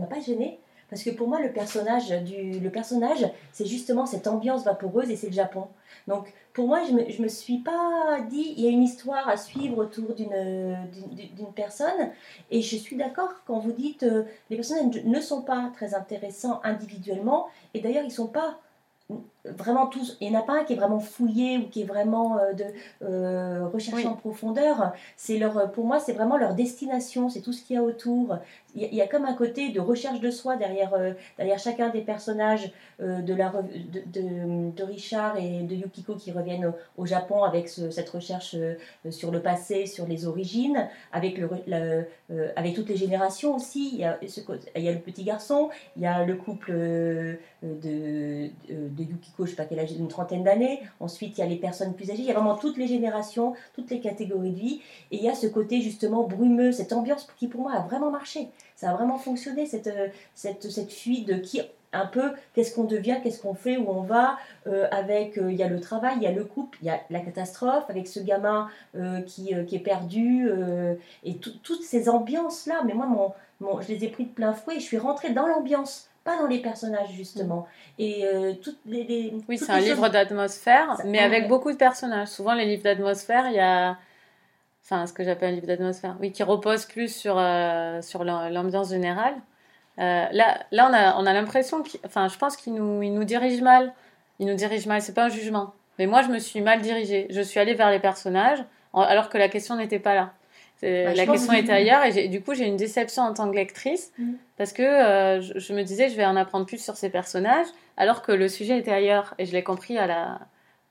m'a 0.00 0.06
pas 0.06 0.20
gênée. 0.20 0.58
Parce 0.88 1.02
que 1.02 1.10
pour 1.10 1.26
moi, 1.26 1.40
le 1.40 1.52
personnage, 1.52 2.10
du, 2.22 2.60
le 2.60 2.70
personnage, 2.70 3.26
c'est 3.52 3.66
justement 3.66 4.06
cette 4.06 4.28
ambiance 4.28 4.64
vaporeuse 4.64 5.10
et 5.10 5.16
c'est 5.16 5.26
le 5.26 5.32
Japon. 5.32 5.66
Donc, 6.06 6.32
pour 6.52 6.68
moi, 6.68 6.84
je 6.88 6.92
me, 6.92 7.10
je 7.10 7.20
me 7.22 7.28
suis 7.28 7.58
pas 7.58 8.20
dit, 8.30 8.54
il 8.56 8.64
y 8.64 8.68
a 8.68 8.70
une 8.70 8.84
histoire 8.84 9.28
à 9.28 9.36
suivre 9.36 9.78
autour 9.78 10.14
d'une, 10.14 10.76
d'une, 11.12 11.52
personne. 11.54 12.10
Et 12.50 12.62
je 12.62 12.76
suis 12.76 12.96
d'accord 12.96 13.30
quand 13.46 13.58
vous 13.58 13.72
dites, 13.72 14.04
euh, 14.04 14.22
les 14.48 14.56
personnages 14.56 15.04
ne 15.04 15.20
sont 15.20 15.42
pas 15.42 15.72
très 15.74 15.94
intéressants 15.94 16.60
individuellement. 16.62 17.48
Et 17.74 17.80
d'ailleurs, 17.80 18.04
ils 18.04 18.12
sont 18.12 18.28
pas 18.28 18.60
vraiment 19.56 19.86
tous. 19.86 20.16
Il 20.20 20.30
n'y 20.30 20.36
en 20.36 20.40
a 20.40 20.42
pas 20.42 20.60
un 20.60 20.64
qui 20.64 20.72
est 20.72 20.76
vraiment 20.76 21.00
fouillé 21.00 21.58
ou 21.58 21.68
qui 21.68 21.82
est 21.82 21.84
vraiment 21.84 22.38
euh, 22.38 22.52
de 22.52 22.64
euh, 23.02 23.66
recherché 23.72 24.04
Oui. 24.04 24.10
en 24.10 24.14
profondeur. 24.14 24.92
C'est 25.16 25.38
leur, 25.38 25.70
pour 25.72 25.84
moi, 25.84 26.00
c'est 26.00 26.12
vraiment 26.12 26.36
leur 26.36 26.54
destination. 26.54 27.28
C'est 27.28 27.40
tout 27.40 27.52
ce 27.52 27.62
qu'il 27.62 27.76
y 27.76 27.78
a 27.78 27.82
autour. 27.82 28.36
Il 28.74 28.82
y, 28.82 28.84
a, 28.84 28.88
il 28.88 28.94
y 28.94 29.00
a 29.02 29.06
comme 29.06 29.24
un 29.24 29.32
côté 29.34 29.70
de 29.70 29.80
recherche 29.80 30.20
de 30.20 30.30
soi 30.30 30.56
derrière, 30.56 30.92
euh, 30.94 31.12
derrière 31.38 31.58
chacun 31.58 31.88
des 31.88 32.02
personnages 32.02 32.70
euh, 33.00 33.20
de, 33.22 33.34
la, 33.34 33.50
de, 33.50 34.20
de, 34.20 34.70
de 34.70 34.82
Richard 34.84 35.38
et 35.38 35.62
de 35.62 35.74
Yukiko 35.74 36.14
qui 36.14 36.30
reviennent 36.32 36.66
au, 36.66 37.02
au 37.02 37.06
Japon 37.06 37.42
avec 37.44 37.68
ce- 37.68 37.90
cette 37.90 38.10
recherche 38.10 38.54
euh, 38.54 38.74
sur 39.10 39.30
le 39.30 39.40
passé, 39.40 39.86
sur 39.86 40.06
les 40.06 40.26
origines, 40.26 40.88
avec, 41.12 41.38
le, 41.38 41.48
la- 41.66 41.78
euh, 42.30 42.50
avec 42.56 42.74
toutes 42.74 42.88
les 42.90 42.96
générations 42.96 43.54
aussi. 43.56 43.90
Il 43.94 43.98
y, 44.00 44.04
a 44.04 44.18
ce, 44.28 44.40
il 44.76 44.82
y 44.82 44.88
a 44.88 44.92
le 44.92 44.98
petit 44.98 45.24
garçon, 45.24 45.70
il 45.96 46.02
y 46.02 46.06
a 46.06 46.24
le 46.24 46.34
couple 46.34 46.70
euh, 46.72 47.34
de, 47.62 48.48
de, 48.68 49.04
de 49.04 49.04
Yukiko, 49.36 49.44
je 49.46 49.50
sais 49.50 49.56
pas 49.56 49.64
quel 49.64 49.78
âge, 49.78 49.92
une 49.92 50.08
trentaine 50.08 50.44
d'années. 50.44 50.80
Ensuite, 51.00 51.36
il 51.36 51.40
y 51.40 51.44
a 51.44 51.46
les 51.46 51.56
personnes 51.56 51.94
plus 51.94 52.10
âgées. 52.10 52.22
Il 52.22 52.26
y 52.26 52.30
a 52.30 52.34
vraiment 52.34 52.56
toutes 52.56 52.76
les 52.76 52.86
générations, 52.86 53.54
toutes 53.74 53.90
les 53.90 54.00
catégories 54.00 54.50
de 54.52 54.58
vie. 54.58 54.80
Et 55.10 55.16
il 55.16 55.22
y 55.22 55.28
a 55.28 55.34
ce 55.34 55.46
côté 55.46 55.80
justement 55.80 56.24
brumeux, 56.24 56.72
cette 56.72 56.92
ambiance 56.92 57.26
qui 57.38 57.48
pour 57.48 57.62
moi 57.62 57.72
a 57.74 57.80
vraiment 57.80 58.10
marché. 58.10 58.48
Ça 58.74 58.90
a 58.90 58.94
vraiment 58.94 59.18
fonctionné, 59.18 59.66
cette, 59.66 59.86
euh, 59.86 60.08
cette, 60.34 60.70
cette 60.70 60.92
fuite 60.92 61.28
de 61.28 61.34
qui 61.34 61.60
un 61.92 62.06
peu 62.06 62.32
qu'est-ce 62.52 62.74
qu'on 62.74 62.84
devient, 62.84 63.18
qu'est-ce 63.22 63.40
qu'on 63.40 63.54
fait, 63.54 63.78
où 63.78 63.88
on 63.88 64.02
va, 64.02 64.36
euh, 64.66 64.86
avec 64.90 65.38
euh, 65.38 65.50
il 65.50 65.56
y 65.56 65.62
a 65.62 65.68
le 65.68 65.80
travail, 65.80 66.14
il 66.16 66.22
y 66.24 66.26
a 66.26 66.32
le 66.32 66.44
couple, 66.44 66.76
il 66.82 66.88
y 66.88 66.90
a 66.90 67.00
la 67.08 67.20
catastrophe, 67.20 67.84
avec 67.88 68.06
ce 68.06 68.20
gamin 68.20 68.68
qui, 69.26 69.54
qui 69.66 69.76
est 69.76 69.80
perdu, 69.82 70.50
et 71.24 71.36
tout- 71.36 71.54
toutes 71.62 71.82
ces 71.82 72.08
ambiances-là. 72.10 72.82
Mais 72.84 72.92
moi, 72.92 73.06
mon, 73.06 73.32
mon, 73.60 73.80
je 73.80 73.88
les 73.88 74.04
ai 74.04 74.08
pris 74.08 74.24
de 74.24 74.30
plein 74.30 74.52
fouet, 74.52 74.76
et 74.76 74.80
je 74.80 74.84
suis 74.84 74.98
rentrée 74.98 75.30
dans 75.30 75.46
l'ambiance, 75.46 76.10
pas 76.26 76.36
dans 76.36 76.46
les 76.46 76.58
personnages 76.60 77.10
justement. 77.12 77.66
Et 77.98 78.26
euh, 78.26 78.52
toutes 78.62 78.78
les, 78.84 79.04
les- 79.04 79.32
Oui, 79.48 79.56
c'est 79.56 79.70
un 79.72 79.80
livre 79.80 80.08
d'atmosphère, 80.10 80.98
mais 81.04 81.18
ouais. 81.18 81.24
avec 81.24 81.48
beaucoup 81.48 81.72
de 81.72 81.78
personnages. 81.78 82.28
Souvent, 82.28 82.52
les 82.52 82.66
livres 82.66 82.82
d'atmosphère, 82.82 83.46
il 83.48 83.54
y 83.54 83.60
a. 83.60 83.96
Enfin, 84.84 85.06
ce 85.06 85.12
que 85.12 85.24
j'appelle 85.24 85.48
un 85.50 85.52
livre 85.52 85.66
d'atmosphère. 85.66 86.16
Oui, 86.20 86.30
qui 86.32 86.42
repose 86.42 86.84
plus 86.84 87.08
sur, 87.14 87.36
euh, 87.38 88.02
sur 88.02 88.22
l'am- 88.24 88.52
l'ambiance 88.52 88.90
générale. 88.90 89.34
Euh, 89.98 90.26
là, 90.30 90.58
là, 90.70 90.88
on 90.90 90.94
a, 90.94 91.16
on 91.22 91.26
a 91.26 91.32
l'impression. 91.32 91.82
Enfin, 92.04 92.28
je 92.28 92.36
pense 92.38 92.56
qu'il 92.56 92.74
nous, 92.74 93.02
il 93.02 93.12
nous 93.14 93.24
dirige 93.24 93.62
mal. 93.62 93.92
Il 94.38 94.46
nous 94.46 94.54
dirige 94.54 94.86
mal, 94.86 95.00
c'est 95.00 95.14
pas 95.14 95.24
un 95.24 95.28
jugement. 95.30 95.72
Mais 95.98 96.06
moi, 96.06 96.22
je 96.22 96.28
me 96.28 96.38
suis 96.38 96.60
mal 96.60 96.82
dirigée. 96.82 97.26
Je 97.30 97.40
suis 97.40 97.58
allée 97.58 97.74
vers 97.74 97.90
les 97.90 97.98
personnages, 98.00 98.62
alors 98.92 99.28
que 99.30 99.38
la 99.38 99.48
question 99.48 99.76
n'était 99.76 99.98
pas 99.98 100.14
là. 100.14 100.32
Bah, 100.82 101.14
la 101.14 101.26
question 101.26 101.52
que- 101.54 101.58
était 101.58 101.72
ailleurs, 101.72 102.04
et 102.04 102.28
du 102.28 102.42
coup, 102.42 102.54
j'ai 102.54 102.66
une 102.66 102.76
déception 102.76 103.22
en 103.22 103.32
tant 103.34 103.50
que 103.50 103.56
lectrice, 103.56 104.12
Mm. 104.18 104.32
parce 104.58 104.72
que 104.72 104.82
euh, 104.82 105.40
je, 105.40 105.58
je 105.58 105.72
me 105.72 105.82
disais, 105.82 106.08
je 106.10 106.16
vais 106.16 106.26
en 106.26 106.36
apprendre 106.36 106.66
plus 106.66 106.82
sur 106.82 106.96
ces 106.96 107.08
personnages, 107.10 107.66
alors 107.96 108.20
que 108.22 108.32
le 108.32 108.48
sujet 108.48 108.78
était 108.78 108.92
ailleurs. 108.92 109.34
Et 109.38 109.46
je 109.46 109.52
l'ai 109.52 109.62
compris 109.64 109.96
à 109.98 110.06
la, 110.06 110.38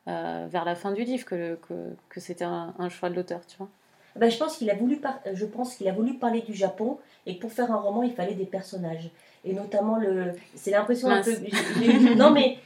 euh, 0.08 0.48
vers 0.50 0.65
la 0.65 0.76
fin 0.76 0.91
du 0.91 1.04
livre, 1.04 1.26
que, 1.26 1.36
le- 1.36 1.60
que, 1.67 1.74
que 2.10 2.19
c'était 2.19 2.45
un, 2.45 2.74
un 2.80 2.89
choix 2.89 3.10
de 3.10 3.15
l'auteur, 3.15 3.41
tu 3.48 3.58
vois. 3.58 3.69
Ben, 4.15 4.32
je 4.32 4.38
pense 4.38 4.56
qu'il 4.58 4.69
a 4.71 4.76
voulu 4.76 4.95
par- 4.98 5.19
je 5.34 5.45
pense 5.45 5.76
qu'il 5.76 5.88
a 5.89 5.91
voulu 5.91 6.13
parler 6.13 6.39
du 6.41 6.54
Japon 6.54 6.98
et 7.26 7.36
que 7.36 7.41
pour 7.41 7.52
faire 7.52 7.69
un 7.69 7.76
roman 7.76 8.02
il 8.02 8.13
fallait 8.13 8.34
des 8.34 8.45
personnages 8.45 9.10
et 9.43 9.52
notamment 9.52 9.98
le 9.98 10.32
c'est 10.56 10.71
l'impression 10.71 11.10
un 11.10 11.21
peu 11.21 11.34
non 12.15 12.32
mais 12.32 12.58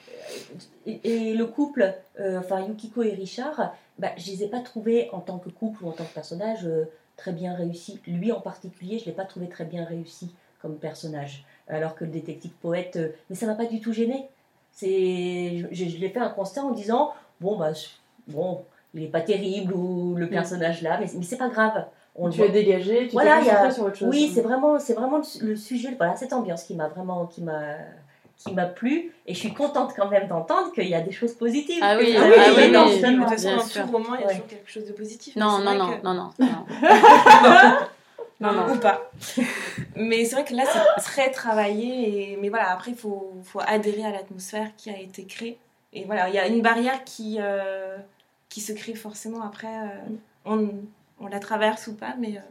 et, 0.86 1.34
le 1.34 1.46
couple 1.48 1.92
euh, 2.20 2.38
enfin 2.40 2.62
Yukiko 2.68 3.02
et 3.02 3.16
Richard 3.16 3.74
ben, 3.98 4.12
je 4.16 4.30
les 4.30 4.44
ai 4.44 4.48
pas 4.48 4.60
trouvés 4.60 5.10
en 5.12 5.22
tant 5.22 5.40
que 5.40 5.50
couple 5.50 5.84
ou 5.84 5.90
en 5.90 5.92
tant 5.92 6.04
que 6.04 6.14
personnage 6.14 6.66
euh, 6.66 6.86
très 7.20 7.32
bien 7.34 7.54
réussis 7.54 8.00
lui 8.08 8.32
en 8.32 8.42
particulier 8.42 8.98
je 9.00 9.06
l'ai 9.06 9.12
pas 9.12 9.26
trouvé 9.26 9.48
très 9.50 9.66
bien 9.66 9.84
réussi 9.86 10.34
comme 10.62 10.76
personnage. 10.78 11.44
Alors 11.68 11.94
que 11.96 12.04
le 12.06 12.12
détective 12.12 12.52
poète 12.62 12.96
euh, 12.96 13.10
mais 13.30 13.36
ça 13.36 13.46
m'a 13.46 13.56
pas 13.56 13.66
du 13.68 13.80
tout 13.80 13.94
gêné. 13.94 14.28
C'est 14.72 15.66
je, 15.72 15.86
je 15.86 15.98
l'ai 15.98 16.10
fait 16.10 16.20
un 16.20 16.30
constat 16.30 16.64
en 16.64 16.72
disant 16.72 17.12
bon 17.42 17.58
bah 17.58 17.72
bon 18.28 18.64
il 18.94 19.04
est 19.04 19.08
pas 19.08 19.22
terrible 19.22 19.74
ou 19.74 20.16
le 20.16 20.28
personnage 20.30 20.82
là 20.82 20.98
mais, 21.00 21.08
mais 21.16 21.24
c'est 21.24 21.38
pas 21.38 21.50
grave. 21.50 21.86
On 22.16 22.30
Tu 22.30 22.42
es 22.42 22.50
dégagé, 22.50 23.08
tu 23.08 23.14
Voilà, 23.14 23.40
t'es 23.42 23.50
a- 23.50 23.72
sur 23.72 23.86
autre 23.86 23.96
chose. 23.96 24.10
Oui, 24.10 24.30
c'est 24.34 24.42
vraiment, 24.42 24.78
c'est 24.80 24.94
vraiment 24.94 25.20
le, 25.20 25.46
le 25.48 25.56
sujet, 25.56 25.94
voilà, 25.96 26.18
cette 26.18 26.34
ambiance 26.34 26.64
qui 26.64 26.76
m'a 26.76 26.88
vraiment, 26.90 27.28
qui 27.28 27.42
m'a, 27.42 27.76
qui 28.40 28.54
m'a 28.54 28.66
plu. 28.66 29.12
Et 29.28 29.34
je 29.34 29.40
suis 29.40 29.54
contente 29.54 29.94
quand 29.96 30.08
même 30.10 30.28
d'entendre 30.28 30.72
qu'il 30.72 30.88
y 30.88 30.96
a 30.96 31.02
des 31.02 31.12
choses 31.12 31.34
positives. 31.34 31.80
Ah 31.84 31.96
oui, 32.00 32.16
ah 32.18 32.22
oui, 32.24 32.32
oui, 32.38 32.54
oui, 32.58 32.72
non, 32.72 32.86
oui. 32.88 32.96
finalement. 32.96 33.26
De 33.26 33.30
toute 33.32 33.40
façon, 33.40 33.56
dans 33.58 33.64
sûr. 33.64 33.86
tout 33.86 33.92
roman, 33.92 34.16
il 34.16 34.22
y 34.22 34.24
a 34.24 34.28
toujours 34.30 34.48
quelque 34.48 34.72
chose 34.72 34.86
de 34.86 34.94
positif. 34.94 35.36
Non, 35.36 35.60
non, 35.60 35.76
non, 35.76 35.90
que- 35.98 36.04
non, 36.04 36.14
non, 36.14 36.32
non. 36.40 36.66
non, 38.42 38.54
non, 38.54 38.74
ou 38.74 38.78
pas. 38.78 39.12
Mais 39.96 40.24
c'est 40.26 40.36
vrai 40.36 40.46
que 40.46 40.56
là, 40.56 40.64
c'est 40.66 41.02
très 41.02 41.32
travaillé. 41.32 42.32
Et... 42.34 42.38
Mais 42.38 42.50
voilà, 42.50 42.72
après, 42.72 42.92
il 42.92 42.98
faut, 42.98 43.34
faut 43.44 43.60
adhérer 43.66 44.06
à 44.06 44.12
l'atmosphère 44.12 44.70
qui 44.78 44.90
a 44.90 44.98
été 44.98 45.26
créée. 45.26 45.58
Et 45.92 46.06
voilà, 46.06 46.30
il 46.30 46.36
y 46.36 46.40
a 46.40 46.48
une 46.48 46.62
barrière 46.62 47.04
qui, 47.04 47.38
euh, 47.42 47.98
qui 48.48 48.62
se 48.62 48.72
crée 48.72 48.96
forcément 48.96 49.42
après. 49.42 49.68
euh, 49.68 49.98
on, 50.46 50.70
on 51.20 51.28
la 51.28 51.40
traverse 51.40 51.88
ou 51.88 51.96
pas, 51.96 52.16
mais. 52.18 52.38
euh, 52.38 52.42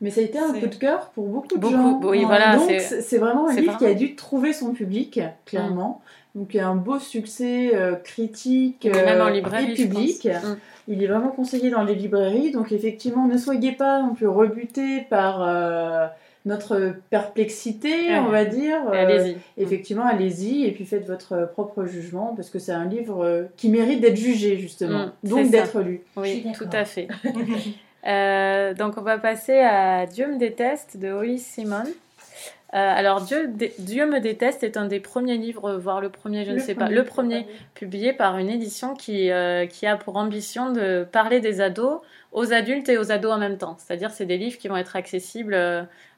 Mais 0.00 0.10
ça 0.10 0.20
a 0.20 0.24
été 0.24 0.38
un 0.38 0.52
coup 0.52 0.66
de 0.66 0.74
cœur 0.74 1.10
pour 1.14 1.28
beaucoup 1.28 1.48
de 1.54 1.60
Beaucoup, 1.60 1.72
gens. 1.74 2.00
oui, 2.04 2.24
voilà, 2.24 2.56
Donc 2.56 2.70
c'est- 2.80 3.18
vraiment 3.18 3.48
un 3.48 3.54
livre 3.54 3.78
qui 3.78 3.86
a 3.86 3.94
dû 3.94 4.16
trouver 4.16 4.52
son 4.52 4.72
public, 4.72 5.20
clairement. 5.46 6.00
Donc 6.34 6.54
il 6.54 6.56
y 6.56 6.60
a 6.60 6.66
un 6.68 6.74
beau 6.76 6.98
succès 6.98 7.72
euh, 7.74 7.94
critique 7.94 8.88
Mais 8.90 9.04
même 9.04 9.20
en 9.20 9.26
euh, 9.26 9.30
librairie, 9.30 9.72
et 9.72 9.76
je 9.76 9.82
public. 9.82 10.28
pense. 10.32 10.42
Mm. 10.50 10.56
Il 10.88 11.02
est 11.04 11.06
vraiment 11.06 11.28
conseillé 11.28 11.70
dans 11.70 11.84
les 11.84 11.94
librairies. 11.94 12.50
Donc 12.50 12.72
effectivement, 12.72 13.26
ne 13.26 13.36
soyez 13.38 13.72
pas 13.72 14.00
non 14.02 14.14
plus 14.14 14.26
rebutés 14.26 15.02
par 15.10 15.42
euh, 15.46 16.06
notre 16.46 16.94
perplexité, 17.10 17.92
Ouais. 18.08 18.18
on 18.18 18.30
va 18.30 18.44
dire. 18.46 18.78
Euh, 18.88 18.92
Allez-y. 18.92 19.36
Effectivement, 19.62 20.06
allez-y 20.06 20.64
et 20.64 20.72
puis 20.72 20.84
faites 20.86 21.06
votre 21.06 21.48
propre 21.52 21.84
jugement 21.84 22.32
parce 22.34 22.50
que 22.50 22.58
c'est 22.58 22.72
un 22.72 22.86
livre 22.86 23.22
euh, 23.24 23.44
qui 23.56 23.68
mérite 23.68 24.00
d'être 24.00 24.16
jugé 24.16 24.56
justement, 24.56 25.10
Mm, 25.22 25.28
donc 25.28 25.50
d'être 25.50 25.80
lu. 25.80 26.00
Oui, 26.16 26.44
tout 26.56 26.68
à 26.72 26.84
fait. 26.84 27.06
Euh, 28.06 28.74
donc 28.74 28.94
on 28.98 29.02
va 29.02 29.18
passer 29.18 29.58
à 29.58 30.06
Dieu 30.06 30.26
me 30.26 30.38
déteste 30.38 30.96
de 30.96 31.10
Holly 31.12 31.38
Simon. 31.38 31.84
Euh, 32.74 32.78
alors 32.78 33.20
Dieu, 33.20 33.48
dé- 33.48 33.74
Dieu 33.78 34.06
me 34.06 34.18
déteste 34.18 34.62
est 34.64 34.78
un 34.78 34.86
des 34.86 34.98
premiers 34.98 35.36
livres, 35.36 35.74
voire 35.74 36.00
le 36.00 36.08
premier, 36.08 36.44
je 36.46 36.52
ne 36.52 36.58
sais 36.58 36.74
pas, 36.74 36.88
le 36.88 37.04
premier 37.04 37.46
publié 37.74 38.12
par 38.14 38.38
une 38.38 38.48
édition 38.48 38.94
qui, 38.94 39.30
euh, 39.30 39.66
qui 39.66 39.86
a 39.86 39.96
pour 39.96 40.16
ambition 40.16 40.72
de 40.72 41.06
parler 41.12 41.40
des 41.40 41.60
ados 41.60 42.00
aux 42.32 42.52
adultes 42.54 42.88
et 42.88 42.96
aux 42.96 43.12
ados 43.12 43.30
en 43.30 43.38
même 43.38 43.58
temps. 43.58 43.76
C'est-à-dire 43.78 44.10
c'est 44.10 44.24
des 44.24 44.38
livres 44.38 44.56
qui 44.56 44.68
vont 44.68 44.78
être 44.78 44.96
accessibles 44.96 45.54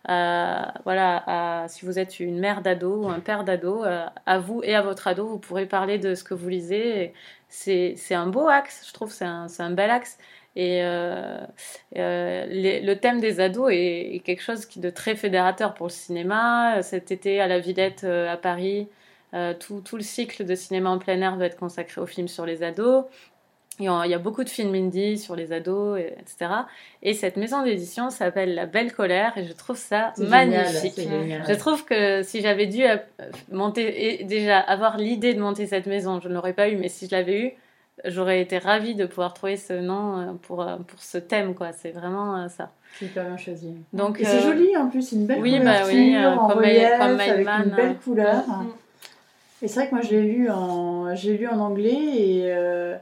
à, 0.07 0.75
voilà, 0.85 1.25
à, 1.27 1.69
si 1.69 1.85
vous 1.85 1.99
êtes 1.99 2.21
une 2.21 2.39
mère 2.39 2.61
d'ado 2.63 3.03
ou 3.03 3.09
un 3.09 3.19
père 3.19 3.43
d'ado, 3.43 3.83
à 4.25 4.39
vous 4.39 4.63
et 4.63 4.77
à 4.77 4.81
votre 4.83 5.09
ado, 5.09 5.27
vous 5.27 5.39
pourrez 5.39 5.67
parler 5.67 5.99
de 5.99 6.15
ce 6.15 6.23
que 6.23 6.35
vous 6.35 6.49
lisez. 6.49 7.13
C'est 7.49 7.97
un 8.15 8.29
beau 8.29 8.47
axe, 8.49 8.85
je 8.87 8.93
trouve, 8.93 9.11
c'est 9.11 9.25
un, 9.25 9.49
c'est 9.49 9.63
un 9.65 9.71
bel 9.73 9.91
axe. 9.91 10.19
Et 10.57 10.83
euh, 10.85 11.39
euh, 11.97 12.47
les- 12.49 12.81
le 12.81 12.97
thème 12.99 13.21
des 13.21 13.41
ados 13.41 13.73
est, 13.73 14.15
est 14.17 14.21
quelque 14.21 14.43
chose 14.43 14.69
de 14.77 14.91
très 14.91 15.17
fédérateur 15.17 15.75
pour 15.75 15.87
le 15.87 15.93
cinéma. 15.93 16.81
Cet 16.83 17.11
été, 17.11 17.41
à 17.41 17.47
la 17.49 17.59
Villette, 17.59 18.05
euh, 18.05 18.33
à 18.33 18.37
Paris, 18.37 18.89
tout, 19.59 19.81
tout 19.81 19.97
le 19.97 20.03
cycle 20.05 20.45
de 20.45 20.55
cinéma 20.55 20.91
en 20.91 20.99
plein 20.99 21.21
air 21.21 21.35
va 21.35 21.47
être 21.47 21.57
consacré 21.59 22.01
aux 22.01 22.07
films 22.07 22.29
sur 22.29 22.47
les 22.47 22.63
ados. 22.63 23.05
Il 23.81 23.87
y 23.87 24.15
a 24.15 24.19
beaucoup 24.19 24.45
de 24.45 24.49
films 24.49 24.73
indie 24.77 25.19
sur 25.19 25.35
les 25.35 25.51
ados, 25.53 25.99
et- 25.99 26.15
etc. 26.21 26.53
Et 27.03 27.15
cette 27.15 27.37
maison 27.37 27.65
d'édition 27.65 28.11
s'appelle 28.11 28.55
La 28.55 28.67
Belle 28.67 28.93
Colère 28.93 29.37
et 29.37 29.43
je 29.45 29.53
trouve 29.53 29.77
ça 29.77 30.13
génial, 30.17 30.47
magnifique. 30.73 30.95
génial. 31.01 31.43
Je 31.49 31.55
trouve 31.55 31.85
que 31.85 32.23
si 32.23 32.41
j'avais 32.43 32.67
dû 32.69 32.85
monter, 33.51 34.21
et 34.21 34.25
déjà 34.25 34.61
avoir 34.61 34.99
l'idée 34.99 35.35
de 35.35 35.41
monter 35.41 35.67
cette 35.67 35.87
maison, 35.87 36.21
je 36.21 36.29
ne 36.29 36.35
l'aurais 36.35 36.53
pas 36.53 36.69
eu, 36.69 36.77
mais 36.77 36.89
si 36.89 37.07
je 37.09 37.11
l'avais 37.17 37.41
eu, 37.41 37.53
j'aurais 38.05 38.41
été 38.41 38.59
ravie 38.59 38.95
de 38.95 39.07
pouvoir 39.07 39.35
trouver 39.35 39.57
ce 39.57 39.73
nom 39.73 40.19
euh, 40.19 40.33
pour, 40.43 40.63
euh, 40.63 40.77
pour 40.77 41.01
ce 41.01 41.19
thème, 41.19 41.55
quoi. 41.55 41.73
C'est 41.73 41.91
vraiment 41.91 42.37
euh, 42.37 42.49
ça. 42.49 42.71
Pas 43.15 43.23
bien 43.23 43.37
choisi. 43.37 43.75
Donc, 43.93 44.21
Et 44.21 44.25
c'est 44.25 44.41
joli 44.41 44.77
en 44.77 44.89
plus, 44.89 45.13
une 45.13 45.27
belle 45.27 45.41
oui, 45.41 45.59
couverture 45.59 45.87
bah 45.87 45.93
oui, 45.93 46.17
euh, 46.17 46.31
en 46.31 46.49
comme 46.49 46.59
relief, 46.59 46.89
comme 46.99 47.21
avec 47.21 47.49
une 47.49 47.71
belle 47.75 47.91
euh, 47.91 48.05
couleur. 48.05 48.49
Mm. 48.49 48.67
Et 49.63 49.69
c'est 49.69 49.81
vrai 49.81 49.89
que 49.89 49.95
moi 49.95 50.05
je 50.05 50.11
l'ai 50.11 50.23
lu 50.23 50.51
en, 50.51 51.15
j'ai 51.15 51.39
lu 51.39 51.49
en 51.49 51.59
anglais 51.59 51.91
et 51.91 52.43
euh, 52.45 52.97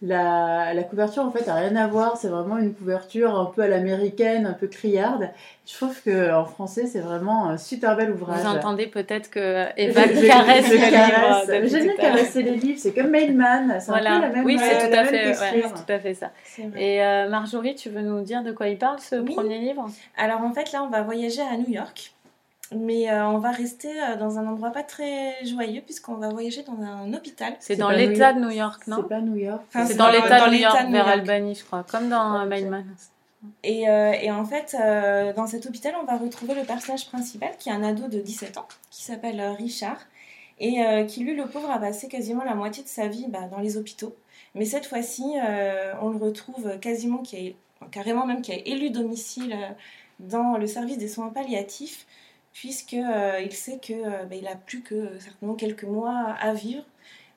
la, 0.00 0.74
la 0.74 0.82
couverture 0.84 1.24
en 1.24 1.30
fait 1.32 1.48
a 1.48 1.54
rien 1.54 1.74
à 1.76 1.86
voir. 1.88 2.16
C'est 2.16 2.28
vraiment 2.28 2.56
une 2.58 2.72
couverture 2.72 3.36
un 3.38 3.46
peu 3.46 3.62
à 3.62 3.68
l'américaine, 3.68 4.46
un 4.46 4.52
peu 4.52 4.68
criarde. 4.68 5.28
Je 5.66 5.74
trouve 5.74 6.00
que 6.02 6.32
en 6.32 6.44
français 6.44 6.86
c'est 6.86 7.00
vraiment 7.00 7.48
un 7.48 7.58
super 7.58 7.96
bel 7.96 8.12
ouvrage. 8.12 8.40
Vous 8.40 8.46
entendez 8.46 8.86
peut-être 8.86 9.28
que 9.28 9.66
Eva 9.76 10.02
je- 10.06 10.26
caresse 10.26 10.66
je 10.66 10.70
le 10.72 10.76
livre. 10.78 10.90
caresse. 10.90 11.46
depuis 11.48 11.68
J'aime 11.68 11.82
bien 11.84 11.96
caresser 11.96 12.42
les 12.42 12.56
livres, 12.56 12.78
c'est 12.80 12.92
comme 12.94 13.08
Mailman, 13.10 13.80
c'est 13.80 13.90
un 13.90 13.98
peu 13.98 14.04
la 14.04 14.10
Voilà. 14.18 14.28
même, 14.30 14.44
Oui, 14.44 14.56
c'est 14.58 14.88
tout 14.88 14.96
à 14.98 15.04
fait, 15.04 15.28
ouais, 15.28 15.62
tout 15.62 15.92
à 15.92 15.98
fait 15.98 16.14
ça. 16.14 16.30
Et 16.76 17.02
euh, 17.04 17.28
Marjorie, 17.28 17.74
tu 17.74 17.90
veux 17.90 18.00
nous 18.02 18.20
dire 18.22 18.42
de 18.44 18.52
quoi 18.52 18.68
il 18.68 18.78
parle 18.78 19.00
ce 19.00 19.16
Oui. 19.16 19.34
premier 19.34 19.58
livre? 19.58 19.84
Alors 20.16 20.40
en 20.42 20.52
fait 20.52 20.70
là 20.72 20.82
on 20.84 20.88
va 20.90 21.02
voyager 21.02 21.42
à 21.42 21.56
New 21.56 21.68
York, 21.68 22.12
mais 22.74 23.10
euh, 23.10 23.26
on 23.26 23.38
va 23.38 23.50
rester 23.50 23.90
euh, 23.90 24.16
dans 24.16 24.38
un 24.38 24.46
endroit 24.46 24.70
pas 24.70 24.82
très 24.82 25.44
joyeux 25.44 25.82
puisqu'on 25.82 26.14
va 26.14 26.28
voyager 26.28 26.62
dans 26.62 26.80
un 26.82 27.12
hôpital. 27.14 27.54
C'est 27.60 27.76
dans 27.76 27.90
l'État 27.90 28.32
New 28.32 28.40
de 28.40 28.46
New 28.46 28.52
York, 28.52 28.86
non 28.86 28.98
C'est 29.02 29.08
pas 29.08 29.20
New 29.20 29.36
York. 29.36 29.62
Enfin, 29.68 29.86
C'est 29.86 29.92
c'est 29.92 29.98
dans 29.98 30.10
l'État 30.10 30.40
de 30.40 30.44
New 30.46 30.52
l'État 30.52 30.82
York, 30.82 30.90
vers. 30.90 31.08
Albany, 31.08 31.54
je 31.54 31.64
crois, 31.64 31.84
comme 31.90 32.08
dans 32.08 32.40
euh, 32.40 32.46
Mailman. 32.46 32.84
Et, 33.62 33.88
euh, 33.88 34.12
et 34.12 34.30
en 34.30 34.44
fait, 34.44 34.76
euh, 34.78 35.32
dans 35.32 35.46
cet 35.46 35.66
hôpital, 35.66 35.94
on 36.00 36.04
va 36.04 36.16
retrouver 36.16 36.54
le 36.54 36.64
personnage 36.64 37.06
principal 37.06 37.50
qui 37.58 37.68
est 37.68 37.72
un 37.72 37.84
ado 37.84 38.08
de 38.08 38.20
17 38.20 38.58
ans, 38.58 38.66
qui 38.90 39.04
s'appelle 39.04 39.40
euh, 39.40 39.52
Richard, 39.52 39.98
et 40.58 40.82
euh, 40.82 41.04
qui, 41.04 41.22
lui, 41.22 41.34
le 41.34 41.46
pauvre, 41.46 41.70
a 41.70 41.78
passé 41.78 42.08
quasiment 42.08 42.42
la 42.42 42.54
moitié 42.54 42.82
de 42.82 42.88
sa 42.88 43.06
vie 43.06 43.26
bah, 43.28 43.46
dans 43.50 43.58
les 43.58 43.76
hôpitaux. 43.76 44.14
Mais 44.54 44.64
cette 44.64 44.86
fois-ci, 44.86 45.22
euh, 45.44 45.92
on 46.02 46.10
le 46.10 46.16
retrouve 46.16 46.78
quasiment, 46.80 47.18
qui 47.18 47.36
est, 47.36 47.56
carrément 47.92 48.26
même, 48.26 48.42
qui 48.42 48.52
a 48.52 48.56
élu 48.66 48.90
domicile 48.90 49.56
dans 50.18 50.56
le 50.56 50.66
service 50.66 50.98
des 50.98 51.06
soins 51.06 51.28
palliatifs, 51.28 52.06
puisqu'il 52.60 53.06
il 53.44 53.52
sait 53.52 53.78
qu'il 53.78 54.02
il 54.32 54.46
a 54.48 54.56
plus 54.56 54.82
que 54.82 54.94
euh, 54.94 55.20
certainement 55.20 55.54
quelques 55.54 55.84
mois 55.84 56.34
à 56.40 56.52
vivre. 56.54 56.82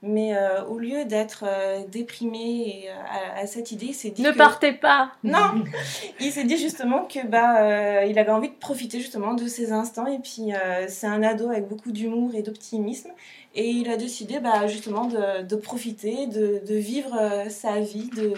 Mais 0.04 0.36
euh, 0.36 0.66
au 0.66 0.80
lieu 0.80 1.06
d'être 1.06 1.44
euh, 1.48 1.84
déprimé 1.88 2.40
et, 2.86 2.90
euh, 2.90 2.94
à, 3.36 3.42
à 3.42 3.46
cette 3.46 3.72
idée, 3.72 3.88
il 3.88 3.94
s'est 3.94 4.10
dit 4.10 4.24
Ne 4.24 4.32
que... 4.32 4.38
partez 4.38 4.74
pas. 4.74 5.12
Non, 5.24 5.64
il 6.20 6.32
s'est 6.32 6.44
dit 6.44 6.58
justement 6.58 7.06
que 7.06 7.24
bah 7.28 7.62
euh, 7.62 8.06
il 8.10 8.18
avait 8.18 8.32
envie 8.32 8.50
de 8.50 8.56
profiter 8.56 9.00
justement 9.00 9.36
de 9.36 9.46
ces 9.46 9.72
instants. 9.72 10.08
Et 10.08 10.18
puis 10.18 10.56
euh, 10.56 10.88
c'est 10.88 11.06
un 11.06 11.22
ado 11.22 11.52
avec 11.52 11.68
beaucoup 11.68 11.92
d'humour 11.92 12.32
et 12.34 12.42
d'optimisme. 12.42 13.12
Et 13.54 13.70
il 13.70 13.92
a 13.92 13.98
décidé 13.98 14.40
bah, 14.40 14.66
justement 14.66 15.06
de, 15.06 15.44
de 15.44 15.56
profiter, 15.56 16.26
de, 16.26 16.64
de 16.68 16.76
vivre 16.76 17.16
euh, 17.22 17.50
sa 17.50 17.80
vie, 17.80 18.10
de, 18.10 18.34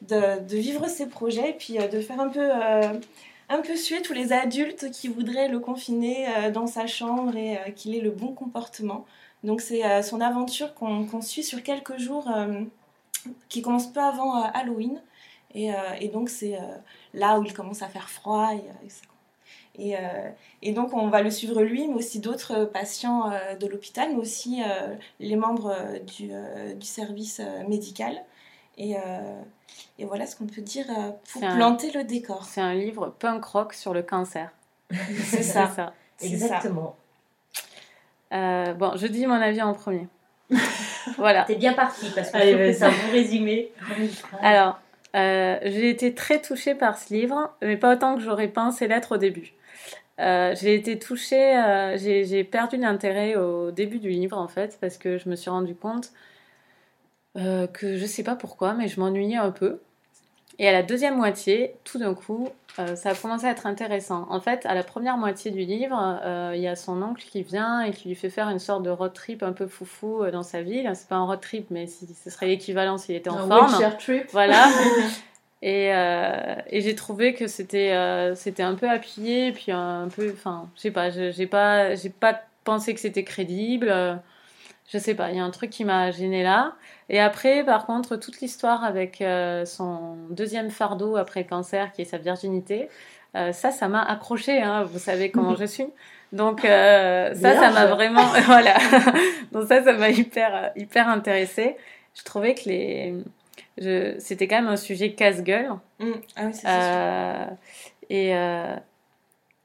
de, 0.00 0.48
de 0.48 0.56
vivre 0.56 0.88
ses 0.88 1.08
projets. 1.08 1.50
Et 1.50 1.54
puis 1.54 1.78
euh, 1.78 1.88
de 1.88 2.00
faire 2.00 2.20
un 2.20 2.30
peu 2.30 2.48
euh, 2.50 2.94
un 3.48 3.60
peu 3.60 3.76
suer 3.76 4.02
tous 4.02 4.12
les 4.12 4.32
adultes 4.32 4.90
qui 4.90 5.08
voudraient 5.08 5.48
le 5.48 5.60
confiner 5.60 6.26
euh, 6.28 6.50
dans 6.50 6.66
sa 6.66 6.86
chambre 6.86 7.36
et 7.36 7.58
euh, 7.58 7.70
qu'il 7.70 7.94
ait 7.94 8.00
le 8.00 8.10
bon 8.10 8.32
comportement. 8.32 9.04
Donc 9.44 9.60
c'est 9.60 9.84
euh, 9.84 10.02
son 10.02 10.20
aventure 10.20 10.74
qu'on 10.74 11.20
suit 11.22 11.44
sur 11.44 11.62
quelques 11.62 11.98
jours 11.98 12.28
qui 13.48 13.62
commence 13.62 13.92
peu 13.92 14.00
avant 14.00 14.42
Halloween. 14.42 15.00
Et, 15.54 16.08
donc, 16.12 16.28
c'est 16.28 16.58
là 17.14 17.38
où 17.38 17.44
il 17.44 17.54
commence 17.54 17.80
à 17.80 17.88
faire 17.88 18.10
froid. 18.10 18.50
Et, 19.78 20.72
donc, 20.72 20.92
on 20.92 21.08
va 21.08 21.22
le 21.22 21.30
suivre 21.30 21.62
lui, 21.62 21.88
mais 21.88 21.94
aussi 21.94 22.20
d'autres 22.20 22.66
patients 22.66 23.30
de 23.58 23.66
l'hôpital, 23.66 24.10
mais 24.10 24.18
aussi 24.18 24.60
les 25.18 25.36
membres 25.36 25.74
du, 26.06 26.30
service 26.84 27.40
médical. 27.68 28.22
Et, 28.78 28.96
euh, 28.96 29.40
et 29.98 30.04
voilà 30.04 30.26
ce 30.26 30.36
qu'on 30.36 30.46
peut 30.46 30.60
dire 30.62 30.86
euh, 30.90 31.10
pour 31.32 31.42
un- 31.44 31.56
planter 31.56 31.90
le 31.92 32.04
décor. 32.04 32.44
C'est 32.44 32.60
un 32.60 32.74
livre 32.74 33.14
punk 33.18 33.44
rock 33.44 33.72
sur 33.74 33.94
le 33.94 34.02
cancer. 34.02 34.50
C'est 34.90 35.42
ça. 35.42 35.92
Exactement. 36.20 36.96
Euh, 38.32 38.72
bon, 38.74 38.92
je 38.96 39.06
dis 39.06 39.26
mon 39.26 39.34
avis 39.34 39.62
en 39.62 39.72
premier. 39.74 40.08
voilà. 41.16 41.44
T'es 41.44 41.54
bien 41.56 41.72
parti 41.72 42.06
parce 42.14 42.30
que 42.30 42.36
Allez, 42.36 42.52
je 42.52 42.56
trouve 42.56 42.66
que 42.66 42.72
c'est 42.72 42.84
un 42.84 42.90
bon 43.06 43.12
résumé. 43.12 43.72
Alors, 44.40 44.78
euh, 45.14 45.58
j'ai 45.62 45.90
été 45.90 46.14
très 46.14 46.40
touchée 46.40 46.74
par 46.74 46.98
ce 46.98 47.12
livre, 47.14 47.50
mais 47.62 47.76
pas 47.76 47.92
autant 47.94 48.14
que 48.16 48.20
j'aurais 48.20 48.48
pensé 48.48 48.86
l'être 48.88 49.12
au 49.12 49.16
début. 49.16 49.52
Euh, 50.18 50.54
j'ai 50.58 50.74
été 50.74 50.98
touchée, 50.98 51.56
euh, 51.56 51.96
j'ai 51.98 52.24
j'ai 52.24 52.42
perdu 52.42 52.76
l'intérêt 52.78 53.36
au 53.36 53.70
début 53.70 53.98
du 53.98 54.08
livre 54.08 54.38
en 54.38 54.48
fait, 54.48 54.78
parce 54.80 54.96
que 54.96 55.18
je 55.18 55.28
me 55.28 55.36
suis 55.36 55.50
rendu 55.50 55.74
compte 55.74 56.10
euh, 57.36 57.66
que 57.66 57.96
je 57.96 58.06
sais 58.06 58.22
pas 58.22 58.34
pourquoi, 58.36 58.74
mais 58.74 58.88
je 58.88 58.98
m'ennuyais 59.00 59.36
un 59.36 59.50
peu. 59.50 59.80
Et 60.58 60.66
à 60.68 60.72
la 60.72 60.82
deuxième 60.82 61.16
moitié, 61.16 61.74
tout 61.84 61.98
d'un 61.98 62.14
coup, 62.14 62.48
euh, 62.78 62.96
ça 62.96 63.10
a 63.10 63.14
commencé 63.14 63.44
à 63.46 63.50
être 63.50 63.66
intéressant. 63.66 64.26
En 64.30 64.40
fait, 64.40 64.64
à 64.64 64.72
la 64.74 64.82
première 64.82 65.18
moitié 65.18 65.50
du 65.50 65.60
livre, 65.66 66.18
euh, 66.24 66.52
il 66.54 66.62
y 66.62 66.66
a 66.68 66.76
son 66.76 67.02
oncle 67.02 67.22
qui 67.30 67.42
vient 67.42 67.82
et 67.82 67.90
qui 67.90 68.08
lui 68.08 68.14
fait 68.14 68.30
faire 68.30 68.48
une 68.48 68.58
sorte 68.58 68.82
de 68.82 68.88
road 68.88 69.12
trip 69.12 69.42
un 69.42 69.52
peu 69.52 69.66
foufou 69.66 70.24
dans 70.32 70.42
sa 70.42 70.62
ville. 70.62 70.90
C'est 70.94 71.08
pas 71.08 71.16
un 71.16 71.26
road 71.26 71.40
trip, 71.42 71.66
mais 71.70 71.86
si- 71.86 72.06
ce 72.06 72.30
serait 72.30 72.46
l'équivalent 72.46 72.96
s'il 72.96 73.16
était 73.16 73.28
en 73.28 73.36
Un 73.36 73.48
forme. 73.48 73.66
wheelchair 73.66 73.98
trip. 73.98 74.24
Voilà. 74.32 74.66
Et, 75.62 75.92
euh, 75.94 76.54
et 76.68 76.82
j'ai 76.82 76.94
trouvé 76.94 77.32
que 77.32 77.46
c'était 77.46 78.32
c'était 78.34 78.62
un 78.62 78.74
peu 78.74 78.88
appuyé, 78.88 79.52
puis 79.52 79.72
un 79.72 80.06
peu, 80.14 80.30
enfin, 80.32 80.68
je 80.76 80.82
sais 80.82 80.90
pas, 80.90 81.08
je- 81.10 81.32
j'ai 81.32 81.46
pas 81.46 81.94
j'ai 81.94 82.10
pas 82.10 82.40
pensé 82.64 82.92
que 82.94 83.00
c'était 83.00 83.24
crédible. 83.24 83.88
Je 84.88 84.98
sais 84.98 85.14
pas, 85.14 85.30
il 85.30 85.36
y 85.36 85.40
a 85.40 85.44
un 85.44 85.50
truc 85.50 85.70
qui 85.70 85.84
m'a 85.84 86.10
gêné 86.12 86.42
là. 86.44 86.74
Et 87.08 87.18
après, 87.20 87.64
par 87.64 87.86
contre, 87.86 88.16
toute 88.16 88.40
l'histoire 88.40 88.84
avec 88.84 89.20
euh, 89.20 89.64
son 89.64 90.16
deuxième 90.30 90.70
fardeau 90.70 91.16
après 91.16 91.42
le 91.42 91.48
cancer, 91.48 91.92
qui 91.92 92.02
est 92.02 92.06
sa 92.06 92.18
virginité, 92.18 92.88
euh, 93.34 93.52
ça, 93.52 93.72
ça 93.72 93.88
m'a 93.88 94.02
accroché. 94.02 94.62
Hein, 94.62 94.84
vous 94.84 94.98
savez 95.00 95.30
comment 95.32 95.56
je 95.56 95.64
suis. 95.64 95.86
Donc 96.32 96.64
euh, 96.64 97.34
ça, 97.34 97.54
ça 97.54 97.70
m'a 97.70 97.86
vraiment, 97.86 98.24
voilà. 98.46 98.74
Donc 99.52 99.66
ça, 99.68 99.82
ça 99.82 99.92
m'a 99.92 100.10
hyper 100.10 100.70
hyper 100.76 101.08
intéressée. 101.08 101.76
Je 102.14 102.22
trouvais 102.22 102.54
que 102.54 102.68
les 102.68 103.14
je- 103.78 104.14
c'était 104.18 104.46
quand 104.48 104.56
même 104.56 104.68
un 104.68 104.76
sujet 104.76 105.12
casse-gueule. 105.12 105.70
Mm. 105.98 106.12
Ah 106.36 106.42
oui, 106.46 106.54
c'est 106.54 106.60
sûr. 106.60 107.56
Et 108.08 108.34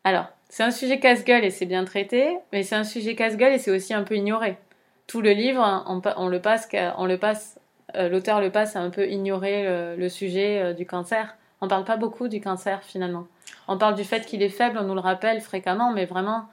alors, 0.04 0.26
c'est 0.50 0.64
un 0.64 0.72
sujet 0.72 1.00
casse-gueule 1.00 1.44
et 1.46 1.52
c'est 1.52 1.66
bien 1.66 1.86
traité, 1.86 2.38
mais 2.52 2.64
c'est 2.64 2.76
un 2.76 2.84
sujet 2.84 3.16
casse-gueule 3.16 3.54
et 3.54 3.58
c'est 3.60 3.72
aussi 3.72 3.94
un 3.94 4.04
peu 4.04 4.16
ignoré. 4.16 4.58
Tout 5.08 5.22
le 5.22 5.32
livre, 5.32 5.62
hein, 5.62 5.84
on, 6.18 6.28
le 6.28 6.40
passe, 6.40 6.70
euh, 6.74 8.10
l'auteur 8.10 8.42
le 8.42 8.50
passe 8.50 8.76
à 8.76 8.80
un 8.80 8.90
peu 8.90 9.08
ignorer 9.08 9.96
le, 9.98 10.10
sujet 10.10 10.62
euh, 10.62 10.74
du 10.74 10.86
cancer. 10.86 11.36
On 11.60 11.68
parle 11.68 11.84
pas 11.84 11.98
beaucoup 11.98 12.28
du 12.28 12.42
cancer 12.42 12.82
finalement. 12.84 13.28
On 13.68 13.78
parle 13.78 13.96
du 13.96 14.04
fait 14.04 14.26
qu'il 14.26 14.42
est 14.42 14.50
faible, 14.50 14.78
on 14.80 14.84
nous 14.84 14.96
le 14.96 15.02
rappelle 15.02 15.42
fréquemment, 15.42 15.92
mais 15.92 16.06
vraiment, 16.06 16.48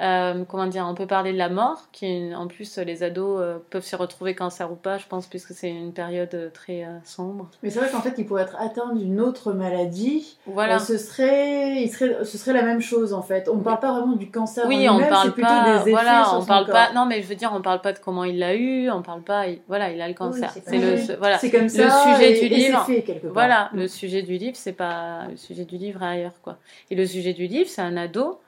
euh, 0.00 0.44
comment 0.48 0.66
dire, 0.66 0.86
on 0.88 0.94
peut 0.94 1.06
parler 1.06 1.32
de 1.32 1.38
la 1.38 1.48
mort, 1.48 1.88
qui 1.92 2.34
en 2.34 2.46
plus 2.46 2.78
les 2.78 3.02
ados 3.02 3.40
euh, 3.40 3.58
peuvent 3.70 3.84
s'y 3.84 3.96
retrouver 3.96 4.34
cancer 4.34 4.70
ou 4.72 4.74
pas, 4.76 4.98
je 4.98 5.06
pense, 5.06 5.26
puisque 5.26 5.52
c'est 5.52 5.68
une 5.70 5.92
période 5.92 6.34
euh, 6.34 6.48
très 6.50 6.86
sombre. 7.04 7.48
Mais 7.62 7.70
c'est 7.70 7.78
vrai 7.80 7.90
qu'en 7.90 8.00
fait, 8.00 8.14
il 8.18 8.26
pourrait 8.26 8.42
être 8.44 8.56
atteint 8.58 8.94
d'une 8.94 9.20
autre 9.20 9.52
maladie. 9.52 10.38
Voilà. 10.46 10.78
Ce, 10.78 10.96
serait, 10.98 11.82
il 11.82 11.88
serait, 11.90 12.24
ce 12.24 12.38
serait 12.38 12.52
la 12.52 12.62
même 12.62 12.80
chose 12.80 13.12
en 13.12 13.22
fait. 13.22 13.48
On 13.52 13.56
ne 13.56 13.62
parle 13.62 13.80
pas 13.80 13.92
vraiment 13.92 14.16
du 14.16 14.30
cancer. 14.30 14.64
Oui, 14.66 14.88
en 14.88 14.96
on 14.96 15.08
parle 15.08 15.32
pas. 15.34 15.82
des 15.84 15.90
Voilà, 15.90 16.24
sur 16.24 16.38
on 16.40 16.44
parle 16.44 16.66
corps. 16.66 16.74
pas. 16.74 16.92
Non, 16.94 17.06
mais 17.06 17.22
je 17.22 17.26
veux 17.28 17.34
dire, 17.34 17.52
on 17.54 17.60
parle 17.62 17.80
pas 17.80 17.92
de 17.92 17.98
comment 17.98 18.24
il 18.24 18.38
l'a 18.38 18.54
eu. 18.54 18.90
On 18.90 19.02
parle 19.02 19.22
pas. 19.22 19.48
il- 19.48 19.60
Voilà, 19.68 19.90
il 19.90 20.00
a 20.00 20.08
le 20.08 20.14
cancer. 20.14 20.52
c'est 20.66 20.78
le. 20.78 20.96
Ce- 20.96 21.12
Voilà. 21.12 21.38
C'est 21.38 21.50
comme 21.50 21.62
Le 21.62 21.68
ça. 21.68 22.14
sujet 22.14 22.36
et- 22.38 22.48
du 22.48 22.54
et 22.54 22.56
livre, 22.56 22.84
fait 22.86 23.02
quelque 23.02 23.24
part. 23.24 23.32
Voilà, 23.32 23.70
Mm. 23.72 23.76
le 23.78 23.88
sujet 23.88 24.22
du 24.22 24.36
livre, 24.38 24.56
c'est 24.56 24.72
pas 24.72 25.26
le 25.28 25.36
sujet 25.36 25.64
du 25.64 25.76
livre 25.76 26.02
ailleurs 26.02 26.40
quoi. 26.42 26.56
Et 26.90 26.94
le 26.94 27.06
sujet 27.06 27.32
du 27.32 27.46
livre, 27.46 27.68
c'est 27.68 27.82
un 27.82 27.96
ado 27.96 28.38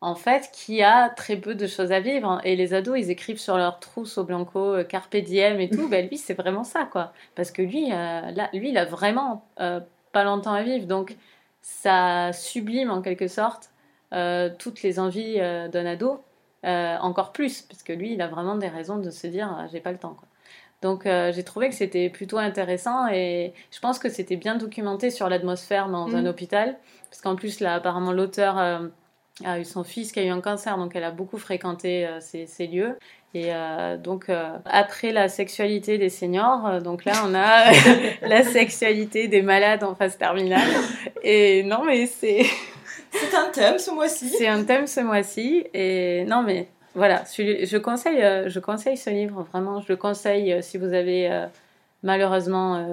en 0.00 0.14
fait 0.14 0.50
qui 0.52 0.82
a 0.82 1.08
très 1.10 1.36
peu 1.36 1.54
de 1.54 1.66
choses 1.66 1.92
à 1.92 2.00
vivre 2.00 2.40
et 2.44 2.56
les 2.56 2.72
ados, 2.74 2.98
ils 2.98 3.10
écrivent 3.10 3.38
sur 3.40 3.56
leur 3.58 3.80
trousse 3.80 4.18
au 4.18 4.24
blanco 4.24 4.58
euh, 4.76 4.84
carpe 4.84 5.16
diem 5.16 5.60
et 5.60 5.68
tout, 5.70 5.88
ben 5.90 6.08
lui, 6.08 6.18
c'est 6.18 6.34
vraiment 6.34 6.64
ça 6.64 6.84
quoi. 6.90 7.12
Parce 7.34 7.50
que 7.50 7.62
lui 7.62 7.92
euh, 7.92 8.30
là, 8.30 8.48
lui 8.52 8.70
il 8.70 8.78
a 8.78 8.84
vraiment 8.86 9.44
euh, 9.60 9.80
pas 10.12 10.24
longtemps 10.24 10.54
à 10.54 10.62
vivre 10.62 10.86
donc 10.86 11.16
ça 11.62 12.32
sublime 12.32 12.90
en 12.90 13.02
quelque 13.02 13.28
sorte 13.28 13.70
toutes 14.58 14.82
les 14.82 14.98
envies 14.98 15.36
d'un 15.38 15.86
ado 15.86 16.20
encore 16.64 17.32
plus 17.32 17.62
parce 17.62 17.82
que 17.82 17.92
lui, 17.92 18.14
il 18.14 18.22
a 18.22 18.26
vraiment 18.28 18.56
des 18.56 18.68
raisons 18.68 18.98
de 18.98 19.10
se 19.10 19.26
dire 19.28 19.68
j'ai 19.70 19.80
pas 19.80 19.92
le 19.92 19.98
temps 19.98 20.14
quoi. 20.14 20.26
Donc 20.82 21.04
euh, 21.06 21.30
j'ai 21.32 21.44
trouvé 21.44 21.68
que 21.68 21.74
c'était 21.74 22.08
plutôt 22.08 22.38
intéressant 22.38 23.06
et 23.08 23.52
je 23.70 23.78
pense 23.80 23.98
que 23.98 24.08
c'était 24.08 24.36
bien 24.36 24.56
documenté 24.56 25.10
sur 25.10 25.28
l'atmosphère 25.28 25.88
dans 25.88 26.16
un 26.16 26.22
Mhm. 26.22 26.28
hôpital 26.28 26.78
parce 27.10 27.20
qu'en 27.20 27.36
plus 27.36 27.60
là 27.60 27.74
apparemment 27.74 28.12
l'auteur 28.12 28.58
euh, 28.58 28.88
a 29.44 29.58
eu 29.58 29.64
son 29.64 29.84
fils 29.84 30.12
qui 30.12 30.20
a 30.20 30.24
eu 30.24 30.28
un 30.28 30.40
cancer 30.40 30.76
donc 30.76 30.92
elle 30.94 31.04
a 31.04 31.10
beaucoup 31.10 31.38
fréquenté 31.38 32.06
euh, 32.06 32.20
ces, 32.20 32.46
ces 32.46 32.66
lieux 32.66 32.98
et 33.34 33.54
euh, 33.54 33.96
donc 33.96 34.28
euh, 34.28 34.50
après 34.64 35.12
la 35.12 35.28
sexualité 35.28 35.98
des 35.98 36.08
seniors 36.08 36.80
donc 36.82 37.04
là 37.04 37.12
on 37.24 37.34
a 37.34 37.72
la 38.22 38.42
sexualité 38.42 39.28
des 39.28 39.42
malades 39.42 39.84
en 39.84 39.94
phase 39.94 40.18
terminale 40.18 40.68
et 41.22 41.62
non 41.62 41.84
mais 41.84 42.06
c'est 42.06 42.44
C'est 43.12 43.36
un 43.36 43.50
thème 43.50 43.78
ce 43.78 43.90
mois-ci. 43.90 44.28
c'est 44.28 44.46
un 44.46 44.62
thème 44.62 44.86
ce 44.86 45.00
mois-ci 45.00 45.64
et 45.74 46.24
non 46.28 46.42
mais 46.42 46.68
voilà, 46.94 47.24
je 47.36 47.76
conseille, 47.76 48.20
je 48.20 48.58
conseille 48.58 48.96
ce 48.96 49.10
livre 49.10 49.46
vraiment. 49.52 49.80
Je 49.80 49.86
le 49.88 49.96
conseille 49.96 50.60
si 50.60 50.76
vous 50.76 50.92
avez 50.92 51.46
malheureusement 52.04 52.84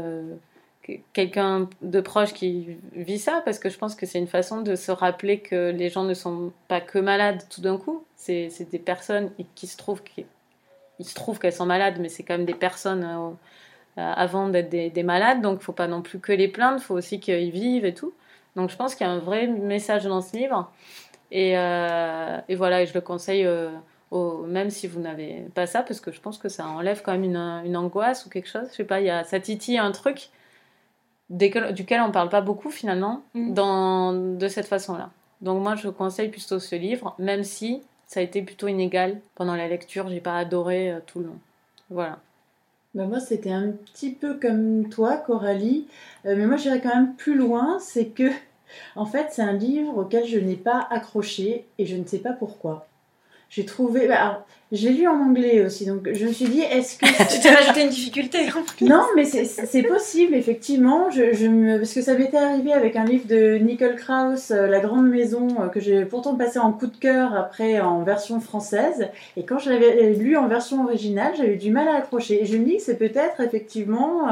quelqu'un 1.13 1.69
de 1.81 2.01
proche 2.01 2.33
qui 2.33 2.77
vit 2.93 3.19
ça, 3.19 3.41
parce 3.45 3.59
que 3.59 3.69
je 3.69 3.77
pense 3.77 3.95
que 3.95 4.05
c'est 4.05 4.19
une 4.19 4.27
façon 4.27 4.61
de 4.61 4.75
se 4.75 4.91
rappeler 4.91 5.39
que 5.39 5.71
les 5.71 5.89
gens 5.89 6.03
ne 6.03 6.13
sont 6.13 6.51
pas 6.67 6.81
que 6.81 6.99
malades 6.99 7.43
tout 7.49 7.61
d'un 7.61 7.77
coup. 7.77 8.03
C'est 8.15 8.69
des 8.71 8.79
personnes 8.79 9.31
qui 9.55 9.67
se 9.67 9.77
trouvent 9.77 10.03
qui, 10.03 10.25
il 10.99 11.05
se 11.05 11.15
trouve 11.15 11.39
qu'elles 11.39 11.53
sont 11.53 11.65
malades, 11.65 11.97
mais 11.99 12.09
c'est 12.09 12.23
quand 12.23 12.37
même 12.37 12.45
des 12.45 12.55
personnes 12.55 13.03
euh, 13.03 13.29
euh, 14.01 14.13
avant 14.15 14.49
d'être 14.49 14.69
des, 14.69 15.03
malades, 15.03 15.41
donc 15.41 15.61
faut 15.61 15.73
pas 15.73 15.87
non 15.87 16.01
plus 16.01 16.19
que 16.19 16.31
les 16.31 16.47
plaindre, 16.47 16.77
il 16.79 16.83
faut 16.83 16.95
aussi 16.95 17.19
qu'ils 17.19 17.51
vivent 17.51 17.85
et 17.85 17.93
tout. 17.93 18.13
Donc 18.55 18.69
je 18.69 18.75
pense 18.75 18.95
qu'il 18.95 19.05
y 19.05 19.09
a 19.09 19.13
un 19.13 19.19
vrai 19.19 19.47
message 19.47 20.05
dans 20.05 20.21
ce 20.21 20.35
livre. 20.35 20.71
Et, 21.31 21.57
euh, 21.57 22.39
et 22.47 22.55
voilà, 22.55 22.81
et 22.81 22.85
je 22.85 22.93
le 22.93 23.01
conseille 23.01 23.47
même 24.47 24.69
si 24.69 24.87
vous 24.87 25.01
n'avez 25.01 25.45
pas 25.53 25.67
ça, 25.67 25.81
parce 25.83 25.99
que 25.99 26.11
je 26.11 26.21
pense 26.21 26.37
que 26.37 26.49
ça 26.49 26.65
enlève 26.67 27.01
quand 27.03 27.11
même 27.11 27.25
une, 27.25 27.61
une 27.65 27.75
angoisse 27.75 28.25
ou 28.25 28.29
quelque 28.29 28.47
chose. 28.47 28.67
Je 28.71 28.75
sais 28.77 28.83
pas, 28.85 29.01
il 29.01 29.07
y 29.07 29.09
a, 29.09 29.23
ça 29.23 29.39
titille 29.39 29.77
un 29.77 29.91
truc 29.91 30.29
duquel 31.29 32.01
on 32.01 32.11
parle 32.11 32.29
pas 32.29 32.41
beaucoup 32.41 32.69
finalement, 32.69 33.21
mm. 33.33 33.53
dans, 33.53 34.13
de 34.13 34.47
cette 34.47 34.67
façon-là. 34.67 35.09
Donc 35.41 35.61
moi, 35.61 35.75
je 35.75 35.89
conseille 35.89 36.29
plutôt 36.29 36.59
ce 36.59 36.75
livre, 36.75 37.15
même 37.19 37.43
si 37.43 37.81
ça 38.07 38.21
a 38.21 38.23
été 38.23 38.41
plutôt 38.41 38.67
inégal 38.67 39.19
pendant 39.35 39.55
la 39.55 39.67
lecture. 39.67 40.09
J'ai 40.09 40.21
pas 40.21 40.37
adoré 40.37 40.91
euh, 40.91 40.99
tout 41.05 41.19
le 41.19 41.25
long. 41.25 41.39
Voilà. 41.89 42.19
Bah 42.95 43.05
moi, 43.05 43.19
c'était 43.19 43.51
un 43.51 43.71
petit 43.71 44.11
peu 44.11 44.35
comme 44.35 44.89
toi, 44.89 45.17
Coralie. 45.17 45.87
Euh, 46.25 46.35
mais 46.35 46.47
moi, 46.47 46.57
j'irais 46.57 46.81
quand 46.81 46.95
même 46.95 47.15
plus 47.15 47.35
loin. 47.35 47.77
C'est 47.79 48.07
que, 48.07 48.31
en 48.95 49.05
fait, 49.05 49.27
c'est 49.31 49.41
un 49.41 49.53
livre 49.53 49.97
auquel 49.97 50.25
je 50.25 50.39
n'ai 50.39 50.55
pas 50.55 50.87
accroché 50.89 51.65
et 51.77 51.85
je 51.85 51.95
ne 51.95 52.05
sais 52.05 52.19
pas 52.19 52.33
pourquoi. 52.33 52.87
J'ai 53.49 53.65
trouvé. 53.65 54.07
Bah, 54.07 54.45
j'ai 54.73 54.89
lu 54.89 55.07
en 55.07 55.21
anglais 55.21 55.65
aussi, 55.65 55.85
donc 55.85 56.09
je 56.11 56.25
me 56.25 56.33
suis 56.33 56.47
dit, 56.47 56.59
est-ce 56.59 56.97
que... 56.97 57.05
tu 57.33 57.39
t'es 57.39 57.49
rajouté 57.51 57.83
une 57.83 57.89
difficulté 57.89 58.39
Non, 58.81 59.03
mais 59.15 59.23
c'est 59.23 59.83
possible, 59.83 60.35
effectivement. 60.35 61.09
Je, 61.09 61.33
je 61.33 61.47
me... 61.47 61.77
Parce 61.77 61.93
que 61.93 62.01
ça 62.01 62.15
m'était 62.15 62.37
arrivé 62.37 62.73
avec 62.73 62.97
un 62.97 63.05
livre 63.05 63.27
de 63.27 63.57
Nicole 63.59 63.95
Krauss, 63.95 64.51
euh, 64.51 64.67
La 64.67 64.81
Grande 64.81 65.07
Maison, 65.07 65.47
euh, 65.61 65.67
que 65.69 65.79
j'ai 65.79 66.03
pourtant 66.03 66.35
passé 66.35 66.59
en 66.59 66.73
coup 66.73 66.87
de 66.87 66.97
cœur 66.97 67.33
après 67.33 67.79
en 67.79 68.03
version 68.03 68.41
française. 68.41 69.07
Et 69.37 69.45
quand 69.45 69.57
je 69.57 69.69
l'avais 69.69 70.11
lu 70.15 70.35
en 70.35 70.49
version 70.49 70.83
originale, 70.83 71.33
j'avais 71.37 71.55
du 71.55 71.71
mal 71.71 71.87
à 71.87 71.95
accrocher. 71.95 72.41
Et 72.41 72.45
je 72.45 72.57
me 72.57 72.65
dis 72.65 72.75
que 72.75 72.83
c'est 72.83 72.97
peut-être 72.97 73.39
effectivement 73.39 74.27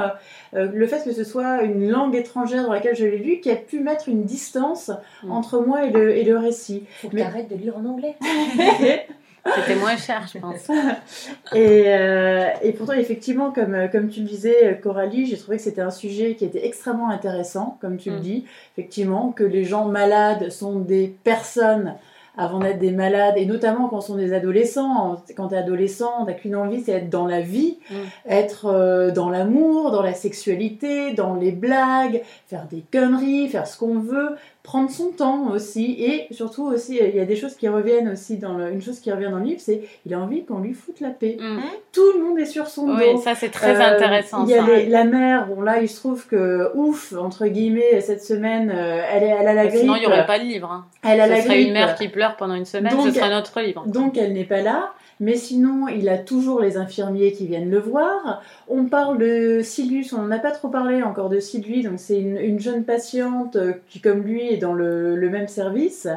euh, 0.54 0.68
le 0.74 0.86
fait 0.86 1.02
que 1.06 1.14
ce 1.14 1.24
soit 1.24 1.62
une 1.62 1.90
langue 1.90 2.16
étrangère 2.16 2.64
dans 2.64 2.74
laquelle 2.74 2.96
je 2.96 3.06
l'ai 3.06 3.20
lu 3.20 3.40
qui 3.40 3.52
a 3.52 3.56
pu 3.56 3.80
mettre 3.80 4.10
une 4.10 4.24
distance 4.26 4.92
mm. 5.24 5.32
entre 5.32 5.62
moi 5.62 5.86
et 5.86 5.92
le, 5.92 6.18
et 6.18 6.26
le 6.26 6.38
récit. 6.38 6.84
Faut 7.02 7.08
que 7.08 7.16
mais... 7.16 7.48
de 7.50 7.56
lire 7.56 7.78
en 7.78 7.86
anglais. 7.86 8.16
C'était 9.54 9.76
moins 9.76 9.96
cher, 9.96 10.26
je 10.32 10.40
pense. 10.40 10.70
et, 11.54 11.84
euh, 11.88 12.50
et, 12.64 12.74
pourtant, 12.74 12.94
effectivement, 12.94 13.52
comme, 13.52 13.90
comme 13.92 14.10
tu 14.10 14.22
le 14.22 14.28
disais, 14.28 14.80
Coralie, 14.82 15.28
j'ai 15.28 15.38
trouvé 15.38 15.58
que 15.58 15.64
c'était 15.64 15.82
un 15.82 15.92
sujet 15.92 16.36
qui 16.36 16.46
était 16.46 16.66
extrêmement 16.66 17.10
intéressant, 17.10 17.78
comme 17.80 17.98
tu 17.98 18.10
le 18.10 18.18
mm. 18.18 18.22
dis. 18.22 18.46
Effectivement, 18.76 19.32
que 19.32 19.44
les 19.44 19.64
gens 19.64 19.86
malades 19.86 20.50
sont 20.50 20.80
des 20.80 21.16
personnes 21.24 21.96
avant 22.38 22.60
d'être 22.60 22.80
des 22.80 22.92
malades, 22.92 23.36
et 23.38 23.46
notamment 23.46 23.88
quand 23.88 24.02
sont 24.02 24.16
des 24.16 24.34
adolescents. 24.34 25.24
Quand 25.36 25.50
tu 25.50 25.56
es 25.56 25.58
adolescent, 25.58 26.26
t'as 26.26 26.34
qu'une 26.34 26.56
envie, 26.56 26.82
c'est 26.82 26.92
être 26.92 27.10
dans 27.10 27.28
la 27.28 27.42
vie, 27.42 27.78
mm. 27.90 27.96
être 28.28 28.66
euh, 28.66 29.12
dans 29.12 29.30
l'amour, 29.30 29.92
dans 29.92 30.02
la 30.02 30.14
sexualité, 30.14 31.14
dans 31.14 31.36
les 31.36 31.52
blagues, 31.52 32.22
faire 32.48 32.66
des 32.70 32.84
conneries, 32.92 33.48
faire 33.48 33.68
ce 33.68 33.78
qu'on 33.78 34.00
veut, 34.00 34.36
prendre 34.66 34.90
son 34.90 35.12
temps 35.12 35.52
aussi. 35.52 35.96
Et 36.00 36.28
surtout 36.34 36.66
aussi 36.66 36.98
il 36.98 37.16
y 37.16 37.20
a 37.20 37.26
des 37.26 37.36
choses 37.36 37.56
qui 37.56 37.68
reviennent 37.70 38.10
aussi 38.10 38.38
dans 38.38 38.58
le, 38.58 38.72
une 38.72 38.82
chose 38.82 39.00
qui 39.00 39.12
revient 39.12 39.30
dans 39.30 39.38
le 39.38 39.46
livre 39.46 39.62
c'est 39.62 39.82
il 40.06 40.14
a 40.14 40.20
envie 40.20 40.44
qu'on 40.44 40.60
lui 40.60 40.74
foute 40.74 41.00
la 41.00 41.12
paix. 41.12 41.38
Mm. 41.40 41.60
tout 41.94 42.02
le 42.16 42.24
monde 42.24 42.40
est 42.40 42.46
sur 42.46 42.68
son 42.68 42.88
dos. 42.88 42.96
oui 42.98 43.22
ça 43.24 43.36
c'est 43.36 43.50
très 43.50 43.76
euh, 43.76 43.96
intéressant 43.96 44.44
il 44.46 44.50
y 44.50 44.56
a 44.56 44.66
la 44.90 45.04
mère 45.04 45.48
bon 45.48 45.62
là 45.62 45.82
il 45.82 45.88
se 45.88 45.98
trouve 45.98 46.26
que 46.26 46.72
ouf 46.76 47.14
entre 47.14 47.46
guillemets 47.46 48.02
cette 48.02 48.24
semaine 48.24 48.72
euh, 48.76 49.02
elle 49.14 49.24
est 49.24 49.36
elle 49.40 49.48
a 49.48 49.54
la 49.54 49.68
grippe 49.68 49.82
sinon 49.82 49.96
il 49.96 50.00
n'y 50.00 50.08
aurait 50.08 50.26
pas 50.26 50.40
de 50.40 50.46
livre 50.46 50.72
hein. 50.72 50.86
elle 51.04 51.22
a 51.22 51.26
ce 51.26 51.30
la 51.30 51.42
serait 51.42 51.64
une 51.64 51.74
mère 51.74 51.96
qui 51.96 52.08
pleure 52.08 52.36
pendant 52.36 52.56
une 52.56 52.66
semaine 52.66 52.94
ce 53.00 53.12
serait 53.12 53.30
notre 53.30 53.62
livre 53.62 53.84
donc 53.86 54.18
elle 54.18 54.34
n'est 54.34 54.46
pas 54.46 54.62
là 54.62 54.94
mais 55.20 55.36
sinon, 55.36 55.88
il 55.88 56.10
a 56.10 56.18
toujours 56.18 56.60
les 56.60 56.78
infirmiers 56.78 57.32
qui 57.32 57.48
viennent 57.48 57.70
le 57.70 57.80
voir. 57.80 58.42
On 58.68 58.86
parle 58.86 59.18
de 59.18 59.62
Sylvus, 59.64 60.08
on 60.14 60.24
n'en 60.24 60.32
a 60.32 60.40
pas 60.40 60.52
trop 60.52 60.68
parlé 60.68 61.04
encore 61.04 61.30
de 61.30 61.40
Sylvie, 61.40 61.84
donc 61.84 62.00
c'est 62.00 62.20
une, 62.20 62.60
jeune 62.60 62.84
patiente 62.84 63.56
euh, 63.56 63.74
qui, 63.90 64.02
comme 64.02 64.24
lui, 64.24 64.54
est 64.54 64.58
dans 64.58 64.74
le, 64.74 65.30
même 65.30 65.48
service. 65.48 66.08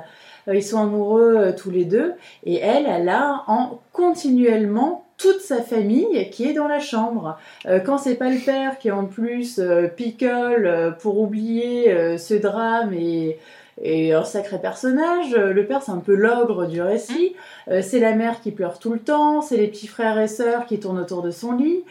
Euh, 0.48 0.56
ils 0.56 0.62
sont 0.62 0.80
amoureux 0.80 1.36
euh, 1.36 1.52
tous 1.52 1.70
les 1.70 1.84
deux. 1.84 2.14
Et 2.44 2.56
elle, 2.56 2.86
elle 2.86 3.08
a 3.08 3.44
en 3.46 3.80
continuellement 3.92 5.04
toute 5.16 5.40
sa 5.40 5.62
famille 5.62 6.30
qui 6.30 6.48
est 6.48 6.52
dans 6.52 6.68
la 6.68 6.78
chambre. 6.78 7.40
quand 7.84 7.98
c'est 7.98 8.14
pas 8.14 8.30
le 8.30 8.38
père 8.38 8.78
qui 8.78 8.92
en 8.92 9.06
plus 9.06 9.60
picole 9.96 10.94
pour 11.00 11.18
oublier 11.18 12.16
ce 12.18 12.34
drame 12.34 12.92
et 12.94 13.36
et 13.82 14.12
un 14.12 14.24
sacré 14.24 14.60
personnage. 14.60 15.34
Le 15.34 15.66
père, 15.66 15.82
c'est 15.82 15.92
un 15.92 15.98
peu 15.98 16.14
l'ogre 16.14 16.66
du 16.66 16.80
récit. 16.80 17.34
Euh, 17.68 17.82
c'est 17.82 18.00
la 18.00 18.14
mère 18.14 18.40
qui 18.40 18.50
pleure 18.50 18.78
tout 18.78 18.92
le 18.92 18.98
temps, 18.98 19.40
c'est 19.40 19.56
les 19.56 19.68
petits 19.68 19.86
frères 19.86 20.18
et 20.18 20.28
sœurs 20.28 20.66
qui 20.66 20.80
tournent 20.80 20.98
autour 20.98 21.22
de 21.22 21.30
son 21.30 21.52
lit. 21.52 21.84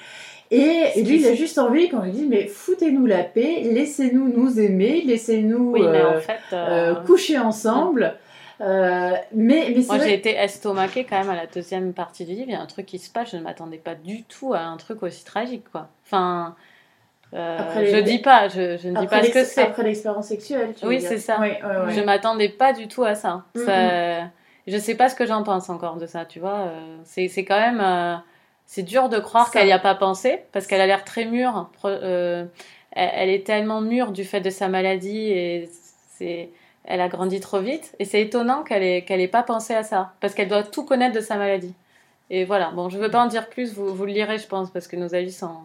Et, 0.49 1.03
lui, 1.03 1.19
il 1.19 1.27
a 1.27 1.35
juste 1.35 1.57
envie 1.57 1.89
quand 1.89 2.03
il 2.05 2.13
dit 2.13 2.25
mais 2.25 2.47
foutez-nous 2.47 3.05
la 3.05 3.23
paix, 3.23 3.63
laissez-nous 3.63 4.29
nous 4.29 4.59
aimer, 4.61 5.03
laissez-nous 5.05 5.75
euh, 5.75 6.21
euh, 6.53 6.95
coucher 7.03 7.37
ensemble. 7.37 8.15
mais, 8.61 9.25
mais 9.33 9.75
Moi, 9.87 9.99
j'ai 9.99 10.13
été 10.13 10.35
estomaquée 10.35 11.03
quand 11.03 11.19
même 11.19 11.29
à 11.29 11.35
la 11.35 11.47
deuxième 11.47 11.91
partie 11.91 12.23
du 12.23 12.31
livre. 12.31 12.45
Il 12.47 12.53
y 12.53 12.55
a 12.55 12.61
un 12.61 12.65
truc 12.65 12.85
qui 12.85 12.97
se 12.97 13.11
passe, 13.11 13.31
je 13.31 13.37
ne 13.37 13.41
m'attendais 13.41 13.77
pas 13.77 13.95
du 13.95 14.23
tout 14.23 14.53
à 14.53 14.61
un 14.61 14.77
truc 14.77 15.03
aussi 15.03 15.25
tragique, 15.25 15.65
quoi. 15.69 15.89
Enfin, 16.05 16.55
euh, 17.33 17.57
je 17.75 17.97
dis 17.97 18.19
pas, 18.19 18.47
je, 18.47 18.77
je 18.77 18.87
ne 18.87 18.99
dis 18.99 19.07
pas 19.07 19.23
ce 19.23 19.31
que 19.31 19.43
c'est. 19.43 19.61
Après 19.61 19.83
l'expérience 19.83 20.27
sexuelle. 20.27 20.73
Tu 20.77 20.85
oui, 20.85 21.01
c'est 21.01 21.17
ça. 21.17 21.37
Oui, 21.41 21.49
Je 21.89 22.01
m'attendais 22.01 22.49
pas 22.49 22.73
du 22.73 22.87
tout 22.87 23.03
à 23.03 23.15
ça. 23.15 23.43
Mm, 23.55 23.65
ça 23.65 24.21
mm. 24.23 24.31
Je 24.67 24.77
sais 24.77 24.95
pas 24.95 25.09
ce 25.09 25.15
que 25.15 25.25
j'en 25.25 25.43
pense 25.43 25.69
encore 25.69 25.97
de 25.97 26.05
ça, 26.05 26.25
tu 26.25 26.39
vois. 26.39 26.67
Euh, 26.67 26.97
c'est, 27.03 27.29
quand 27.45 27.59
même. 27.59 27.81
Euh, 27.81 28.15
c'est 28.65 28.83
dur 28.83 29.09
de 29.09 29.19
croire 29.19 29.51
qu'elle 29.51 29.65
n'y 29.65 29.71
a 29.71 29.79
pas 29.79 29.95
pensé, 29.95 30.41
parce 30.51 30.67
qu'elle 30.67 30.81
a 30.81 30.87
l'air 30.87 31.03
très 31.03 31.25
mûre. 31.25 31.69
elle, 31.83 32.49
elle, 32.91 33.29
est 33.29 33.45
tellement 33.45 33.81
mûre 33.81 34.11
du 34.11 34.23
fait 34.23 34.41
de 34.41 34.49
sa 34.49 34.67
maladie 34.67 35.31
et 35.31 35.69
c'est. 36.09 36.49
Elle 36.89 37.01
a 37.01 37.09
grandi 37.09 37.41
trop 37.41 37.59
vite 37.59 37.93
et 37.99 38.05
c'est 38.05 38.21
étonnant 38.21 38.63
qu'elle 38.63 38.81
ait, 38.81 39.01
qu'elle 39.03 39.19
ait 39.19 39.27
pas 39.27 39.43
pensé 39.43 39.75
à 39.75 39.83
ça 39.83 40.13
parce 40.21 40.33
qu'elle 40.33 40.47
doit 40.47 40.63
tout 40.63 40.85
connaître 40.85 41.13
de 41.13 41.19
sa 41.19 41.35
maladie. 41.35 41.73
Et 42.29 42.45
voilà, 42.45 42.71
bon, 42.71 42.87
je 42.87 42.97
veux 42.97 43.11
pas 43.11 43.21
en 43.21 43.27
dire 43.27 43.49
plus, 43.49 43.73
vous, 43.73 43.93
vous 43.93 44.05
le 44.05 44.13
lirez, 44.13 44.37
je 44.37 44.47
pense, 44.47 44.71
parce 44.71 44.87
que 44.87 44.95
nos 44.95 45.13
avis 45.13 45.33
sont, 45.33 45.57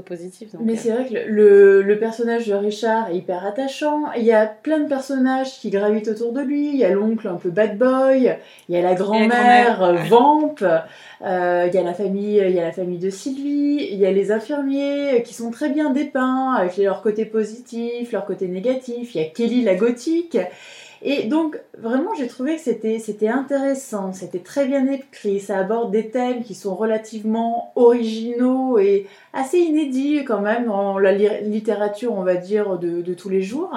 positif. 0.00 0.50
Mais 0.60 0.74
euh. 0.74 0.76
c'est 0.78 0.90
vrai 0.90 1.06
que 1.06 1.14
le, 1.28 1.82
le, 1.82 1.98
personnage 1.98 2.46
de 2.46 2.54
Richard 2.54 3.10
est 3.10 3.16
hyper 3.16 3.46
attachant. 3.46 4.12
Il 4.16 4.24
y 4.24 4.32
a 4.32 4.46
plein 4.46 4.80
de 4.80 4.88
personnages 4.88 5.58
qui 5.60 5.70
gravitent 5.70 6.08
autour 6.08 6.32
de 6.32 6.40
lui. 6.40 6.68
Il 6.68 6.76
y 6.76 6.84
a 6.84 6.90
l'oncle 6.90 7.26
un 7.28 7.36
peu 7.36 7.50
bad 7.50 7.78
boy. 7.78 8.36
Il 8.68 8.74
y 8.74 8.78
a 8.78 8.82
la 8.82 8.94
grand-mère 8.94 9.82
euh, 9.82 9.94
vamp. 10.08 10.56
Euh, 10.62 11.64
il 11.68 11.74
y 11.74 11.78
a 11.78 11.82
la 11.82 11.94
famille, 11.94 12.42
il 12.46 12.54
y 12.54 12.60
a 12.60 12.64
la 12.64 12.72
famille 12.72 12.98
de 12.98 13.10
Sylvie. 13.10 13.88
Il 13.90 13.98
y 13.98 14.06
a 14.06 14.12
les 14.12 14.32
infirmiers 14.32 15.22
qui 15.24 15.34
sont 15.34 15.50
très 15.50 15.70
bien 15.70 15.90
dépeints 15.90 16.52
avec 16.52 16.76
leur 16.76 17.02
côté 17.02 17.24
positif, 17.24 18.12
leur 18.12 18.26
côté 18.26 18.48
négatif. 18.48 19.14
Il 19.14 19.20
y 19.20 19.24
a 19.24 19.28
Kelly 19.28 19.62
la 19.62 19.74
gothique. 19.74 20.38
Et 21.02 21.24
donc, 21.24 21.60
vraiment, 21.78 22.14
j'ai 22.18 22.26
trouvé 22.26 22.56
que 22.56 22.62
c'était, 22.62 22.98
c'était 22.98 23.28
intéressant, 23.28 24.12
c'était 24.12 24.38
très 24.38 24.66
bien 24.66 24.86
écrit, 24.90 25.40
ça 25.40 25.58
aborde 25.58 25.92
des 25.92 26.08
thèmes 26.08 26.42
qui 26.42 26.54
sont 26.54 26.74
relativement 26.74 27.72
originaux 27.76 28.78
et 28.78 29.06
assez 29.36 29.58
inédits 29.58 30.24
quand 30.24 30.40
même 30.40 30.66
dans 30.66 30.98
la 30.98 31.12
littérature, 31.12 32.12
on 32.14 32.22
va 32.22 32.36
dire, 32.36 32.78
de, 32.78 33.14
tous 33.14 33.28
les 33.28 33.42
jours. 33.42 33.70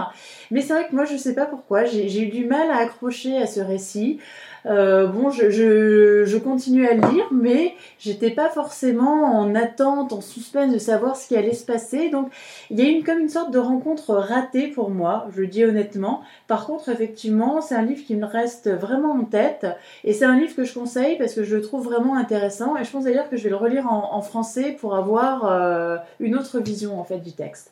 Mais 0.52 0.62
c'est 0.62 0.74
vrai 0.74 0.88
que 0.88 0.96
moi, 0.96 1.06
je 1.06 1.14
ne 1.14 1.18
sais 1.18 1.36
pas 1.36 1.46
pourquoi, 1.46 1.86
j'ai, 1.86 2.22
eu 2.22 2.28
du 2.28 2.46
mal 2.46 2.72
à 2.72 2.78
accrocher 2.78 3.38
à 3.38 3.46
ce 3.46 3.60
récit. 3.60 4.20
Euh, 4.66 5.08
bon, 5.08 5.30
je, 5.30 5.50
je, 5.50 6.38
continue 6.38 6.88
à 6.88 6.94
le 6.94 7.02
lire, 7.14 7.28
mais 7.32 7.76
j'étais 8.00 8.32
pas 8.32 8.50
forcément 8.50 9.40
en 9.40 9.56
attente, 9.56 10.14
en 10.14 10.22
suspense 10.22 10.74
de 10.74 10.78
savoir 10.78 11.16
ce 11.16 11.28
qui 11.28 11.36
allait 11.36 11.54
se 11.54 11.66
passer. 11.66 12.10
Donc, 12.10 12.32
il 12.70 12.80
y 12.80 12.86
a 12.86 12.90
une 12.90 13.04
comme 13.04 13.20
une 13.20 13.30
sorte 13.30 13.52
de 13.52 13.60
rencontre 13.60 14.14
ratée 14.16 14.68
pour 14.68 14.90
moi, 14.90 15.28
je 15.34 15.42
le 15.42 15.48
dis 15.48 15.64
honnêtement. 15.64 16.22
Par 16.48 16.66
contre, 16.66 16.90
effectivement, 16.90 17.62
c'est 17.62 17.76
un 17.76 17.84
livre 17.84 18.04
qui 18.06 18.16
me 18.16 18.26
reste 18.26 18.70
vraiment 18.70 19.14
en 19.14 19.24
tête, 19.24 19.66
et 20.04 20.14
c'est 20.14 20.26
un 20.26 20.38
livre 20.38 20.56
que 20.56 20.64
je 20.64 20.74
conseille 20.74 21.18
parce 21.18 21.34
que 21.34 21.44
je 21.44 21.56
le 21.56 21.62
trouve 21.62 21.86
vraiment 21.86 22.16
intéressant. 22.16 22.76
Et 22.78 22.84
je 22.84 22.92
pense 22.92 23.06
d'ailleurs 23.06 23.30
que 23.30 23.38
je 23.38 23.44
vais 23.44 23.50
le 23.50 23.56
relire 23.56 23.88
en, 23.90 24.20
français 24.22 24.76
pour 24.80 24.96
avoir 24.96 25.49
euh, 25.50 25.98
une 26.20 26.36
autre 26.36 26.60
vision 26.60 27.00
en 27.00 27.04
fait 27.04 27.20
du 27.20 27.34
texte. 27.34 27.72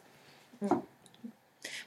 Mm. 0.61 0.67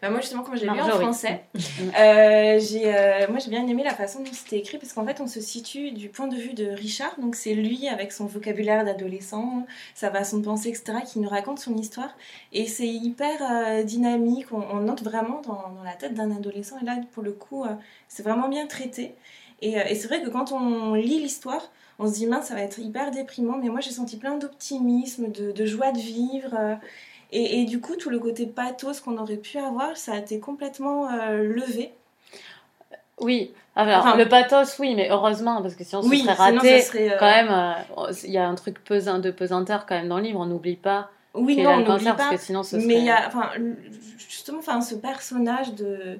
Bah, 0.00 0.08
moi, 0.08 0.20
justement, 0.20 0.42
quand 0.42 0.56
j'ai 0.56 0.64
lu 0.64 0.80
en 0.80 0.88
français, 0.88 1.44
euh, 1.54 2.58
j'ai, 2.58 2.94
euh, 2.94 3.26
moi, 3.28 3.38
j'ai 3.38 3.50
bien 3.50 3.66
aimé 3.66 3.82
la 3.84 3.94
façon 3.94 4.20
dont 4.20 4.32
c'était 4.32 4.58
écrit 4.58 4.78
parce 4.78 4.94
qu'en 4.94 5.04
fait, 5.04 5.20
on 5.20 5.26
se 5.26 5.40
situe 5.40 5.90
du 5.92 6.08
point 6.08 6.26
de 6.26 6.36
vue 6.36 6.54
de 6.54 6.66
Richard. 6.66 7.14
Donc, 7.18 7.34
c'est 7.34 7.52
lui 7.52 7.86
avec 7.86 8.12
son 8.12 8.24
vocabulaire 8.24 8.84
d'adolescent, 8.84 9.66
sa 9.94 10.10
façon 10.10 10.38
de 10.38 10.44
penser, 10.44 10.70
etc., 10.70 11.00
qui 11.06 11.18
nous 11.20 11.28
raconte 11.28 11.58
son 11.58 11.76
histoire. 11.76 12.16
Et 12.52 12.66
c'est 12.66 12.88
hyper 12.88 13.42
euh, 13.42 13.82
dynamique. 13.82 14.46
On, 14.52 14.62
on, 14.72 14.88
entre 14.88 15.04
vraiment 15.04 15.42
dans, 15.42 15.70
dans 15.76 15.84
la 15.84 15.94
tête 15.94 16.14
d'un 16.14 16.30
adolescent. 16.30 16.76
Et 16.80 16.84
là, 16.86 16.96
pour 17.12 17.22
le 17.22 17.32
coup, 17.32 17.66
c'est 18.08 18.22
vraiment 18.22 18.48
bien 18.48 18.66
traité. 18.66 19.14
Et, 19.60 19.72
et 19.72 19.94
c'est 19.94 20.08
vrai 20.08 20.22
que 20.22 20.30
quand 20.30 20.52
on 20.52 20.94
lit 20.94 21.20
l'histoire, 21.20 21.70
on 22.00 22.08
se 22.08 22.14
dit 22.14 22.26
mince, 22.26 22.46
ça 22.46 22.54
va 22.54 22.62
être 22.62 22.78
hyper 22.78 23.10
déprimant, 23.10 23.58
mais 23.58 23.68
moi 23.68 23.80
j'ai 23.80 23.90
senti 23.90 24.16
plein 24.16 24.36
d'optimisme, 24.36 25.30
de, 25.30 25.66
joie 25.66 25.92
de 25.92 25.98
vivre. 25.98 26.54
Euh, 26.58 26.74
et, 27.32 27.64
du 27.64 27.80
coup, 27.80 27.94
tout 27.94 28.10
le 28.10 28.18
côté 28.18 28.44
pathos 28.44 29.00
qu'on 29.00 29.16
aurait 29.16 29.36
pu 29.36 29.58
avoir, 29.58 29.96
ça 29.96 30.14
a 30.14 30.16
été 30.16 30.40
complètement 30.40 31.08
levé. 31.30 31.92
Oui, 33.20 33.52
alors 33.76 34.16
le 34.16 34.28
pathos, 34.28 34.80
oui, 34.80 34.96
mais 34.96 35.08
heureusement, 35.12 35.62
parce 35.62 35.76
que 35.76 35.84
sinon 35.84 36.02
ce 36.02 36.08
serait 36.08 36.32
raté. 36.32 36.80
Serait, 36.80 37.16
Quand 37.20 37.30
même, 37.30 37.76
il 38.24 38.32
y 38.32 38.38
a 38.38 38.48
un 38.48 38.56
truc 38.56 38.82
pesant, 38.82 39.20
de 39.20 39.30
pesanteur 39.30 39.86
quand 39.86 39.94
même 39.94 40.08
dans 40.08 40.16
le 40.16 40.24
livre, 40.24 40.40
on 40.40 40.46
n'oublie 40.46 40.74
pas 40.74 41.10
oui, 41.34 41.62
non, 41.62 41.70
on 41.70 41.84
cancer, 41.84 42.16
pas. 42.16 42.24
Parce 42.24 42.36
que 42.36 42.44
sinon, 42.44 42.62
ce 42.62 42.76
Mais 42.76 42.98
il 42.98 43.04
y 43.04 43.10
a, 43.10 43.26
enfin, 43.26 43.50
justement, 44.18 44.58
enfin, 44.58 44.80
ce 44.80 44.94
personnage 44.94 45.74
de. 45.74 46.18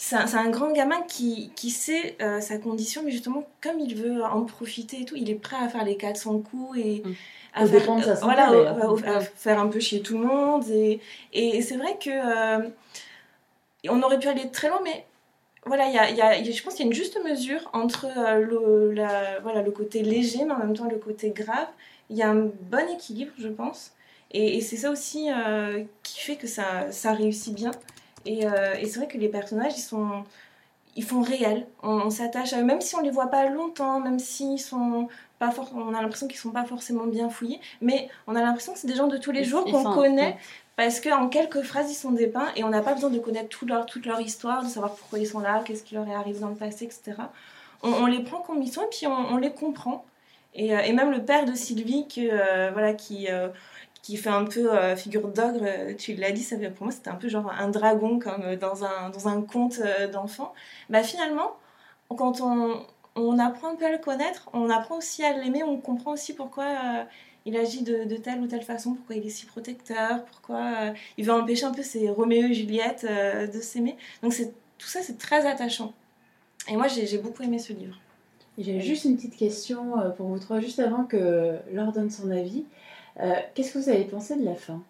C'est 0.00 0.14
un, 0.14 0.48
grand 0.48 0.70
gamin 0.70 1.02
qui, 1.08 1.50
qui 1.56 1.70
sait 1.70 2.16
euh, 2.22 2.40
sa 2.40 2.56
condition, 2.56 3.02
mais 3.04 3.10
justement, 3.10 3.44
comme 3.60 3.80
il 3.80 3.96
veut 3.96 4.22
en 4.22 4.44
profiter 4.44 5.00
et 5.00 5.04
tout, 5.04 5.16
il 5.16 5.28
est 5.28 5.34
prêt 5.34 5.56
à 5.60 5.68
faire 5.68 5.84
les 5.84 5.96
400 5.96 6.38
coups 6.38 6.78
et 6.78 7.02
mm. 7.04 7.14
à, 7.54 7.66
faire, 7.66 7.90
euh, 7.90 8.14
voilà, 8.22 9.16
à, 9.16 9.20
faire 9.20 9.58
un 9.58 9.66
peu 9.66 9.80
chier 9.80 10.00
tout 10.00 10.16
le 10.16 10.24
monde. 10.24 10.64
Et, 10.70 11.00
et 11.32 11.60
c'est 11.62 11.76
vrai 11.76 11.98
que 12.02 12.10
euh, 12.10 12.68
on 13.88 14.00
aurait 14.02 14.20
pu 14.20 14.28
aller 14.28 14.48
très 14.50 14.68
loin, 14.68 14.80
mais 14.84 15.04
voilà, 15.66 15.88
y 15.90 15.98
a, 15.98 16.10
y 16.10 16.20
a, 16.22 16.42
je 16.44 16.62
pense 16.62 16.74
qu'il 16.74 16.84
y 16.84 16.88
a 16.88 16.90
une 16.90 16.96
juste 16.96 17.18
mesure 17.24 17.68
entre 17.72 18.06
le, 18.38 18.92
la, 18.92 19.40
voilà, 19.40 19.62
le 19.62 19.72
côté 19.72 20.02
léger, 20.02 20.44
mais 20.44 20.52
en 20.52 20.58
même 20.58 20.76
temps 20.76 20.88
le 20.88 20.98
côté 20.98 21.30
grave. 21.30 21.68
Il 22.08 22.16
y 22.16 22.22
a 22.22 22.30
un 22.30 22.50
bon 22.70 22.88
équilibre, 22.88 23.32
je 23.36 23.48
pense. 23.48 23.92
Et, 24.30 24.60
c'est 24.60 24.76
ça 24.76 24.90
aussi 24.90 25.30
euh, 25.30 25.84
qui 26.02 26.20
fait 26.20 26.36
que 26.36 26.46
ça, 26.46 26.90
ça 26.90 27.12
réussit 27.12 27.54
bien. 27.54 27.70
Et, 28.28 28.46
euh, 28.46 28.74
et 28.78 28.86
c'est 28.86 28.98
vrai 28.98 29.08
que 29.08 29.16
les 29.16 29.30
personnages, 29.30 29.72
ils 29.78 29.82
sont 29.82 30.22
ils 30.96 31.04
font 31.04 31.22
réels. 31.22 31.66
On, 31.82 32.10
s'attache 32.10 32.52
à 32.52 32.60
eux, 32.60 32.64
même 32.64 32.80
si 32.80 32.94
on 32.96 33.00
les 33.00 33.10
voit 33.10 33.28
pas 33.28 33.48
longtemps, 33.48 34.00
même 34.00 34.18
s'ils 34.18 34.58
sont 34.58 35.08
pas 35.38 35.52
for 35.52 35.70
on 35.74 35.94
a 35.94 36.02
l'impression 36.02 36.26
qu'ils 36.26 36.38
sont 36.38 36.50
pas 36.50 36.64
forcément 36.64 37.06
bien 37.06 37.30
fouillés, 37.30 37.60
mais 37.80 38.08
on 38.26 38.34
a 38.34 38.40
l'impression 38.40 38.72
que 38.72 38.80
c'est 38.80 38.88
des 38.88 38.96
gens 38.96 39.06
de 39.06 39.16
tous 39.16 39.30
les 39.30 39.44
jours 39.44 39.64
qu'on 39.64 39.94
connaît. 39.94 40.36
Parce 40.74 41.00
qu'en 41.00 41.28
quelques 41.28 41.62
phrases, 41.62 41.90
ils 41.90 41.94
sont 41.94 42.10
dépeints 42.10 42.48
et 42.54 42.64
on 42.64 42.68
n'a 42.68 42.82
pas 42.82 42.94
besoin 42.94 43.10
de 43.10 43.18
connaître 43.18 43.48
tout 43.48 43.66
leur, 43.66 43.86
toute 43.86 44.06
leur 44.06 44.20
histoire, 44.20 44.62
de 44.62 44.68
savoir 44.68 44.94
pourquoi 44.94 45.18
ils 45.18 45.26
sont 45.26 45.40
là, 45.40 45.62
qu'est-ce 45.64 45.82
qui 45.82 45.94
leur 45.94 46.06
est 46.06 46.14
arrivé 46.14 46.40
dans 46.40 46.50
le 46.50 46.56
passé, 46.56 46.84
etc. 46.84 47.14
On, 47.82 48.06
les 48.06 48.22
prend 48.22 48.40
comme 48.40 48.60
ils 48.62 48.72
sont 48.72 48.82
et 48.82 48.88
puis 48.90 49.06
on, 49.06 49.36
les 49.36 49.50
comprend. 49.50 50.04
Et, 50.54 50.76
euh, 50.76 50.80
et, 50.80 50.92
même 50.92 51.12
le 51.12 51.24
père 51.24 51.44
de 51.44 51.54
Sylvie, 51.54 52.06
que, 52.08 52.72
voilà, 52.72 52.92
qui, 52.92 53.28
qui 54.08 54.16
fait 54.16 54.30
un 54.30 54.46
peu 54.46 54.72
euh, 54.72 54.96
figure 54.96 55.28
d'ogre, 55.28 55.60
euh, 55.64 55.92
tu 55.94 56.14
l'as 56.14 56.32
dit, 56.32 56.42
ça, 56.42 56.56
pour 56.56 56.84
moi 56.84 56.92
c'était 56.92 57.10
un 57.10 57.16
peu 57.16 57.28
genre 57.28 57.52
un 57.52 57.68
dragon 57.68 58.18
comme 58.18 58.40
euh, 58.42 58.56
dans 58.56 58.82
un, 58.82 59.10
dans 59.10 59.28
un 59.28 59.42
conte 59.42 59.82
d'enfant. 60.10 60.54
Bah 60.88 61.02
finalement, 61.02 61.58
quand 62.08 62.40
on, 62.40 62.86
on, 63.16 63.38
apprend 63.38 63.72
un 63.72 63.74
peu 63.74 63.84
à 63.84 63.92
le 63.92 63.98
connaître, 63.98 64.48
on 64.54 64.70
apprend 64.70 64.96
aussi 64.96 65.22
à 65.24 65.34
l'aimer, 65.36 65.62
on 65.62 65.76
comprend 65.76 66.12
aussi 66.12 66.32
pourquoi 66.32 67.06
il 67.44 67.54
agit 67.58 67.82
de, 67.82 68.16
telle 68.16 68.40
ou 68.40 68.46
telle 68.46 68.62
façon, 68.62 68.94
pourquoi 68.94 69.16
il 69.16 69.26
est 69.26 69.30
si 69.30 69.44
protecteur, 69.44 70.24
pourquoi 70.24 70.94
il 71.18 71.26
veut 71.26 71.34
empêcher 71.34 71.66
un 71.66 71.72
peu 71.72 71.82
ces 71.82 72.08
Roméo 72.08 72.48
et 72.48 72.54
Juliette 72.54 73.04
de 73.04 73.60
s'aimer. 73.60 73.98
Donc 74.22 74.32
tout 74.78 74.86
ça 74.86 75.00
c'est 75.02 75.18
très 75.18 75.44
attachant. 75.44 75.92
Et 76.66 76.76
moi 76.78 76.86
j'ai, 76.88 77.18
beaucoup 77.18 77.42
aimé 77.42 77.58
ce 77.58 77.74
livre. 77.74 77.98
J'ai 78.56 78.80
juste 78.80 79.04
une 79.04 79.16
petite 79.16 79.36
question 79.36 79.92
pour 80.16 80.28
vous 80.28 80.38
trois, 80.38 80.60
juste 80.60 80.78
avant 80.78 81.04
que 81.04 81.58
Laure 81.74 81.92
donne 81.92 82.10
son 82.10 82.30
avis. 82.30 82.64
Euh, 83.20 83.34
qu'est-ce 83.54 83.72
que 83.72 83.78
vous 83.78 83.88
avez 83.88 84.04
pensé 84.04 84.36
de 84.36 84.44
la 84.44 84.54
fin? 84.54 84.80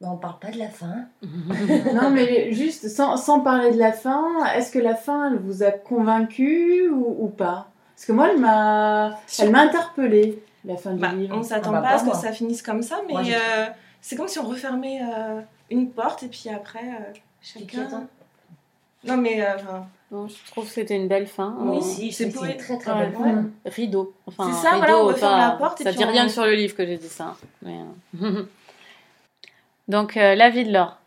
On 0.00 0.14
ne 0.14 0.18
parle 0.18 0.38
pas 0.38 0.50
de 0.50 0.58
la 0.58 0.68
fin. 0.68 1.06
non, 1.22 2.10
mais 2.10 2.52
juste 2.52 2.88
sans, 2.88 3.16
sans 3.16 3.40
parler 3.40 3.70
de 3.70 3.78
la 3.78 3.92
fin, 3.92 4.44
est-ce 4.54 4.70
que 4.70 4.78
la 4.78 4.94
fin, 4.94 5.30
elle 5.30 5.38
vous 5.38 5.62
a 5.62 5.70
convaincu 5.70 6.90
ou, 6.90 7.28
pas? 7.28 7.70
Parce 7.94 8.06
que 8.06 8.12
moi, 8.12 8.28
elle 8.30 8.40
m'a, 8.40 9.18
elle 9.38 9.50
m'a 9.50 9.60
interpellée, 9.60 10.42
la 10.64 10.76
fin 10.76 10.92
du 10.92 11.00
bah, 11.00 11.12
livre. 11.12 11.34
On 11.34 11.38
ne 11.38 11.44
s'attend 11.44 11.70
ah 11.70 11.80
bah, 11.80 11.88
pas 11.88 11.94
à 11.94 11.98
ce 11.98 12.10
que 12.10 12.16
ça 12.16 12.32
finisse 12.32 12.60
comme 12.60 12.82
ça, 12.82 13.00
mais 13.08 13.34
euh, 13.34 13.66
c'est 14.00 14.16
comme 14.16 14.28
si 14.28 14.38
on 14.38 14.46
refermait 14.46 15.00
euh, 15.00 15.40
une 15.70 15.90
porte 15.90 16.22
et 16.22 16.28
puis 16.28 16.50
après, 16.50 16.84
chacun... 17.40 18.06
Non, 19.04 19.16
mais 19.18 19.46
je 20.28 20.50
trouve 20.50 20.66
que 20.66 20.70
c'était 20.70 20.96
une 20.96 21.08
belle 21.08 21.26
fin. 21.26 21.56
Oui, 21.60 21.82
si, 21.82 22.12
c'est 22.12 22.30
très 22.30 22.78
très 22.78 22.94
belle 22.94 23.12
fin. 23.12 23.44
Rideau. 23.66 24.14
Enfin, 24.26 24.50
c'est 24.52 24.68
ça, 24.68 24.76
voilà, 24.76 24.98
on 24.98 25.06
referme 25.06 25.38
la 25.38 25.50
porte. 25.52 25.82
Ça 25.82 25.92
dit 25.92 26.04
rien 26.04 26.28
sur 26.28 26.44
le 26.44 26.54
livre 26.54 26.76
que 26.76 26.86
j'ai 26.86 26.98
dit 26.98 27.08
ça. 27.08 27.36
Mais... 27.62 27.78
Euh. 28.22 28.44
Donc, 29.88 30.16
euh, 30.16 30.34
la 30.34 30.50
vie 30.50 30.64
de 30.64 30.72
Laure. 30.72 30.98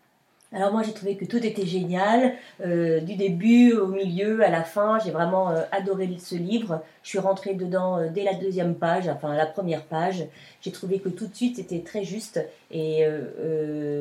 Alors 0.53 0.71
moi 0.71 0.81
j'ai 0.81 0.93
trouvé 0.93 1.17
que 1.17 1.25
tout 1.25 1.45
était 1.45 1.65
génial, 1.65 2.33
euh, 2.65 3.01
du 3.01 3.17
début 3.17 3.73
au 3.73 3.87
milieu 3.87 4.41
à 4.45 4.49
la 4.49 4.63
fin, 4.63 4.97
j'ai 4.97 5.11
vraiment 5.11 5.53
adoré 5.73 6.09
ce 6.19 6.35
livre. 6.35 6.81
Je 7.03 7.09
suis 7.09 7.19
rentrée 7.19 7.53
dedans 7.53 7.99
dès 8.13 8.23
la 8.23 8.33
deuxième 8.33 8.75
page, 8.75 9.09
enfin 9.09 9.35
la 9.35 9.45
première 9.45 9.83
page. 9.83 10.23
J'ai 10.61 10.71
trouvé 10.71 10.99
que 10.99 11.09
tout 11.09 11.27
de 11.27 11.35
suite 11.35 11.57
c'était 11.57 11.81
très 11.81 12.05
juste 12.05 12.39
et 12.71 13.05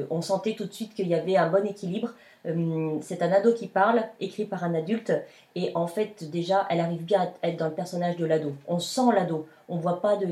on 0.08 0.22
sentait 0.22 0.54
tout 0.54 0.66
de 0.66 0.72
suite 0.72 0.94
qu'il 0.94 1.08
y 1.08 1.16
avait 1.16 1.36
un 1.36 1.50
bon 1.50 1.66
équilibre. 1.66 2.12
Euh, 2.46 2.98
c'est 3.02 3.22
un 3.22 3.32
ado 3.32 3.52
qui 3.52 3.66
parle, 3.66 4.02
écrit 4.20 4.44
par 4.44 4.64
un 4.64 4.74
adulte, 4.74 5.12
et 5.54 5.72
en 5.74 5.86
fait 5.86 6.30
déjà, 6.30 6.66
elle 6.70 6.80
arrive 6.80 7.04
bien 7.04 7.32
à 7.42 7.48
être 7.48 7.58
dans 7.58 7.66
le 7.66 7.74
personnage 7.74 8.16
de 8.16 8.24
l'ado. 8.24 8.52
On 8.68 8.78
sent 8.78 9.12
l'ado, 9.14 9.46
on 9.68 9.76
voit 9.76 10.00
pas 10.00 10.16
de, 10.16 10.26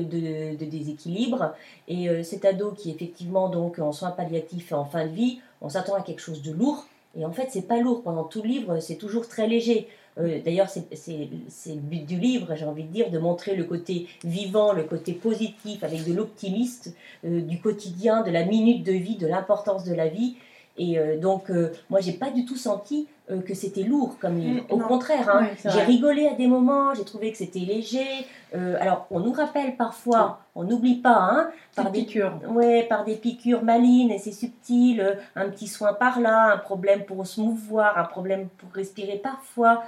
déséquilibre, 0.55 1.53
et 1.87 2.09
euh, 2.09 2.23
cet 2.23 2.45
ado 2.45 2.71
qui 2.71 2.89
effectivement 2.91 3.49
donc 3.49 3.79
en 3.79 3.91
soins 3.91 4.11
palliatifs 4.11 4.71
et 4.71 4.75
en 4.75 4.85
fin 4.85 5.05
de 5.05 5.11
vie, 5.11 5.39
on 5.61 5.69
s'attend 5.69 5.95
à 5.95 6.01
quelque 6.01 6.21
chose 6.21 6.41
de 6.41 6.51
lourd, 6.51 6.85
et 7.17 7.25
en 7.25 7.31
fait 7.31 7.47
c'est 7.49 7.67
pas 7.67 7.79
lourd. 7.79 8.03
Pendant 8.03 8.23
tout 8.23 8.41
le 8.41 8.49
livre, 8.49 8.79
c'est 8.79 8.95
toujours 8.95 9.27
très 9.27 9.47
léger. 9.47 9.87
Euh, 10.17 10.39
d'ailleurs, 10.41 10.69
c'est 10.69 10.87
le 10.87 11.81
but 11.81 12.05
du 12.05 12.17
livre, 12.17 12.55
j'ai 12.55 12.63
envie 12.63 12.83
de 12.83 12.91
dire, 12.91 13.11
de 13.11 13.19
montrer 13.19 13.53
le 13.55 13.65
côté 13.65 14.07
vivant, 14.23 14.71
le 14.71 14.83
côté 14.83 15.11
positif, 15.11 15.83
avec 15.83 16.07
de 16.07 16.13
l'optimiste, 16.13 16.95
du 17.23 17.59
quotidien, 17.59 18.23
de 18.23 18.31
la 18.31 18.45
minute 18.45 18.85
de 18.85 18.93
vie, 18.93 19.17
de 19.17 19.27
l'importance 19.27 19.83
de 19.83 19.93
la 19.93 20.07
vie. 20.07 20.37
Et 20.77 20.99
euh, 20.99 21.17
donc, 21.17 21.49
euh, 21.49 21.71
moi, 21.89 22.01
j'ai 22.01 22.13
pas 22.13 22.31
du 22.31 22.45
tout 22.45 22.57
senti 22.57 23.07
euh, 23.31 23.41
que 23.41 23.53
c'était 23.53 23.83
lourd 23.83 24.17
comme 24.19 24.37
livre. 24.37 24.63
Mm, 24.69 24.73
Au 24.73 24.77
contraire, 24.79 25.29
hein, 25.29 25.47
j'ai 25.63 25.81
rigolé 25.81 26.27
à 26.27 26.33
des 26.33 26.47
moments, 26.47 26.93
j'ai 26.93 27.05
trouvé 27.05 27.31
que 27.31 27.37
c'était 27.37 27.59
léger. 27.59 28.05
alors, 28.53 29.07
on 29.11 29.19
nous 29.19 29.33
rappelle 29.33 29.75
parfois, 29.75 30.39
on 30.53 30.63
n'oublie 30.63 30.95
pas, 30.95 31.17
hein, 31.17 31.49
par 31.75 31.91
des 31.91 32.03
piqûres. 32.03 32.39
Ouais, 32.49 32.83
par 32.83 33.03
des 33.03 33.15
piqûres 33.15 33.63
malines 33.63 34.11
et 34.11 34.17
c'est 34.17 34.31
subtil, 34.31 35.17
un 35.35 35.49
petit 35.49 35.67
soin 35.67 35.93
par 35.93 36.21
là, 36.21 36.53
un 36.53 36.57
problème 36.57 37.03
pour 37.03 37.25
se 37.25 37.41
mouvoir, 37.41 37.97
un 37.97 38.05
problème 38.05 38.47
pour 38.57 38.71
respirer 38.71 39.17
parfois 39.17 39.83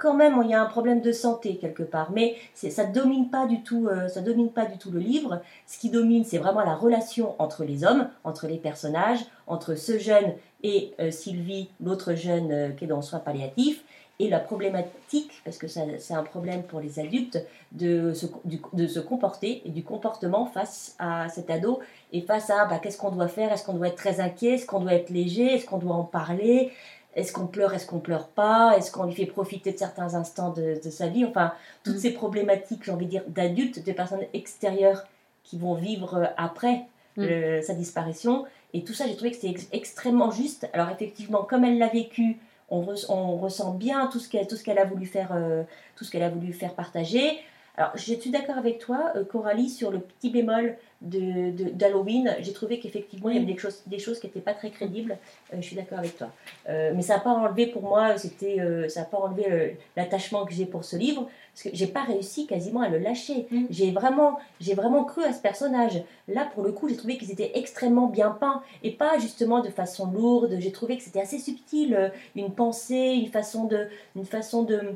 quand 0.00 0.14
même, 0.14 0.40
il 0.42 0.50
y 0.50 0.54
a 0.54 0.62
un 0.62 0.66
problème 0.66 1.00
de 1.00 1.12
santé 1.12 1.56
quelque 1.56 1.82
part. 1.82 2.10
Mais 2.12 2.36
ça 2.54 2.84
domine 2.84 3.28
pas 3.30 3.46
du 3.46 3.62
tout, 3.62 3.88
euh, 3.88 4.08
domine 4.20 4.50
pas 4.50 4.64
du 4.64 4.78
tout 4.78 4.90
le 4.90 4.98
livre. 4.98 5.42
Ce 5.66 5.78
qui 5.78 5.90
domine, 5.90 6.24
c'est 6.24 6.38
vraiment 6.38 6.64
la 6.64 6.74
relation 6.74 7.34
entre 7.38 7.64
les 7.64 7.84
hommes, 7.84 8.08
entre 8.24 8.46
les 8.46 8.58
personnages, 8.58 9.20
entre 9.46 9.74
ce 9.74 9.98
jeune 9.98 10.34
et 10.62 10.92
euh, 11.00 11.10
Sylvie, 11.10 11.68
l'autre 11.82 12.14
jeune 12.14 12.50
euh, 12.50 12.70
qui 12.70 12.84
est 12.84 12.88
dans 12.88 12.96
le 12.96 13.02
soin 13.02 13.18
palliatif, 13.18 13.84
et 14.18 14.28
la 14.28 14.38
problématique, 14.38 15.32
parce 15.44 15.56
que 15.56 15.66
c'est 15.66 16.12
un 16.12 16.22
problème 16.22 16.62
pour 16.64 16.80
les 16.80 16.98
adultes, 16.98 17.42
de 17.72 18.12
se, 18.12 18.26
de 18.74 18.86
se, 18.86 19.00
comporter 19.00 19.62
et 19.64 19.70
du 19.70 19.82
comportement 19.82 20.44
face 20.44 20.94
à 20.98 21.30
cet 21.30 21.48
ado 21.48 21.80
et 22.12 22.20
face 22.20 22.50
à 22.50 22.66
bah, 22.66 22.78
qu'est-ce 22.82 22.98
qu'on 22.98 23.12
doit 23.12 23.28
faire, 23.28 23.50
est-ce 23.50 23.64
qu'on 23.64 23.72
doit 23.72 23.88
être 23.88 23.96
très 23.96 24.20
inquiet, 24.20 24.56
est-ce 24.56 24.66
qu'on 24.66 24.80
doit 24.80 24.92
être 24.92 25.08
léger, 25.08 25.54
est-ce 25.54 25.64
qu'on 25.64 25.78
doit 25.78 25.94
en 25.94 26.04
parler, 26.04 26.70
est-ce 27.14 27.32
qu'on 27.32 27.46
pleure, 27.46 27.74
est-ce 27.74 27.86
qu'on 27.86 27.98
pleure 27.98 28.28
pas 28.28 28.74
Est-ce 28.76 28.92
qu'on 28.92 29.04
lui 29.04 29.14
fait 29.14 29.26
profiter 29.26 29.72
de 29.72 29.78
certains 29.78 30.14
instants 30.14 30.50
de, 30.50 30.78
sa 30.90 31.08
vie 31.08 31.24
Enfin, 31.24 31.52
toutes 31.82 31.96
mm. 31.96 32.00
ces 32.00 32.12
problématiques, 32.12 32.84
j'ai 32.84 32.92
envie 32.92 33.06
de 33.06 33.10
dire, 33.10 33.24
d'adultes, 33.28 33.84
de 33.84 33.92
personnes 33.92 34.24
extérieures 34.32 35.04
qui 35.42 35.58
vont 35.58 35.74
vivre 35.74 36.14
euh, 36.14 36.26
après 36.36 36.86
mm. 37.16 37.62
sa 37.62 37.74
disparition. 37.74 38.46
Et 38.72 38.84
tout 38.84 38.94
ça, 38.94 39.06
j'ai 39.06 39.16
trouvé 39.16 39.32
que 39.32 39.36
c'était 39.36 39.60
extrêmement 39.72 40.30
juste. 40.30 40.68
Alors 40.72 40.90
effectivement, 40.90 41.42
comme 41.42 41.64
elle 41.64 41.78
l'a 41.78 41.88
vécu, 41.88 42.38
on, 42.70 43.36
ressent 43.36 43.74
bien 43.74 44.06
tout 44.06 44.18
ce 44.18 44.28
qu'elle 44.28 44.78
a 44.78 44.84
voulu 44.84 45.06
faire, 45.06 45.32
euh, 45.32 45.64
tout 45.96 46.04
ce 46.04 46.10
qu'elle 46.10 46.22
a 46.22 46.28
voulu 46.28 46.52
faire 46.52 46.74
partager. 46.74 47.40
Alors, 47.76 47.92
je 47.94 48.14
suis 48.14 48.30
d'accord 48.30 48.58
avec 48.58 48.78
toi, 48.78 49.12
euh, 49.16 49.24
Coralie, 49.24 49.68
sur 49.68 49.90
le 49.90 50.00
petit 50.00 50.30
bémol 50.30 50.76
d'Halloween. 51.00 52.24
De, 52.24 52.42
J'ai 52.42 52.52
trouvé 52.52 52.78
qu'effectivement, 52.78 53.30
il 53.30 53.36
y 53.36 53.38
avait 53.38 53.52
des 53.52 53.58
choses, 53.58 53.82
des 53.86 53.98
choses 53.98 54.18
qui 54.20 54.26
n'étaient 54.26 54.40
pas 54.40 54.54
très 54.54 54.70
crédibles. 54.70 55.16
Euh, 55.52 55.56
je 55.60 55.66
suis 55.66 55.76
d'accord 55.76 55.98
avec 55.98 56.16
toi. 56.16 56.28
Euh, 56.68 56.92
mais 56.94 57.02
ça 57.02 57.14
n'a 57.14 57.20
pas 57.20 57.30
enlevé 57.30 57.66
pour 57.66 57.82
moi, 57.82 58.18
c'était, 58.18 58.58
ça 58.88 59.00
n'a 59.00 59.06
pas 59.06 59.18
enlevé 59.18 59.78
l'attachement 59.96 60.44
que 60.44 60.52
j'ai 60.52 60.66
pour 60.66 60.84
ce 60.84 60.96
livre, 60.96 61.28
parce 61.54 61.62
que 61.64 61.70
j'ai 61.72 61.86
pas 61.86 62.02
réussi 62.02 62.46
quasiment 62.46 62.80
à 62.80 62.88
le 62.88 62.98
lâcher. 62.98 63.46
Mm. 63.50 63.66
J'ai 63.70 63.90
vraiment, 63.92 64.38
j'ai 64.60 64.74
vraiment 64.74 65.04
cru 65.04 65.24
à 65.24 65.32
ce 65.32 65.40
personnage. 65.40 66.02
Là, 66.28 66.48
pour 66.54 66.62
le 66.62 66.72
coup, 66.72 66.88
j'ai 66.88 66.96
trouvé 66.96 67.16
qu'ils 67.16 67.32
étaient 67.32 67.52
extrêmement 67.54 68.06
bien 68.06 68.30
peints 68.30 68.62
et 68.82 68.92
pas 68.92 69.18
justement 69.18 69.60
de 69.60 69.70
façon 69.70 70.10
lourde. 70.10 70.56
J'ai 70.58 70.72
trouvé 70.72 70.96
que 70.96 71.02
c'était 71.02 71.20
assez 71.20 71.38
subtil, 71.38 72.12
une 72.36 72.52
pensée, 72.52 73.18
une 73.22 73.30
façon 73.30 73.64
de, 73.64 73.88
une 74.16 74.26
façon 74.26 74.62
de 74.62 74.94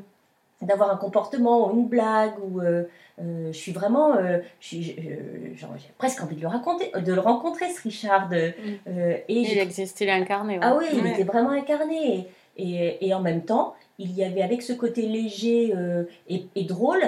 d'avoir 0.61 0.91
un 0.91 0.95
comportement 0.97 1.67
ou 1.67 1.75
une 1.75 1.87
blague 1.87 2.33
ou 2.41 2.61
euh, 2.61 2.65
euh, 2.65 2.83
je 3.17 3.51
suis 3.51 3.71
vraiment 3.71 4.15
euh, 4.15 4.39
j'ai 4.59 5.29
presque 5.97 6.21
envie 6.21 6.35
de 6.35 6.41
le 6.41 6.47
raconter 6.47 6.91
de 6.99 7.13
le 7.13 7.21
rencontrer 7.21 7.69
ce 7.69 7.81
Richard 7.81 8.29
mm. 8.29 8.89
et 8.89 9.23
il 9.27 9.57
existait 9.57 10.05
il 10.05 10.09
est 10.09 10.11
incarné 10.11 10.59
ah 10.61 10.75
oui 10.77 10.85
il 10.93 11.05
était 11.07 11.23
vraiment 11.23 11.51
incarné 11.51 12.27
et, 12.57 13.07
et, 13.07 13.13
en 13.13 13.21
même 13.21 13.43
temps 13.43 13.75
il 13.99 14.11
y 14.11 14.23
avait 14.23 14.41
avec 14.41 14.61
ce 14.61 14.73
côté 14.73 15.03
léger 15.03 15.73
et, 16.27 16.47
et, 16.55 16.63
drôle 16.65 17.03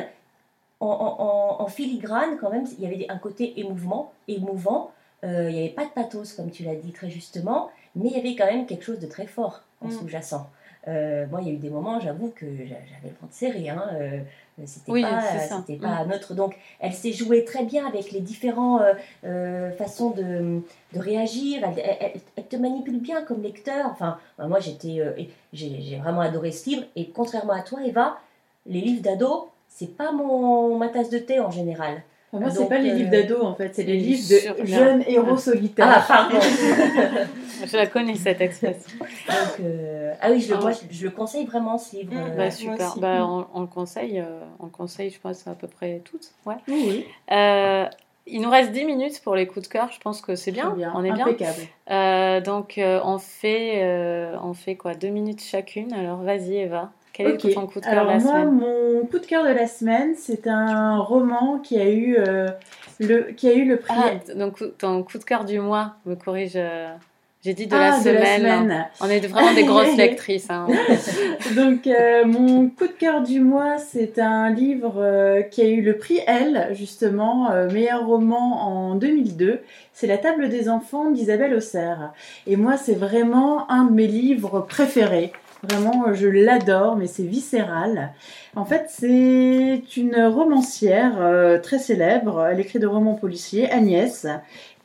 en, 0.79 1.67
filigrane, 1.67 2.37
quand 2.39 2.49
même, 2.49 2.65
il 2.77 2.83
y 2.83 2.87
avait 2.87 3.09
un 3.09 3.17
côté 3.17 3.59
émouvant, 3.59 4.13
émouvant. 4.27 4.91
Euh, 5.23 5.49
il 5.49 5.55
n'y 5.55 5.59
avait 5.61 5.69
pas 5.73 5.85
de 5.85 5.89
pathos, 5.89 6.33
comme 6.33 6.51
tu 6.51 6.63
l'as 6.63 6.75
dit 6.75 6.91
très 6.91 7.09
justement, 7.09 7.71
mais 7.95 8.09
il 8.09 8.15
y 8.15 8.19
avait 8.19 8.35
quand 8.35 8.45
même 8.45 8.65
quelque 8.65 8.83
chose 8.83 8.99
de 8.99 9.07
très 9.07 9.25
fort 9.25 9.63
en 9.81 9.87
mm. 9.87 9.91
sous-jacent. 9.91 10.49
Euh, 10.87 11.25
moi, 11.29 11.41
il 11.41 11.47
y 11.47 11.51
a 11.51 11.53
eu 11.53 11.57
des 11.57 11.69
moments, 11.69 11.99
j'avoue, 11.99 12.31
que 12.35 12.45
j'avais 12.45 13.03
le 13.03 13.09
ventre 13.21 13.33
serré. 13.33 13.69
Hein, 13.69 13.83
euh, 13.93 14.19
c'était 14.65 15.01
pas, 15.01 15.21
c'était 15.39 15.75
pas 15.75 16.05
mm. 16.05 16.09
neutre. 16.09 16.33
Donc, 16.33 16.55
elle 16.79 16.93
s'est 16.93 17.11
jouée 17.11 17.45
très 17.45 17.63
bien 17.63 17.85
avec 17.85 18.11
les 18.11 18.21
différentes 18.21 18.81
façons 19.77 20.11
de, 20.11 20.61
de 20.93 20.99
réagir. 20.99 21.61
Elle, 21.77 22.21
elle, 22.35 22.47
te 22.47 22.55
manipule 22.55 22.99
bien 22.99 23.23
comme 23.23 23.43
lecteur. 23.43 23.87
Enfin, 23.91 24.17
moi, 24.39 24.59
j'étais, 24.59 25.01
j'ai 25.53 25.97
vraiment 26.01 26.21
adoré 26.21 26.51
ce 26.51 26.69
livre. 26.69 26.83
Et 26.95 27.09
contrairement 27.09 27.53
à 27.53 27.61
toi, 27.61 27.79
Eva, 27.85 28.17
les 28.65 28.81
livres 28.81 29.01
d'ado, 29.01 29.49
c'est 29.67 29.95
pas 29.95 30.11
mon, 30.11 30.77
ma 30.77 30.89
tasse 30.89 31.09
de 31.09 31.19
thé 31.19 31.39
en 31.39 31.51
général. 31.51 32.01
Moi, 32.39 32.49
c'est 32.49 32.67
pas 32.67 32.77
les 32.77 32.91
livres 32.91 33.09
euh, 33.13 33.21
d'ado 33.21 33.43
en 33.43 33.55
fait, 33.55 33.73
c'est 33.73 33.83
les 33.83 33.97
livres 33.97 34.27
de 34.29 34.65
jeunes 34.65 35.03
héros 35.07 35.37
solitaires. 35.37 35.87
Ah, 35.89 36.05
pardon. 36.07 36.39
je 37.65 37.77
la 37.77 37.87
connais 37.87 38.15
cette 38.15 38.41
expression. 38.41 38.99
Euh, 39.59 40.13
ah 40.21 40.31
oui, 40.31 40.41
je 40.41 40.53
le, 40.53 40.59
ah 40.63 40.71
je, 40.89 41.03
le 41.03 41.11
conseille 41.11 41.45
vraiment 41.45 41.77
ce 41.77 41.97
livre. 41.97 42.11
Bah, 42.35 42.43
euh, 42.43 42.51
super. 42.51 42.95
Bah, 42.97 43.25
on, 43.53 43.61
le 43.61 43.67
conseille, 43.67 44.23
on 44.59 44.65
le 44.65 44.71
conseille, 44.71 45.09
je 45.09 45.19
pense, 45.19 45.47
à 45.47 45.55
peu 45.55 45.67
près 45.67 46.01
toutes. 46.03 46.31
Ouais. 46.45 46.55
Oui. 46.67 47.05
il 48.27 48.41
nous 48.41 48.49
reste 48.49 48.71
10 48.71 48.85
minutes 48.85 49.21
pour 49.23 49.35
les 49.35 49.47
coups 49.47 49.67
de 49.67 49.71
cœur. 49.71 49.89
Je 49.91 49.99
pense 49.99 50.21
que 50.21 50.35
c'est 50.35 50.51
bien. 50.51 50.71
bien. 50.71 50.93
On 50.95 51.03
est 51.03 51.11
Impeccable. 51.11 51.67
bien. 51.87 52.41
donc, 52.41 52.75
on, 52.79 53.17
fait, 53.17 54.35
on 54.41 54.53
fait 54.53 54.75
quoi? 54.75 54.95
Deux 54.95 55.09
minutes 55.09 55.41
chacune. 55.41 55.93
Alors, 55.93 56.21
vas-y, 56.21 56.57
Eva. 56.57 56.91
Quel 57.17 57.29
est 57.29 57.53
ton 57.55 57.65
coup 57.65 57.79
de 57.79 57.85
cœur 57.85 58.05
de 58.05 58.11
la 58.11 58.19
moi, 58.19 58.45
Mon 58.45 59.05
coup 59.07 59.17
de 59.17 59.25
cœur 59.25 59.43
de 59.43 59.49
la 59.49 59.65
semaine, 59.65 60.13
c'est 60.15 60.45
un 60.45 60.99
roman 60.99 61.57
qui 61.57 61.79
a 61.79 61.89
eu, 61.89 62.15
euh, 62.15 62.47
le, 62.99 63.31
qui 63.31 63.49
a 63.49 63.55
eu 63.55 63.65
le 63.65 63.77
prix. 63.77 63.95
Ah, 63.97 64.33
donc 64.35 64.61
ton 64.77 65.01
coup 65.01 65.17
de 65.17 65.23
cœur 65.23 65.43
du 65.43 65.59
mois, 65.59 65.95
me 66.05 66.13
corrige. 66.13 66.53
Euh, 66.55 66.93
j'ai 67.43 67.55
dit 67.55 67.65
de, 67.65 67.75
la, 67.75 67.95
ah, 67.95 67.99
semaine. 67.99 68.85
On 69.01 69.09
est 69.09 69.25
vraiment 69.25 69.55
des 69.55 69.63
grosses 69.63 69.97
lectrices. 69.97 70.51
Hein. 70.51 70.67
donc 71.55 71.87
euh, 71.87 72.25
mon 72.25 72.69
coup 72.69 72.85
de 72.85 72.91
cœur 72.91 73.23
du 73.23 73.39
mois, 73.39 73.79
c'est 73.79 74.19
un 74.19 74.51
livre 74.51 75.41
qui 75.49 75.63
a 75.63 75.67
eu 75.67 75.81
le 75.81 75.97
prix 75.97 76.19
Elle, 76.27 76.67
justement, 76.73 77.49
meilleur 77.71 78.05
roman 78.05 78.91
en 78.91 78.95
2002. 78.95 79.61
C'est 79.91 80.05
La 80.05 80.19
table 80.19 80.49
des 80.49 80.69
enfants 80.69 81.09
d'Isabelle 81.09 81.55
Auxerre. 81.55 82.11
Et 82.45 82.57
moi, 82.57 82.77
c'est 82.77 82.93
vraiment 82.93 83.71
un 83.71 83.85
de 83.85 83.91
mes 83.91 84.05
livres 84.05 84.59
préférés. 84.59 85.31
Vraiment, 85.63 86.13
je 86.13 86.27
l'adore, 86.27 86.97
mais 86.97 87.07
c'est 87.07 87.23
viscéral. 87.23 88.13
En 88.55 88.65
fait, 88.65 88.85
c'est 88.89 89.97
une 89.97 90.25
romancière 90.25 91.15
euh, 91.19 91.59
très 91.59 91.79
célèbre. 91.79 92.45
Elle 92.45 92.59
écrit 92.59 92.77
de 92.77 92.85
romans 92.85 93.15
policiers, 93.15 93.69
Agnès, 93.71 94.27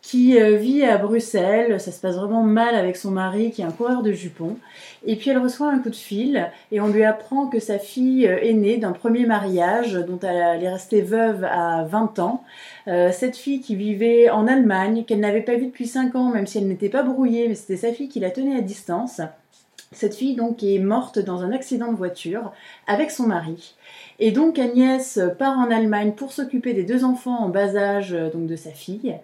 qui 0.01 0.41
euh, 0.41 0.57
vit 0.57 0.83
à 0.85 0.97
Bruxelles. 0.97 1.79
Ça 1.79 1.93
se 1.93 2.01
passe 2.01 2.17
vraiment 2.17 2.43
mal 2.43 2.75
avec 2.75 2.97
son 2.97 3.11
mari, 3.11 3.51
qui 3.51 3.61
est 3.61 3.67
un 3.67 3.71
coureur 3.71 4.03
de 4.03 4.13
jupons. 4.13 4.57
Et 5.05 5.17
puis 5.17 5.29
elle 5.29 5.39
reçoit 5.39 5.71
un 5.71 5.79
coup 5.79 5.91
de 5.91 5.95
fil 5.95 6.51
et 6.71 6.81
on 6.81 6.89
lui 6.89 7.05
apprend 7.05 7.49
que 7.49 7.61
sa 7.61 7.79
fille 7.79 8.27
euh, 8.27 8.39
est 8.41 8.55
née 8.55 8.79
d'un 8.79 8.93
premier 8.93 9.27
mariage 9.27 9.93
dont 9.93 10.21
elle 10.21 10.63
est 10.63 10.73
restée 10.73 11.03
veuve 11.03 11.45
à 11.45 11.85
20 11.85 12.19
ans. 12.19 12.45
cette 12.87 13.37
fille 13.37 13.61
qui 13.61 13.77
vivait 13.77 14.31
en 14.31 14.47
Allemagne, 14.47 15.05
qu'elle 15.05 15.21
n'avait 15.21 15.43
pas 15.43 15.57
vue 15.57 15.67
depuis 15.67 15.87
5 15.87 16.15
ans, 16.15 16.31
même 16.31 16.47
si 16.47 16.57
elle 16.57 16.67
n'était 16.67 16.89
pas 16.89 17.03
brouillée, 17.03 17.47
mais 17.49 17.55
c'était 17.55 17.77
sa 17.77 17.93
fille 17.93 18.09
qui 18.09 18.21
la 18.21 18.31
tenait 18.31 18.57
à 18.57 18.63
distance. 18.63 19.21
Cette 19.93 20.15
fille 20.15 20.35
donc 20.35 20.63
est 20.63 20.79
morte 20.79 21.19
dans 21.19 21.43
un 21.43 21.53
accident 21.53 21.93
de 21.93 21.97
voiture 21.97 22.53
avec 22.87 23.11
son 23.11 23.27
mari. 23.27 23.75
Et 24.19 24.31
donc 24.31 24.59
Agnès 24.59 25.19
part 25.39 25.59
en 25.59 25.71
Allemagne 25.71 26.13
pour 26.13 26.33
s'occuper 26.33 26.75
des 26.75 26.85
deux 26.85 27.05
enfants 27.05 27.39
en 27.41 27.49
bas 27.49 27.77
âge 27.77 28.13
euh, 28.13 28.31
donc 28.31 28.47
de 28.47 28.57
sa 28.57 28.71
fille. 28.71 29.17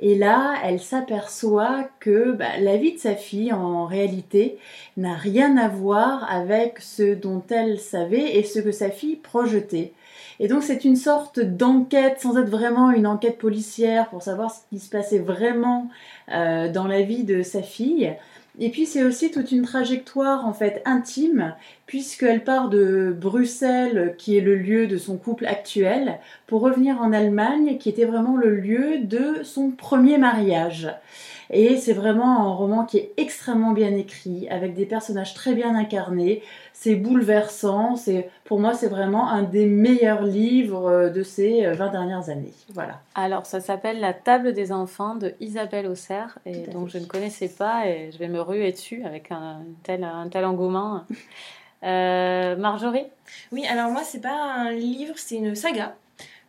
Et 0.00 0.16
là, 0.16 0.54
elle 0.64 0.80
s'aperçoit 0.80 1.88
que 2.00 2.32
bah, 2.32 2.58
la 2.60 2.76
vie 2.76 2.94
de 2.94 2.98
sa 2.98 3.14
fille 3.14 3.52
en 3.52 3.86
réalité 3.86 4.58
n'a 4.96 5.14
rien 5.14 5.56
à 5.56 5.68
voir 5.68 6.30
avec 6.30 6.78
ce 6.80 7.14
dont 7.14 7.42
elle 7.50 7.78
savait 7.78 8.36
et 8.36 8.44
ce 8.44 8.60
que 8.60 8.72
sa 8.72 8.90
fille 8.90 9.16
projetait. 9.16 9.92
Et 10.40 10.48
donc 10.48 10.62
c'est 10.62 10.84
une 10.84 10.96
sorte 10.96 11.40
d'enquête 11.40 12.20
sans 12.20 12.36
être 12.38 12.50
vraiment 12.50 12.90
une 12.90 13.06
enquête 13.06 13.38
policière 13.38 14.08
pour 14.08 14.22
savoir 14.22 14.50
ce 14.50 14.60
qui 14.70 14.78
se 14.78 14.90
passait 14.90 15.18
vraiment 15.18 15.88
euh, 16.32 16.70
dans 16.70 16.86
la 16.86 17.02
vie 17.02 17.24
de 17.24 17.42
sa 17.42 17.62
fille. 17.62 18.14
Et 18.60 18.70
puis 18.70 18.86
c'est 18.86 19.02
aussi 19.02 19.32
toute 19.32 19.50
une 19.50 19.62
trajectoire 19.62 20.46
en 20.46 20.52
fait 20.52 20.80
intime, 20.84 21.54
puisqu'elle 21.86 22.44
part 22.44 22.68
de 22.68 23.14
Bruxelles, 23.18 24.14
qui 24.16 24.38
est 24.38 24.40
le 24.40 24.54
lieu 24.54 24.86
de 24.86 24.96
son 24.96 25.16
couple 25.16 25.46
actuel, 25.46 26.20
pour 26.46 26.60
revenir 26.60 27.00
en 27.02 27.12
Allemagne, 27.12 27.78
qui 27.78 27.88
était 27.88 28.04
vraiment 28.04 28.36
le 28.36 28.54
lieu 28.54 28.98
de 28.98 29.42
son 29.42 29.70
premier 29.70 30.18
mariage. 30.18 30.88
Et 31.50 31.76
c'est 31.76 31.92
vraiment 31.92 32.40
un 32.40 32.52
roman 32.54 32.84
qui 32.84 32.98
est 32.98 33.12
extrêmement 33.16 33.72
bien 33.72 33.94
écrit, 33.94 34.48
avec 34.48 34.74
des 34.74 34.86
personnages 34.86 35.34
très 35.34 35.54
bien 35.54 35.74
incarnés. 35.74 36.42
C'est 36.76 36.96
bouleversant. 36.96 37.94
C'est, 37.94 38.28
pour 38.44 38.58
moi, 38.58 38.74
c'est 38.74 38.88
vraiment 38.88 39.30
un 39.30 39.42
des 39.42 39.64
meilleurs 39.64 40.22
livres 40.22 40.90
euh, 40.90 41.08
de 41.08 41.22
ces 41.22 41.64
20 41.66 41.86
euh, 41.86 41.90
dernières 41.90 42.28
années. 42.28 42.52
Voilà. 42.74 43.00
Alors, 43.14 43.46
ça 43.46 43.60
s'appelle 43.60 44.00
La 44.00 44.12
table 44.12 44.52
des 44.52 44.72
enfants 44.72 45.14
de 45.14 45.34
Isabelle 45.38 45.86
Auxerre. 45.86 46.38
Et 46.44 46.66
donc, 46.66 46.88
je 46.88 46.98
ne 46.98 47.06
connaissais 47.06 47.48
pas 47.48 47.86
et 47.86 48.10
je 48.12 48.18
vais 48.18 48.28
me 48.28 48.40
ruer 48.40 48.72
dessus 48.72 49.04
avec 49.04 49.30
un 49.30 49.62
tel, 49.84 50.02
un 50.02 50.28
tel 50.28 50.44
engouement. 50.44 51.04
Euh, 51.82 52.56
Marjorie? 52.56 53.04
Oui, 53.52 53.66
alors 53.66 53.90
moi, 53.90 54.00
c'est 54.04 54.22
pas 54.22 54.54
un 54.54 54.70
livre, 54.70 55.12
c'est 55.18 55.36
une 55.36 55.54
saga 55.54 55.94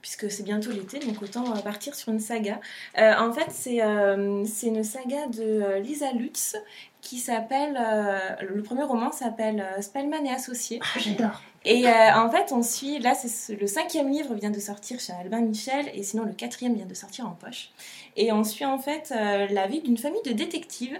puisque 0.05 0.29
c'est 0.29 0.43
bientôt 0.43 0.69
l'été, 0.69 0.99
donc 0.99 1.19
autant 1.23 1.45
partir 1.63 1.95
sur 1.95 2.11
une 2.11 2.19
saga. 2.19 2.59
Euh, 2.99 3.15
en 3.17 3.33
fait, 3.33 3.47
c'est 3.49 3.81
euh, 3.81 4.45
c'est 4.45 4.67
une 4.67 4.83
saga 4.83 5.25
de 5.29 5.41
euh, 5.41 5.79
Lisa 5.79 6.11
Lutz 6.11 6.55
qui 7.01 7.17
s'appelle. 7.17 7.73
le 8.41 8.61
premier 8.61 8.83
roman 8.83 9.11
s'appelle 9.11 9.65
Spellman 9.81 10.23
et 10.25 10.29
Associés. 10.31 10.79
Ah, 10.83 10.99
j'adore! 10.99 11.41
Et 11.63 11.87
en 11.87 12.29
fait, 12.29 12.51
on 12.51 12.61
suit. 12.61 12.99
Là, 12.99 13.15
c'est 13.15 13.55
le 13.55 13.65
cinquième 13.65 14.09
livre 14.09 14.35
vient 14.35 14.51
de 14.51 14.59
sortir 14.59 14.99
chez 14.99 15.13
Albin 15.13 15.41
Michel, 15.41 15.89
et 15.93 16.03
sinon 16.03 16.23
le 16.23 16.33
quatrième 16.33 16.75
vient 16.75 16.85
de 16.85 16.93
sortir 16.93 17.27
en 17.27 17.31
poche. 17.31 17.71
Et 18.15 18.31
on 18.31 18.43
suit 18.43 18.65
en 18.65 18.77
fait 18.77 19.11
la 19.11 19.67
vie 19.67 19.81
d'une 19.81 19.97
famille 19.97 20.21
de 20.23 20.33
détectives 20.33 20.99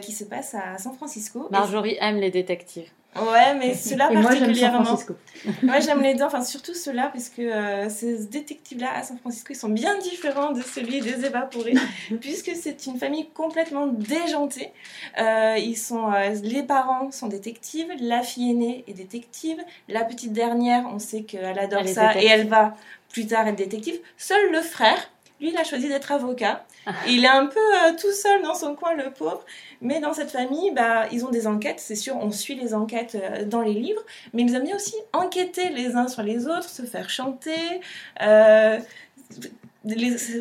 qui 0.00 0.12
se 0.12 0.24
passe 0.24 0.54
à 0.54 0.78
San 0.78 0.94
Francisco. 0.94 1.48
Marjorie 1.50 1.96
aime 2.00 2.16
les 2.16 2.30
détectives. 2.30 2.88
Ouais, 3.16 3.54
mais 3.54 3.74
ceux-là 3.74 4.10
particulièrement. 4.10 4.82
Moi, 4.82 4.96
j'aime 4.96 5.56
Moi, 5.62 5.80
j'aime 5.80 6.02
les 6.02 6.14
deux, 6.14 6.24
enfin 6.24 6.42
surtout 6.42 6.74
ceux-là, 6.74 7.10
parce 7.12 7.28
que 7.28 7.42
euh, 7.42 7.88
ces 7.88 8.26
détectives-là 8.26 8.88
à 8.96 9.02
San 9.02 9.18
Francisco, 9.18 9.52
ils 9.52 9.56
sont 9.56 9.68
bien 9.68 9.98
différents 9.98 10.52
de 10.52 10.60
celui 10.62 11.00
des 11.00 11.24
évaporés, 11.24 11.74
puisque 12.20 12.50
c'est 12.54 12.86
une 12.86 12.98
famille 12.98 13.28
complètement 13.30 13.86
déjantée. 13.86 14.72
Euh, 15.18 15.56
ils 15.58 15.76
sont, 15.76 16.12
euh, 16.12 16.34
les 16.42 16.62
parents 16.62 17.10
sont 17.12 17.28
détectives, 17.28 17.88
la 18.00 18.22
fille 18.22 18.50
aînée 18.50 18.84
est 18.88 18.94
détective, 18.94 19.58
la 19.88 20.04
petite 20.04 20.32
dernière, 20.32 20.84
on 20.92 20.98
sait 20.98 21.22
qu'elle 21.22 21.58
adore 21.58 21.86
ça 21.86 22.20
et 22.20 22.26
elle 22.26 22.48
va 22.48 22.74
plus 23.12 23.26
tard 23.26 23.46
être 23.46 23.56
détective. 23.56 23.94
Seul 24.16 24.50
le 24.50 24.60
frère, 24.60 25.10
lui, 25.40 25.50
il 25.50 25.56
a 25.56 25.64
choisi 25.64 25.88
d'être 25.88 26.12
avocat. 26.12 26.64
Il 27.08 27.24
est 27.24 27.28
un 27.28 27.46
peu 27.46 27.60
tout 28.00 28.12
seul 28.12 28.42
dans 28.42 28.54
son 28.54 28.74
coin, 28.74 28.94
le 28.94 29.10
pauvre. 29.10 29.44
Mais 29.80 30.00
dans 30.00 30.12
cette 30.12 30.30
famille, 30.30 30.70
bah, 30.70 31.06
ils 31.12 31.24
ont 31.24 31.30
des 31.30 31.46
enquêtes, 31.46 31.80
c'est 31.80 31.94
sûr, 31.94 32.16
on 32.16 32.30
suit 32.30 32.54
les 32.54 32.74
enquêtes 32.74 33.16
euh, 33.16 33.44
dans 33.44 33.60
les 33.60 33.74
livres, 33.74 34.02
mais 34.32 34.42
ils 34.42 34.54
aiment 34.54 34.64
bien 34.64 34.76
aussi 34.76 34.94
enquêter 35.12 35.68
les 35.70 35.94
uns 35.94 36.08
sur 36.08 36.22
les 36.22 36.46
autres, 36.46 36.68
se 36.68 36.82
faire 36.82 37.10
chanter, 37.10 37.80
euh, 38.22 38.78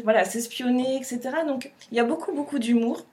voilà, 0.04 0.24
s'espionner, 0.26 0.96
etc. 0.96 1.20
Donc 1.48 1.72
il 1.92 1.98
y 1.98 2.00
a 2.00 2.04
beaucoup, 2.04 2.32
beaucoup 2.32 2.60
d'humour. 2.60 3.06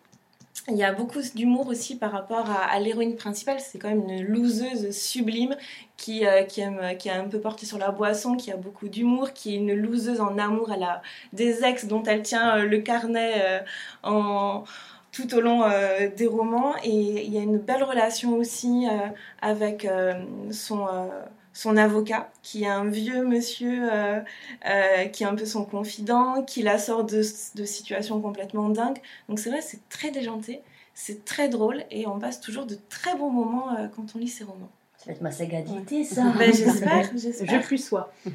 Il 0.68 0.76
y 0.76 0.84
a 0.84 0.92
beaucoup 0.92 1.20
d'humour 1.34 1.68
aussi 1.68 1.96
par 1.96 2.12
rapport 2.12 2.48
à, 2.50 2.78
l'héroïne 2.78 3.16
principale. 3.16 3.58
C'est 3.60 3.78
quand 3.78 3.88
même 3.88 4.08
une 4.08 4.24
loseuse 4.24 4.90
sublime 4.96 5.56
qui, 5.96 6.26
euh, 6.26 6.42
qui, 6.44 6.60
aime, 6.60 6.96
qui 6.98 7.08
est 7.08 7.12
un 7.12 7.28
peu 7.28 7.40
portée 7.40 7.66
sur 7.66 7.78
la 7.78 7.90
boisson, 7.90 8.36
qui 8.36 8.52
a 8.52 8.56
beaucoup 8.56 8.88
d'humour, 8.88 9.32
qui 9.32 9.54
est 9.54 9.58
une 9.58 9.74
loseuse 9.74 10.20
en 10.20 10.38
amour. 10.38 10.70
Elle 10.72 10.82
a 10.82 11.02
des 11.32 11.64
ex 11.64 11.86
dont 11.86 12.02
elle 12.04 12.22
tient 12.22 12.56
le 12.58 12.78
carnet 12.78 13.64
en 14.02 14.64
tout 15.12 15.34
au 15.34 15.40
long 15.40 15.64
euh, 15.64 16.08
des 16.14 16.26
romans. 16.26 16.74
Et 16.84 17.24
il 17.24 17.32
y 17.32 17.38
a 17.38 17.42
une 17.42 17.58
belle 17.58 17.82
relation 17.82 18.36
aussi 18.36 18.86
euh, 18.88 19.08
avec 19.42 19.84
euh, 19.84 20.14
son, 20.50 20.86
son 21.52 21.76
avocat, 21.76 22.30
qui 22.42 22.64
est 22.64 22.68
un 22.68 22.84
vieux 22.84 23.24
monsieur 23.24 23.90
qui 25.12 25.22
est 25.22 25.26
un 25.26 25.34
peu 25.34 25.44
son 25.44 25.64
confident, 25.64 26.42
qui 26.46 26.62
la 26.62 26.78
sort 26.78 27.04
de, 27.04 27.22
de 27.54 27.64
situations 27.64 28.20
complètement 28.20 28.68
dingues. 28.68 28.98
Donc 29.28 29.38
c'est 29.38 29.50
vrai, 29.50 29.60
c'est 29.60 29.88
très 29.88 30.10
déjanté, 30.10 30.62
c'est 30.94 31.24
très 31.24 31.48
drôle 31.48 31.84
et 31.90 32.06
on 32.06 32.18
passe 32.18 32.40
toujours 32.40 32.66
de 32.66 32.78
très 32.88 33.16
bons 33.16 33.30
moments 33.30 33.76
quand 33.96 34.14
on 34.14 34.18
lit 34.18 34.28
ces 34.28 34.44
romans. 34.44 34.70
Ça 35.00 35.06
va 35.06 35.12
être 35.12 35.22
ma 35.22 35.30
saga 35.30 35.58
ça. 36.04 36.34
Ben, 36.38 36.52
j'espère, 36.52 37.10
j'espère. 37.16 37.62
Je 37.62 37.66
plus 37.66 37.78
sois. 37.78 38.12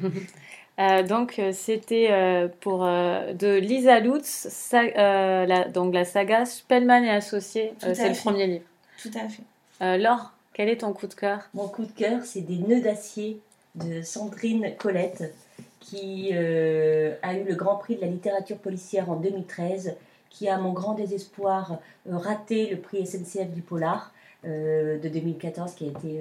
Euh, 0.78 1.02
donc 1.02 1.38
euh, 1.38 1.52
c'était 1.54 2.08
euh, 2.10 2.48
pour 2.60 2.80
de 2.84 3.58
Lisa 3.58 3.98
Lutz, 3.98 4.70
la, 4.74 5.68
donc 5.68 5.94
la 5.94 6.04
saga 6.04 6.44
Spellman 6.44 7.02
et 7.02 7.08
associés. 7.08 7.72
c'est 7.80 8.10
le 8.10 8.14
premier 8.14 8.46
livre. 8.46 8.64
Tout 9.00 9.10
à 9.14 9.26
fait. 9.26 9.96
Laure, 9.96 10.34
quel 10.56 10.70
est 10.70 10.78
ton 10.78 10.94
coup 10.94 11.06
de 11.06 11.12
cœur? 11.12 11.50
Mon 11.52 11.68
coup 11.68 11.84
de 11.84 11.92
cœur, 11.92 12.24
c'est 12.24 12.40
des 12.40 12.56
nœuds 12.56 12.80
d'acier 12.80 13.42
de 13.74 14.00
Sandrine 14.00 14.72
Colette 14.78 15.34
qui 15.80 16.30
euh, 16.32 17.14
a 17.20 17.34
eu 17.34 17.44
le 17.44 17.54
Grand 17.54 17.76
Prix 17.76 17.96
de 17.96 18.00
la 18.00 18.06
littérature 18.06 18.56
policière 18.56 19.10
en 19.10 19.16
2013, 19.16 19.96
qui 20.30 20.48
a, 20.48 20.54
à 20.54 20.58
mon 20.58 20.72
grand 20.72 20.94
désespoir, 20.94 21.78
euh, 22.08 22.16
raté 22.16 22.70
le 22.70 22.78
prix 22.78 23.06
SNCF 23.06 23.50
du 23.50 23.60
Polar 23.60 24.14
euh, 24.46 24.98
de 24.98 25.10
2014, 25.10 25.74
qui 25.74 25.84
a 25.84 25.88
été 25.88 26.20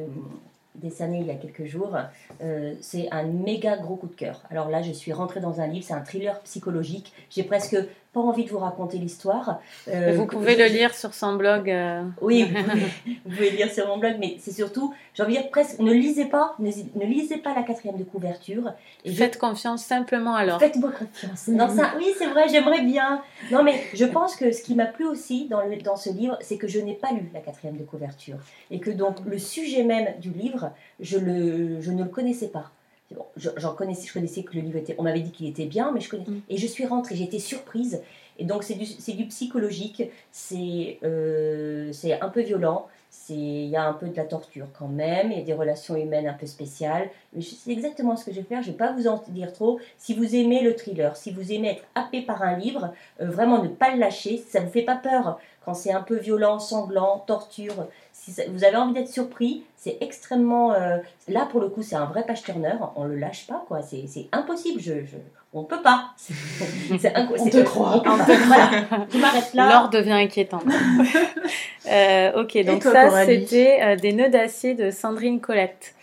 décerné 0.75 1.21
il 1.21 1.27
y 1.27 1.31
a 1.31 1.35
quelques 1.35 1.63
jours. 1.63 1.95
C'est 2.81 3.07
un 3.11 3.23
méga 3.23 3.77
gros 3.77 3.95
coup 3.95 4.07
de 4.07 4.15
cœur. 4.15 4.43
Alors 4.51 4.67
là, 4.67 4.81
je 4.81 4.91
suis 4.91 5.13
rentrée 5.13 5.39
dans 5.39 5.61
un 5.61 5.67
livre, 5.67 5.85
c'est 5.85 5.93
un 5.93 6.01
thriller 6.01 6.41
psychologique. 6.41 7.13
J'ai 7.29 7.43
presque 7.43 7.77
pas 8.15 8.21
envie 8.21 8.45
de 8.45 8.49
vous 8.49 8.59
raconter 8.59 8.97
l'histoire. 8.97 9.59
Euh, 9.89 10.13
Vous 10.15 10.25
pouvez 10.25 10.55
le 10.55 10.65
lire 10.67 10.95
sur 10.95 11.13
son 11.13 11.35
blog. 11.35 11.69
euh, 11.69 12.01
Oui, 12.21 12.43
vous 12.49 12.63
pouvez, 12.63 12.81
vous 13.25 13.29
pouvez 13.35 13.49
le 13.51 13.57
lire 13.57 13.69
sur 13.71 13.85
mon 13.87 13.97
blog, 13.97 14.15
mais 14.19 14.37
c'est 14.39 14.53
surtout, 14.53 14.93
j'ai 15.13 15.21
envie 15.23 15.35
de 15.35 15.41
dire 15.41 15.49
presque, 15.51 15.79
ne 15.79 15.91
lisez 15.91 16.25
pas, 16.25 16.55
ne, 16.59 16.71
ne 16.95 17.05
lisez 17.05 17.37
pas 17.37 17.53
la 17.53 17.63
quatrième 17.63 17.97
de 17.97 18.05
couverture. 18.05 18.71
Et 19.03 19.11
je- 19.11 19.17
Faites 19.17 19.37
confiance 19.37 19.83
simplement 19.83 20.33
alors. 20.35 20.59
Faites-moi 20.59 20.91
confiance. 20.91 21.49
Non, 21.49 21.67
ça, 21.67 21.91
oui, 21.97 22.07
c'est 22.17 22.27
vrai, 22.27 22.47
j'aimerais 22.47 22.81
bien. 22.83 23.21
Non, 23.51 23.63
mais 23.63 23.83
je 23.93 24.05
pense 24.05 24.37
que 24.37 24.51
ce 24.53 24.61
qui 24.63 24.75
m'a 24.75 24.85
plu 24.85 25.05
aussi 25.05 25.47
dans, 25.49 25.61
le- 25.61 25.75
dans 25.81 25.97
ce 25.97 26.09
livre, 26.09 26.37
c'est 26.39 26.57
que 26.57 26.67
je 26.69 26.79
n'ai 26.79 26.93
pas 26.95 27.11
lu 27.11 27.29
la 27.33 27.41
quatrième 27.41 27.75
de 27.75 27.83
couverture. 27.83 28.37
Et 28.71 28.79
que 28.79 28.91
donc, 28.91 29.17
le 29.25 29.37
sujet 29.37 29.83
même 29.83 30.07
du 30.21 30.29
livre, 30.29 30.71
je, 31.01 31.17
le, 31.17 31.81
je 31.81 31.91
ne 31.91 32.03
le 32.03 32.09
connaissais 32.09 32.47
pas. 32.47 32.71
Bon, 33.13 33.25
j'en 33.37 33.73
connaissais, 33.75 34.07
je 34.07 34.13
connaissais 34.13 34.43
que 34.43 34.55
le 34.55 34.61
livre 34.61 34.77
était. 34.77 34.95
On 34.97 35.03
m'avait 35.03 35.19
dit 35.21 35.31
qu'il 35.31 35.47
était 35.47 35.65
bien, 35.65 35.91
mais 35.91 35.99
je 36.01 36.09
connais. 36.09 36.23
Mm. 36.27 36.41
Et 36.49 36.57
je 36.57 36.65
suis 36.67 36.85
rentrée, 36.85 37.15
j'ai 37.15 37.25
été 37.25 37.37
surprise. 37.39 38.01
Et 38.39 38.45
donc, 38.45 38.63
c'est 38.63 38.73
du, 38.73 38.85
du 39.15 39.25
psychologique, 39.27 40.03
c'est 40.31 40.97
euh, 41.03 41.91
c'est 41.93 42.19
un 42.19 42.29
peu 42.29 42.41
violent, 42.41 42.87
c'est- 43.09 43.33
il 43.33 43.67
y 43.69 43.77
a 43.77 43.85
un 43.87 43.93
peu 43.93 44.07
de 44.09 44.15
la 44.17 44.25
torture 44.25 44.67
quand 44.77 44.87
même, 44.89 45.31
il 45.31 45.37
y 45.37 45.41
a 45.41 45.43
des 45.43 45.53
relations 45.53 45.95
humaines 45.95 46.27
un 46.27 46.33
peu 46.33 46.45
spéciales. 46.47 47.09
Mais 47.33 47.41
je- 47.41 47.55
C'est 47.55 47.71
exactement 47.71 48.17
ce 48.17 48.25
que 48.25 48.31
je 48.31 48.37
vais 48.37 48.43
faire, 48.43 48.61
je 48.61 48.67
ne 48.67 48.71
vais 48.73 48.77
pas 48.77 48.91
vous 48.91 49.07
en 49.07 49.23
dire 49.29 49.53
trop. 49.53 49.79
Si 49.97 50.13
vous 50.15 50.35
aimez 50.35 50.61
le 50.63 50.75
thriller, 50.75 51.15
si 51.15 51.31
vous 51.31 51.53
aimez 51.53 51.69
être 51.69 51.83
happé 51.95 52.23
par 52.23 52.41
un 52.41 52.57
livre, 52.57 52.91
euh, 53.21 53.29
vraiment 53.29 53.61
ne 53.63 53.69
pas 53.69 53.93
le 53.93 53.99
lâcher, 53.99 54.43
ça 54.49 54.59
ne 54.59 54.65
vous 54.65 54.71
fait 54.71 54.81
pas 54.81 54.95
peur 54.97 55.39
quand 55.65 55.73
c'est 55.73 55.91
un 55.91 56.01
peu 56.01 56.15
violent, 56.15 56.59
sanglant, 56.59 57.23
torture, 57.27 57.73
si 58.13 58.31
ça- 58.31 58.43
vous 58.49 58.63
avez 58.63 58.77
envie 58.77 58.93
d'être 58.93 59.09
surpris, 59.09 59.63
c'est 59.75 59.97
extrêmement... 60.01 60.73
euh, 60.73 60.97
là, 61.27 61.47
pour 61.51 61.59
le 61.61 61.67
coup, 61.69 61.83
c'est 61.83 61.95
un 61.95 62.05
vrai 62.05 62.23
page-turner, 62.25 62.75
on 62.95 63.03
ne 63.05 63.09
le 63.09 63.17
lâche 63.17 63.45
pas, 63.47 63.63
quoi. 63.67 63.81
C'est 63.81 64.05
c'est 64.07 64.27
impossible, 64.31 64.79
je, 64.81 64.93
je- 65.05 65.17
on 65.53 65.61
ne 65.61 65.65
peut 65.67 65.81
pas. 65.81 66.09
C'est 66.17 66.33
c'est 66.99 67.13
inco- 67.13 67.35
On 67.39 67.43
c'est- 67.45 67.49
te 67.51 67.61
croit. 67.63 68.03
on 68.05 68.17
peut- 68.25 68.33
voilà, 68.45 68.69
je 69.11 69.17
m'arrête 69.17 69.53
là. 69.53 69.69
L'or 69.73 69.89
devient 69.89 70.11
inquiétant. 70.13 70.59
Euh, 71.87 72.41
ok, 72.41 72.65
donc 72.65 72.81
toi, 72.81 72.93
ça 73.11 73.25
c'était 73.25 73.79
euh, 73.81 73.95
des 73.95 74.11
nœuds 74.11 74.29
d'acier 74.29 74.73
de 74.73 74.89
Sandrine 74.89 75.39
Colette. 75.39 75.93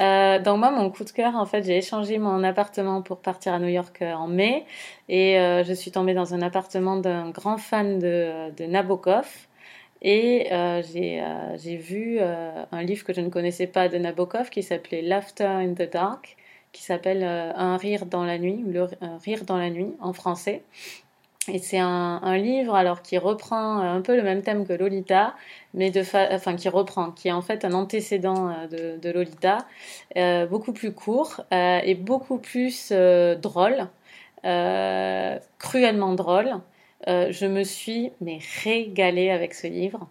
Euh, 0.00 0.38
donc 0.38 0.58
moi, 0.58 0.70
mon 0.70 0.90
coup 0.90 1.04
de 1.04 1.10
cœur, 1.10 1.34
en 1.34 1.44
fait, 1.44 1.62
j'ai 1.64 1.76
échangé 1.78 2.18
mon 2.18 2.44
appartement 2.44 3.02
pour 3.02 3.20
partir 3.20 3.52
à 3.54 3.58
New 3.58 3.68
York 3.68 4.00
euh, 4.02 4.12
en 4.12 4.28
mai 4.28 4.64
et 5.08 5.38
euh, 5.40 5.64
je 5.64 5.72
suis 5.72 5.90
tombée 5.90 6.14
dans 6.14 6.34
un 6.34 6.42
appartement 6.42 6.96
d'un 6.96 7.30
grand 7.30 7.58
fan 7.58 7.98
de, 7.98 8.50
de 8.56 8.64
Nabokov 8.64 9.48
et 10.02 10.52
euh, 10.52 10.82
j'ai 10.82 11.20
euh, 11.20 11.56
vu 11.78 12.18
euh, 12.20 12.64
un 12.70 12.82
livre 12.82 13.04
que 13.04 13.12
je 13.12 13.20
ne 13.20 13.28
connaissais 13.28 13.66
pas 13.66 13.88
de 13.88 13.98
Nabokov 13.98 14.50
qui 14.50 14.62
s'appelait 14.62 15.02
Laughter 15.02 15.44
in 15.44 15.74
the 15.74 15.90
Dark, 15.90 16.36
qui 16.72 16.82
s'appelle 16.82 17.24
Un 17.24 17.76
rire 17.76 18.06
dans 18.06 18.24
la 18.24 18.38
nuit, 18.38 18.62
ou 18.64 18.70
le 18.70 18.86
rire 19.24 19.44
dans 19.44 19.56
la 19.56 19.70
nuit 19.70 19.94
en 20.00 20.12
français. 20.12 20.62
Et 21.50 21.58
c'est 21.58 21.78
un, 21.78 22.20
un 22.22 22.36
livre 22.36 22.74
alors 22.74 23.00
qui 23.02 23.16
reprend 23.18 23.80
euh, 23.80 23.96
un 23.96 24.02
peu 24.02 24.16
le 24.16 24.22
même 24.22 24.42
thème 24.42 24.66
que 24.66 24.72
Lolita, 24.74 25.34
mais 25.74 25.90
de 25.90 26.02
fa- 26.02 26.28
enfin 26.32 26.56
qui 26.56 26.68
reprend, 26.68 27.10
qui 27.12 27.28
est 27.28 27.32
en 27.32 27.40
fait 27.42 27.64
un 27.64 27.72
antécédent 27.72 28.50
euh, 28.50 28.66
de, 28.66 28.98
de 29.00 29.10
Lolita, 29.12 29.58
euh, 30.16 30.46
beaucoup 30.46 30.72
plus 30.72 30.92
court 30.92 31.42
euh, 31.52 31.80
et 31.84 31.94
beaucoup 31.94 32.38
plus 32.38 32.90
euh, 32.92 33.34
drôle, 33.36 33.88
euh, 34.44 35.38
cruellement 35.58 36.14
drôle. 36.14 36.60
Je 37.06 37.46
me 37.46 37.62
suis 37.64 38.12
mais 38.20 38.38
régalée 38.64 39.30
avec 39.30 39.54
ce 39.54 39.66
livre. 39.66 40.08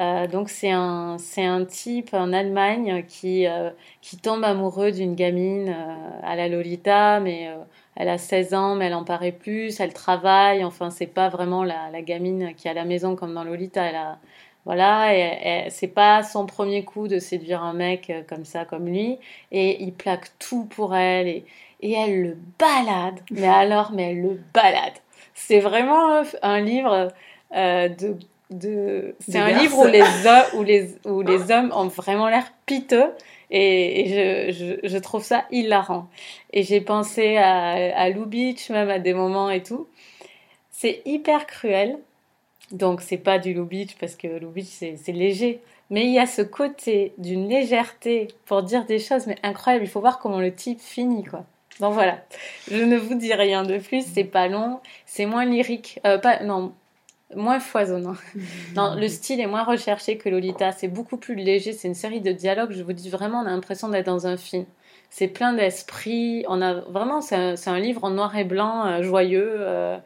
Euh, 0.00 0.26
donc 0.26 0.50
c'est 0.50 0.70
un 0.70 1.16
c'est 1.18 1.44
un 1.44 1.64
type 1.64 2.12
en 2.14 2.32
Allemagne 2.32 3.04
qui 3.08 3.46
euh, 3.46 3.70
qui 4.02 4.18
tombe 4.18 4.44
amoureux 4.44 4.92
d'une 4.92 5.14
gamine 5.14 5.70
euh, 5.70 6.20
à 6.22 6.36
la 6.36 6.48
Lolita, 6.48 7.18
mais 7.20 7.48
elle 7.96 8.08
a 8.08 8.18
16 8.18 8.54
ans, 8.54 8.74
mais 8.74 8.86
elle 8.86 8.94
en 8.94 9.04
paraît 9.04 9.32
plus, 9.32 9.80
elle 9.80 9.92
travaille, 9.92 10.64
enfin, 10.64 10.90
c'est 10.90 11.06
pas 11.06 11.28
vraiment 11.28 11.64
la, 11.64 11.90
la 11.90 12.02
gamine 12.02 12.54
qui 12.54 12.68
est 12.68 12.70
à 12.70 12.74
la 12.74 12.84
maison 12.84 13.16
comme 13.16 13.34
dans 13.34 13.44
Lolita, 13.44 13.82
elle 13.82 13.96
a, 13.96 14.18
voilà, 14.64 15.14
et, 15.14 15.66
et 15.66 15.70
c'est 15.70 15.86
pas 15.88 16.22
son 16.22 16.44
premier 16.46 16.84
coup 16.84 17.08
de 17.08 17.18
séduire 17.18 17.62
un 17.62 17.72
mec 17.72 18.10
euh, 18.10 18.22
comme 18.28 18.44
ça, 18.44 18.64
comme 18.64 18.86
lui, 18.86 19.18
et 19.52 19.82
il 19.82 19.92
plaque 19.92 20.30
tout 20.38 20.64
pour 20.64 20.94
elle, 20.94 21.28
et, 21.28 21.44
et 21.80 21.92
elle 21.92 22.22
le 22.22 22.36
balade, 22.58 23.20
mais 23.30 23.48
alors, 23.62 23.92
mais 23.92 24.10
elle 24.12 24.22
le 24.22 24.40
balade. 24.52 24.94
C'est 25.34 25.60
vraiment 25.60 26.22
un, 26.42 26.60
livre 26.60 27.08
euh, 27.54 27.88
de, 27.88 28.16
de, 28.50 29.14
c'est 29.20 29.38
un 29.38 29.50
livre 29.60 29.78
où 29.78 29.86
les, 29.86 30.02
ho- 30.02 30.58
où 30.58 30.62
les, 30.62 30.96
où 31.04 31.22
les 31.22 31.50
hommes 31.52 31.72
ont 31.74 31.88
vraiment 31.88 32.28
l'air 32.28 32.44
piteux, 32.66 33.12
et, 33.50 34.50
je, 34.52 34.88
je, 34.88 34.98
trouve 34.98 35.22
ça 35.22 35.46
hilarant. 35.50 36.08
Et 36.52 36.62
j'ai 36.62 36.80
pensé 36.80 37.36
à, 37.36 37.96
à 37.96 38.10
Lou 38.10 38.26
Beach, 38.26 38.70
même 38.70 38.90
à 38.90 38.98
des 38.98 39.14
moments 39.14 39.50
et 39.50 39.62
tout. 39.62 39.88
C'est 40.70 41.02
hyper 41.04 41.46
cruel. 41.46 41.98
Donc, 42.72 43.00
c'est 43.00 43.18
pas 43.18 43.38
du 43.38 43.54
Lou 43.54 43.64
Beach 43.64 43.96
parce 44.00 44.16
que 44.16 44.26
Lou 44.26 44.50
Beach, 44.50 44.66
c'est 44.68 44.96
c'est 44.96 45.12
léger. 45.12 45.60
Mais 45.90 46.04
il 46.04 46.12
y 46.12 46.18
a 46.18 46.26
ce 46.26 46.42
côté 46.42 47.12
d'une 47.18 47.48
légèreté 47.48 48.28
pour 48.44 48.62
dire 48.62 48.86
des 48.86 48.98
choses, 48.98 49.26
mais 49.26 49.36
incroyable. 49.42 49.84
Il 49.84 49.90
faut 49.90 50.00
voir 50.00 50.18
comment 50.18 50.40
le 50.40 50.52
type 50.52 50.80
finit, 50.80 51.22
quoi. 51.24 51.44
Donc 51.80 51.94
voilà. 51.94 52.18
Je 52.70 52.82
ne 52.82 52.96
vous 52.96 53.14
dis 53.14 53.34
rien 53.34 53.62
de 53.62 53.78
plus. 53.78 54.04
C'est 54.04 54.24
pas 54.24 54.48
long. 54.48 54.80
C'est 55.04 55.26
moins 55.26 55.44
lyrique. 55.44 56.00
Euh, 56.06 56.18
pas, 56.18 56.42
non, 56.42 56.72
moins 57.34 57.60
foisonnant. 57.60 58.14
Non, 58.76 58.94
le 58.94 59.08
style 59.08 59.40
est 59.40 59.46
moins 59.46 59.64
recherché 59.64 60.18
que 60.18 60.28
Lolita. 60.28 60.72
C'est 60.72 60.88
beaucoup 60.88 61.16
plus 61.16 61.34
léger. 61.34 61.72
C'est 61.72 61.88
une 61.88 61.94
série 61.94 62.20
de 62.20 62.32
dialogues. 62.32 62.72
Je 62.72 62.82
vous 62.82 62.92
dis 62.92 63.10
vraiment, 63.10 63.40
on 63.40 63.46
a 63.46 63.50
l'impression 63.50 63.88
d'être 63.88 64.06
dans 64.06 64.26
un 64.26 64.36
film. 64.36 64.66
C'est 65.10 65.28
plein 65.28 65.52
d'esprit. 65.52 66.44
On 66.48 66.60
a 66.62 66.74
vraiment, 66.74 67.20
c'est 67.20 67.36
un, 67.68 67.78
livre 67.78 68.04
en 68.04 68.10
noir 68.10 68.36
et 68.36 68.44
blanc, 68.44 68.86
euh, 68.86 69.02
joyeux 69.02 69.54
euh, 69.58 69.98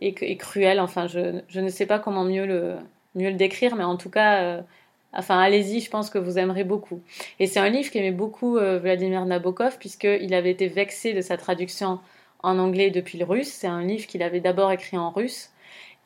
et, 0.00 0.14
et 0.20 0.36
cruel. 0.36 0.80
Enfin, 0.80 1.06
je, 1.06 1.40
je 1.48 1.60
ne 1.60 1.68
sais 1.68 1.86
pas 1.86 1.98
comment 1.98 2.24
mieux 2.24 2.46
le, 2.46 2.76
mieux 3.14 3.30
le 3.30 3.36
décrire, 3.36 3.74
mais 3.76 3.84
en 3.84 3.96
tout 3.96 4.10
cas, 4.10 4.42
euh, 4.42 4.62
enfin, 5.12 5.38
allez-y. 5.40 5.80
Je 5.80 5.90
pense 5.90 6.10
que 6.10 6.18
vous 6.18 6.38
aimerez 6.38 6.64
beaucoup. 6.64 7.00
Et 7.38 7.46
c'est 7.46 7.60
un 7.60 7.70
livre 7.70 7.90
qu'aimait 7.90 8.10
beaucoup 8.12 8.54
Vladimir 8.54 9.24
Nabokov 9.24 9.78
puisqu'il 9.78 10.34
avait 10.34 10.50
été 10.50 10.68
vexé 10.68 11.14
de 11.14 11.20
sa 11.20 11.36
traduction 11.36 12.00
en 12.42 12.58
anglais 12.58 12.90
depuis 12.90 13.18
le 13.18 13.24
russe. 13.24 13.48
C'est 13.48 13.66
un 13.66 13.82
livre 13.82 14.06
qu'il 14.06 14.22
avait 14.22 14.40
d'abord 14.40 14.72
écrit 14.72 14.98
en 14.98 15.10
russe. 15.10 15.49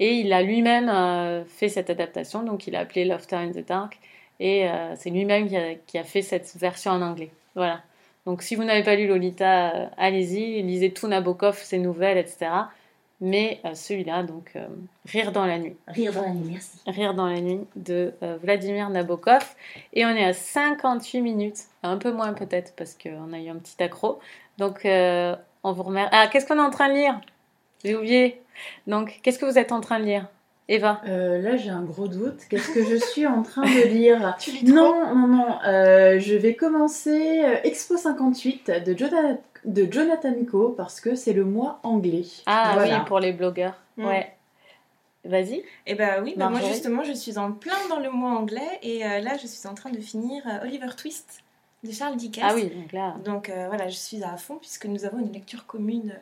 Et 0.01 0.15
il 0.15 0.33
a 0.33 0.43
lui-même 0.43 0.89
euh, 0.89 1.45
fait 1.45 1.69
cette 1.69 1.91
adaptation, 1.91 2.43
donc 2.43 2.67
il 2.67 2.75
a 2.77 2.81
appelé 2.81 3.05
Laughter 3.05 3.37
in 3.37 3.53
the 3.53 3.67
Dark, 3.67 3.99
et 4.41 4.69
euh, 4.69 4.95
c'est 4.97 5.11
lui-même 5.11 5.49
qui 5.49 5.57
a, 5.57 5.75
qui 5.75 5.99
a 5.99 6.05
fait 6.05 6.23
cette 6.23 6.57
version 6.57 6.91
en 6.93 7.03
anglais. 7.03 7.31
Voilà. 7.55 7.81
Donc 8.27 8.43
si 8.43 8.57
vous 8.57 8.65
n'avez 8.65 8.83
pas 8.83 8.97
lu 8.97 9.07
Lolita, 9.07 9.75
euh, 9.75 9.87
allez-y, 9.97 10.63
lisez 10.63 10.93
tout 10.93 11.07
Nabokov, 11.07 11.59
ses 11.63 11.79
nouvelles, 11.79 12.19
etc. 12.19 12.51
Mais 13.21 13.61
celui-là, 13.75 14.25
donc 14.25 14.55
Rire 15.07 15.31
dans 15.31 15.47
la 15.47 15.59
nuit. 15.59 15.77
Rire 15.87 16.13
dans 16.13 16.23
la 16.23 16.31
nuit, 16.31 16.51
merci. 16.51 16.79
Rire 16.87 17.15
dans 17.15 17.27
la 17.27 17.41
nuit 17.41 17.61
de 17.77 18.13
Vladimir 18.43 18.91
Nabokov. 18.91 19.55
Et 19.95 20.05
on 20.05 20.11
est 20.11 20.25
à 20.25 20.33
58 20.35 21.21
minutes, 21.23 21.59
un 21.85 21.97
peu 21.97 22.13
moins 22.13 22.35
peut-être 22.35 22.75
parce 22.77 22.95
qu'on 22.95 23.33
a 23.33 23.39
eu 23.39 23.49
un 23.49 23.57
petit 23.57 23.81
accro. 23.83 24.19
Donc 24.59 24.81
on 24.85 25.73
vous 25.73 25.83
remercie. 25.85 26.11
Ah, 26.13 26.27
qu'est-ce 26.27 26.45
qu'on 26.45 26.59
est 26.59 26.67
en 26.67 26.71
train 26.71 26.89
de 26.89 26.95
lire? 26.95 27.21
J'ai 27.85 27.95
oublié. 27.95 28.41
Donc, 28.87 29.21
qu'est-ce 29.23 29.39
que 29.39 29.47
vous 29.47 29.59
êtes 29.59 29.73
en 29.73 29.81
train 29.81 29.99
de 30.01 30.05
lire? 30.05 30.27
Eva? 30.69 31.03
Euh, 31.07 31.43
là, 31.43 31.57
j'ai 31.57 31.69
un 31.71 31.83
gros 31.83 32.09
doute. 32.09 32.41
Qu'est-ce 32.49 32.71
que 32.73 32.83
je 32.85 32.97
suis 32.97 33.27
en 33.27 33.43
train 33.43 33.63
de 33.63 33.87
lire? 33.89 34.35
Tu 34.41 34.51
lis 34.53 34.65
trop 34.65 34.75
Non, 34.75 35.15
non, 35.15 35.27
non. 35.29 35.59
euh, 35.67 36.19
je 36.19 36.35
vais 36.35 36.55
commencer 36.55 37.43
euh, 37.45 37.57
Expo 37.65 37.97
58 37.99 38.71
de 38.87 38.97
Jonathan, 38.97 39.39
de 39.67 39.89
Jonathan 39.93 40.35
Coe 40.51 40.75
parce 40.75 41.01
que 41.01 41.15
c'est 41.15 41.35
le 41.35 41.45
mois 41.45 41.81
anglais. 41.83 42.25
Ah 42.47 42.71
Voilà. 42.75 42.99
oui, 43.01 43.05
pour 43.07 43.21
les 43.21 43.33
blogueurs. 43.33 43.75
Mm. 43.99 44.05
Ouais. 44.07 44.31
Vas-y. 45.27 45.63
Et 45.87 45.95
bah 45.95 46.21
oui, 46.23 46.35
bah 46.37 46.51
moi 46.51 46.61
justement 46.61 47.03
je 47.03 47.13
suis 47.13 47.39
en 47.39 47.53
plein 47.53 47.73
dans 47.89 47.99
le 47.99 48.11
mois 48.11 48.33
anglais 48.33 48.79
et 48.83 49.07
euh, 49.07 49.21
là 49.21 49.39
je 49.41 49.47
suis 49.47 49.67
en 49.67 49.73
train 49.75 49.89
de 49.91 49.99
finir 49.99 50.43
euh, 50.47 50.63
Oliver 50.65 50.89
Twist 50.99 51.43
de 51.83 51.91
Charles 51.93 52.17
Dickens. 52.17 52.45
Ah 52.47 52.53
oui, 52.55 52.65
donc 52.69 52.93
là. 52.93 53.15
Donc 53.25 53.49
euh, 53.49 53.67
voilà, 53.69 53.89
je 53.89 53.97
suis 53.97 54.23
à 54.23 54.37
fond 54.37 54.57
puisque 54.57 54.85
nous 54.85 55.07
avons 55.07 55.19
une 55.21 55.33
lecture 55.33 55.65
commune 55.65 56.15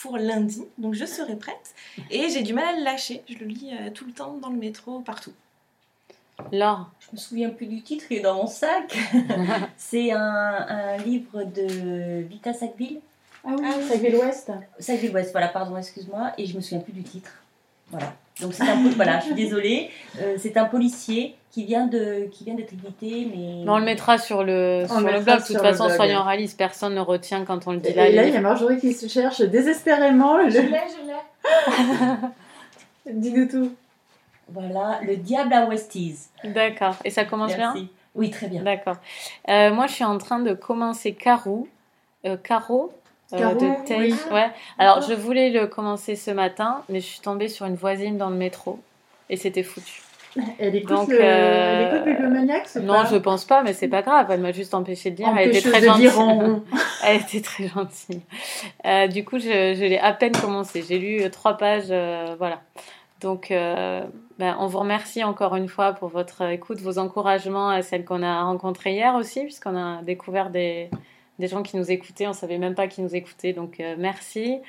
pour 0.00 0.18
lundi, 0.18 0.64
donc 0.78 0.94
je 0.94 1.04
serai 1.04 1.36
prête. 1.36 1.74
Et 2.10 2.28
j'ai 2.28 2.42
du 2.42 2.52
mal 2.52 2.64
à 2.74 2.78
le 2.78 2.84
lâcher, 2.84 3.22
je 3.28 3.38
le 3.38 3.46
lis 3.46 3.70
euh, 3.72 3.90
tout 3.90 4.04
le 4.04 4.12
temps 4.12 4.34
dans 4.42 4.50
le 4.50 4.56
métro, 4.56 5.00
partout. 5.00 5.32
Laure. 6.52 6.90
Je 7.00 7.06
me 7.12 7.16
souviens 7.16 7.50
plus 7.50 7.66
du 7.66 7.80
titre, 7.82 8.06
il 8.10 8.18
est 8.18 8.20
dans 8.22 8.34
mon 8.34 8.46
sac. 8.46 8.96
c'est 9.76 10.10
un, 10.10 10.18
un 10.20 10.96
livre 10.98 11.44
de 11.44 12.22
Vita 12.22 12.52
Sackville. 12.52 13.00
Ah 13.44 13.50
oui, 13.56 13.64
Ah 13.64 13.74
oui. 13.78 13.88
Sackville 13.88 14.16
West. 14.16 14.50
Sackville 14.78 15.12
West, 15.12 15.32
voilà, 15.32 15.48
pardon, 15.48 15.76
excuse-moi. 15.76 16.32
Et 16.38 16.46
je 16.46 16.56
me 16.56 16.60
souviens 16.60 16.80
plus 16.80 16.92
du 16.92 17.02
titre. 17.02 17.30
Voilà. 17.90 18.12
Donc 18.40 18.52
c'est 18.52 18.68
un 18.68 18.76
voilà, 18.96 19.20
je 19.20 19.26
suis 19.26 19.34
désolée. 19.34 19.90
Euh, 20.20 20.34
c'est 20.38 20.56
un 20.56 20.64
policier 20.64 21.36
qui 21.50 21.64
vient 21.64 21.86
de 21.86 22.28
qui 22.32 22.44
vient 22.44 22.54
d'être 22.54 22.72
évité, 22.72 23.28
mais 23.30 23.62
Mais 23.64 23.70
on 23.70 23.78
le 23.78 23.84
mettra 23.84 24.18
sur 24.18 24.42
le, 24.42 24.84
On 24.90 24.98
sur 24.98 25.00
le 25.00 25.20
blog. 25.20 25.40
De 25.40 25.46
toute 25.46 25.58
façon, 25.58 25.84
blog. 25.84 25.96
soyons 25.96 26.22
réalistes, 26.24 26.58
personne 26.58 26.94
ne 26.94 27.00
retient 27.00 27.44
quand 27.44 27.66
on 27.68 27.72
le 27.72 27.78
dit 27.78 27.90
Et 27.90 27.94
là. 27.94 28.10
là, 28.10 28.22
les 28.22 28.28
il 28.28 28.34
y 28.34 28.36
a 28.36 28.40
Marjorie 28.40 28.78
qui 28.78 28.92
se 28.92 29.06
cherche 29.06 29.40
désespérément. 29.40 30.38
Je 30.50 30.58
Le... 30.58 30.62
l'ai, 30.64 30.68
je 30.68 31.06
l'ai. 31.06 33.12
Dis-nous 33.12 33.46
tout. 33.48 33.72
voilà, 34.48 34.98
le 35.06 35.16
diable 35.16 35.52
à 35.52 35.66
Westies. 35.66 36.16
D'accord. 36.42 36.96
Et 37.04 37.10
ça 37.10 37.24
commence 37.24 37.54
bien? 37.54 37.72
Merci. 37.74 37.88
Oui, 38.16 38.30
très 38.30 38.48
bien. 38.48 38.62
D'accord. 38.62 38.96
Euh, 39.48 39.72
moi, 39.72 39.86
je 39.86 39.92
suis 39.94 40.04
en 40.04 40.18
train 40.18 40.40
de 40.40 40.54
commencer 40.54 41.12
Carou. 41.14 41.68
Euh, 42.26 42.36
Caro 42.36 42.92
euh, 43.40 43.54
de 43.54 43.94
oui. 43.98 44.14
Ouais. 44.32 44.50
Alors, 44.78 45.00
je 45.02 45.14
voulais 45.14 45.50
le 45.50 45.66
commencer 45.66 46.16
ce 46.16 46.30
matin, 46.30 46.82
mais 46.88 47.00
je 47.00 47.06
suis 47.06 47.20
tombée 47.20 47.48
sur 47.48 47.66
une 47.66 47.76
voisine 47.76 48.18
dans 48.18 48.30
le 48.30 48.36
métro. 48.36 48.78
Et 49.30 49.36
c'était 49.36 49.62
foutu. 49.62 50.02
Elle 50.58 50.74
écoute, 50.74 50.90
Donc, 50.90 51.08
le... 51.08 51.18
euh, 51.20 52.02
elle 52.04 52.12
écoute 52.12 52.72
ou 52.76 52.80
Non, 52.80 53.02
pas 53.02 53.08
je 53.10 53.16
pense 53.16 53.44
pas, 53.44 53.62
mais 53.62 53.72
c'est 53.72 53.88
pas 53.88 54.02
grave. 54.02 54.26
Elle 54.30 54.40
m'a 54.40 54.52
juste 54.52 54.74
empêché 54.74 55.10
de 55.10 55.18
lire. 55.18 55.32
Elle 55.38 55.54
était 55.54 55.70
très 55.70 55.82
gentille. 55.82 56.10
Elle 57.06 57.20
était 57.20 57.40
très 57.40 57.68
gentille. 57.68 58.22
Euh, 58.86 59.06
du 59.06 59.24
coup, 59.24 59.38
je, 59.38 59.74
je 59.74 59.84
l'ai 59.84 59.98
à 59.98 60.12
peine 60.12 60.32
commencé. 60.32 60.82
J'ai 60.82 60.98
lu 60.98 61.22
euh, 61.22 61.28
trois 61.28 61.56
pages, 61.56 61.88
euh, 61.90 62.34
voilà. 62.38 62.60
Donc, 63.20 63.48
ben, 63.50 64.56
on 64.58 64.66
vous 64.66 64.80
remercie 64.80 65.24
encore 65.24 65.56
une 65.56 65.68
fois 65.68 65.94
pour 65.94 66.10
votre 66.10 66.42
écoute, 66.50 66.80
vos 66.80 66.98
encouragements 66.98 67.70
à 67.70 67.80
celles 67.80 68.04
qu'on 68.04 68.22
a 68.22 68.42
rencontrées 68.42 68.92
hier 68.92 69.14
aussi, 69.14 69.40
puisqu'on 69.44 69.76
a 69.76 70.02
découvert 70.02 70.50
des, 70.50 70.90
des 71.38 71.48
gens 71.48 71.62
qui 71.62 71.76
nous 71.76 71.90
écoutaient. 71.90 72.26
On 72.26 72.32
savait 72.32 72.58
même 72.58 72.74
pas 72.74 72.86
qui 72.86 73.02
nous 73.02 73.14
écoutaient, 73.14 73.52
donc 73.52 73.80
euh, 73.80 73.94
merci. 73.98 74.60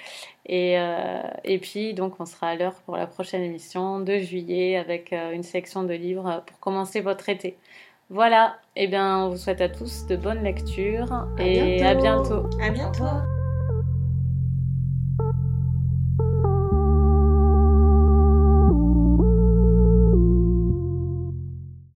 Et, 0.45 0.80
euh, 0.80 1.22
et 1.43 1.59
puis, 1.59 1.93
donc, 1.93 2.20
on 2.20 2.26
sera 2.26 2.49
à 2.49 2.55
l'heure 2.55 2.76
pour 2.86 2.97
la 2.97 3.07
prochaine 3.07 3.41
émission 3.41 3.99
de 3.99 4.18
juillet 4.20 4.78
avec 4.78 5.13
euh, 5.13 5.32
une 5.32 5.43
section 5.43 5.84
de 5.84 5.93
livres 5.93 6.43
pour 6.45 6.59
commencer 6.59 7.01
votre 7.01 7.30
été. 7.30 7.57
Voilà, 8.09 8.57
et 8.76 8.88
bien, 8.88 9.26
on 9.26 9.30
vous 9.30 9.38
souhaite 9.38 9.61
à 9.61 9.70
tous 9.70 10.05
de 10.05 10.16
bonnes 10.16 10.43
lectures 10.43 11.28
et 11.39 11.82
à 11.82 11.95
bientôt. 11.95 12.41
bientôt. 12.43 12.61
À 12.61 12.70
bientôt. 12.70 13.34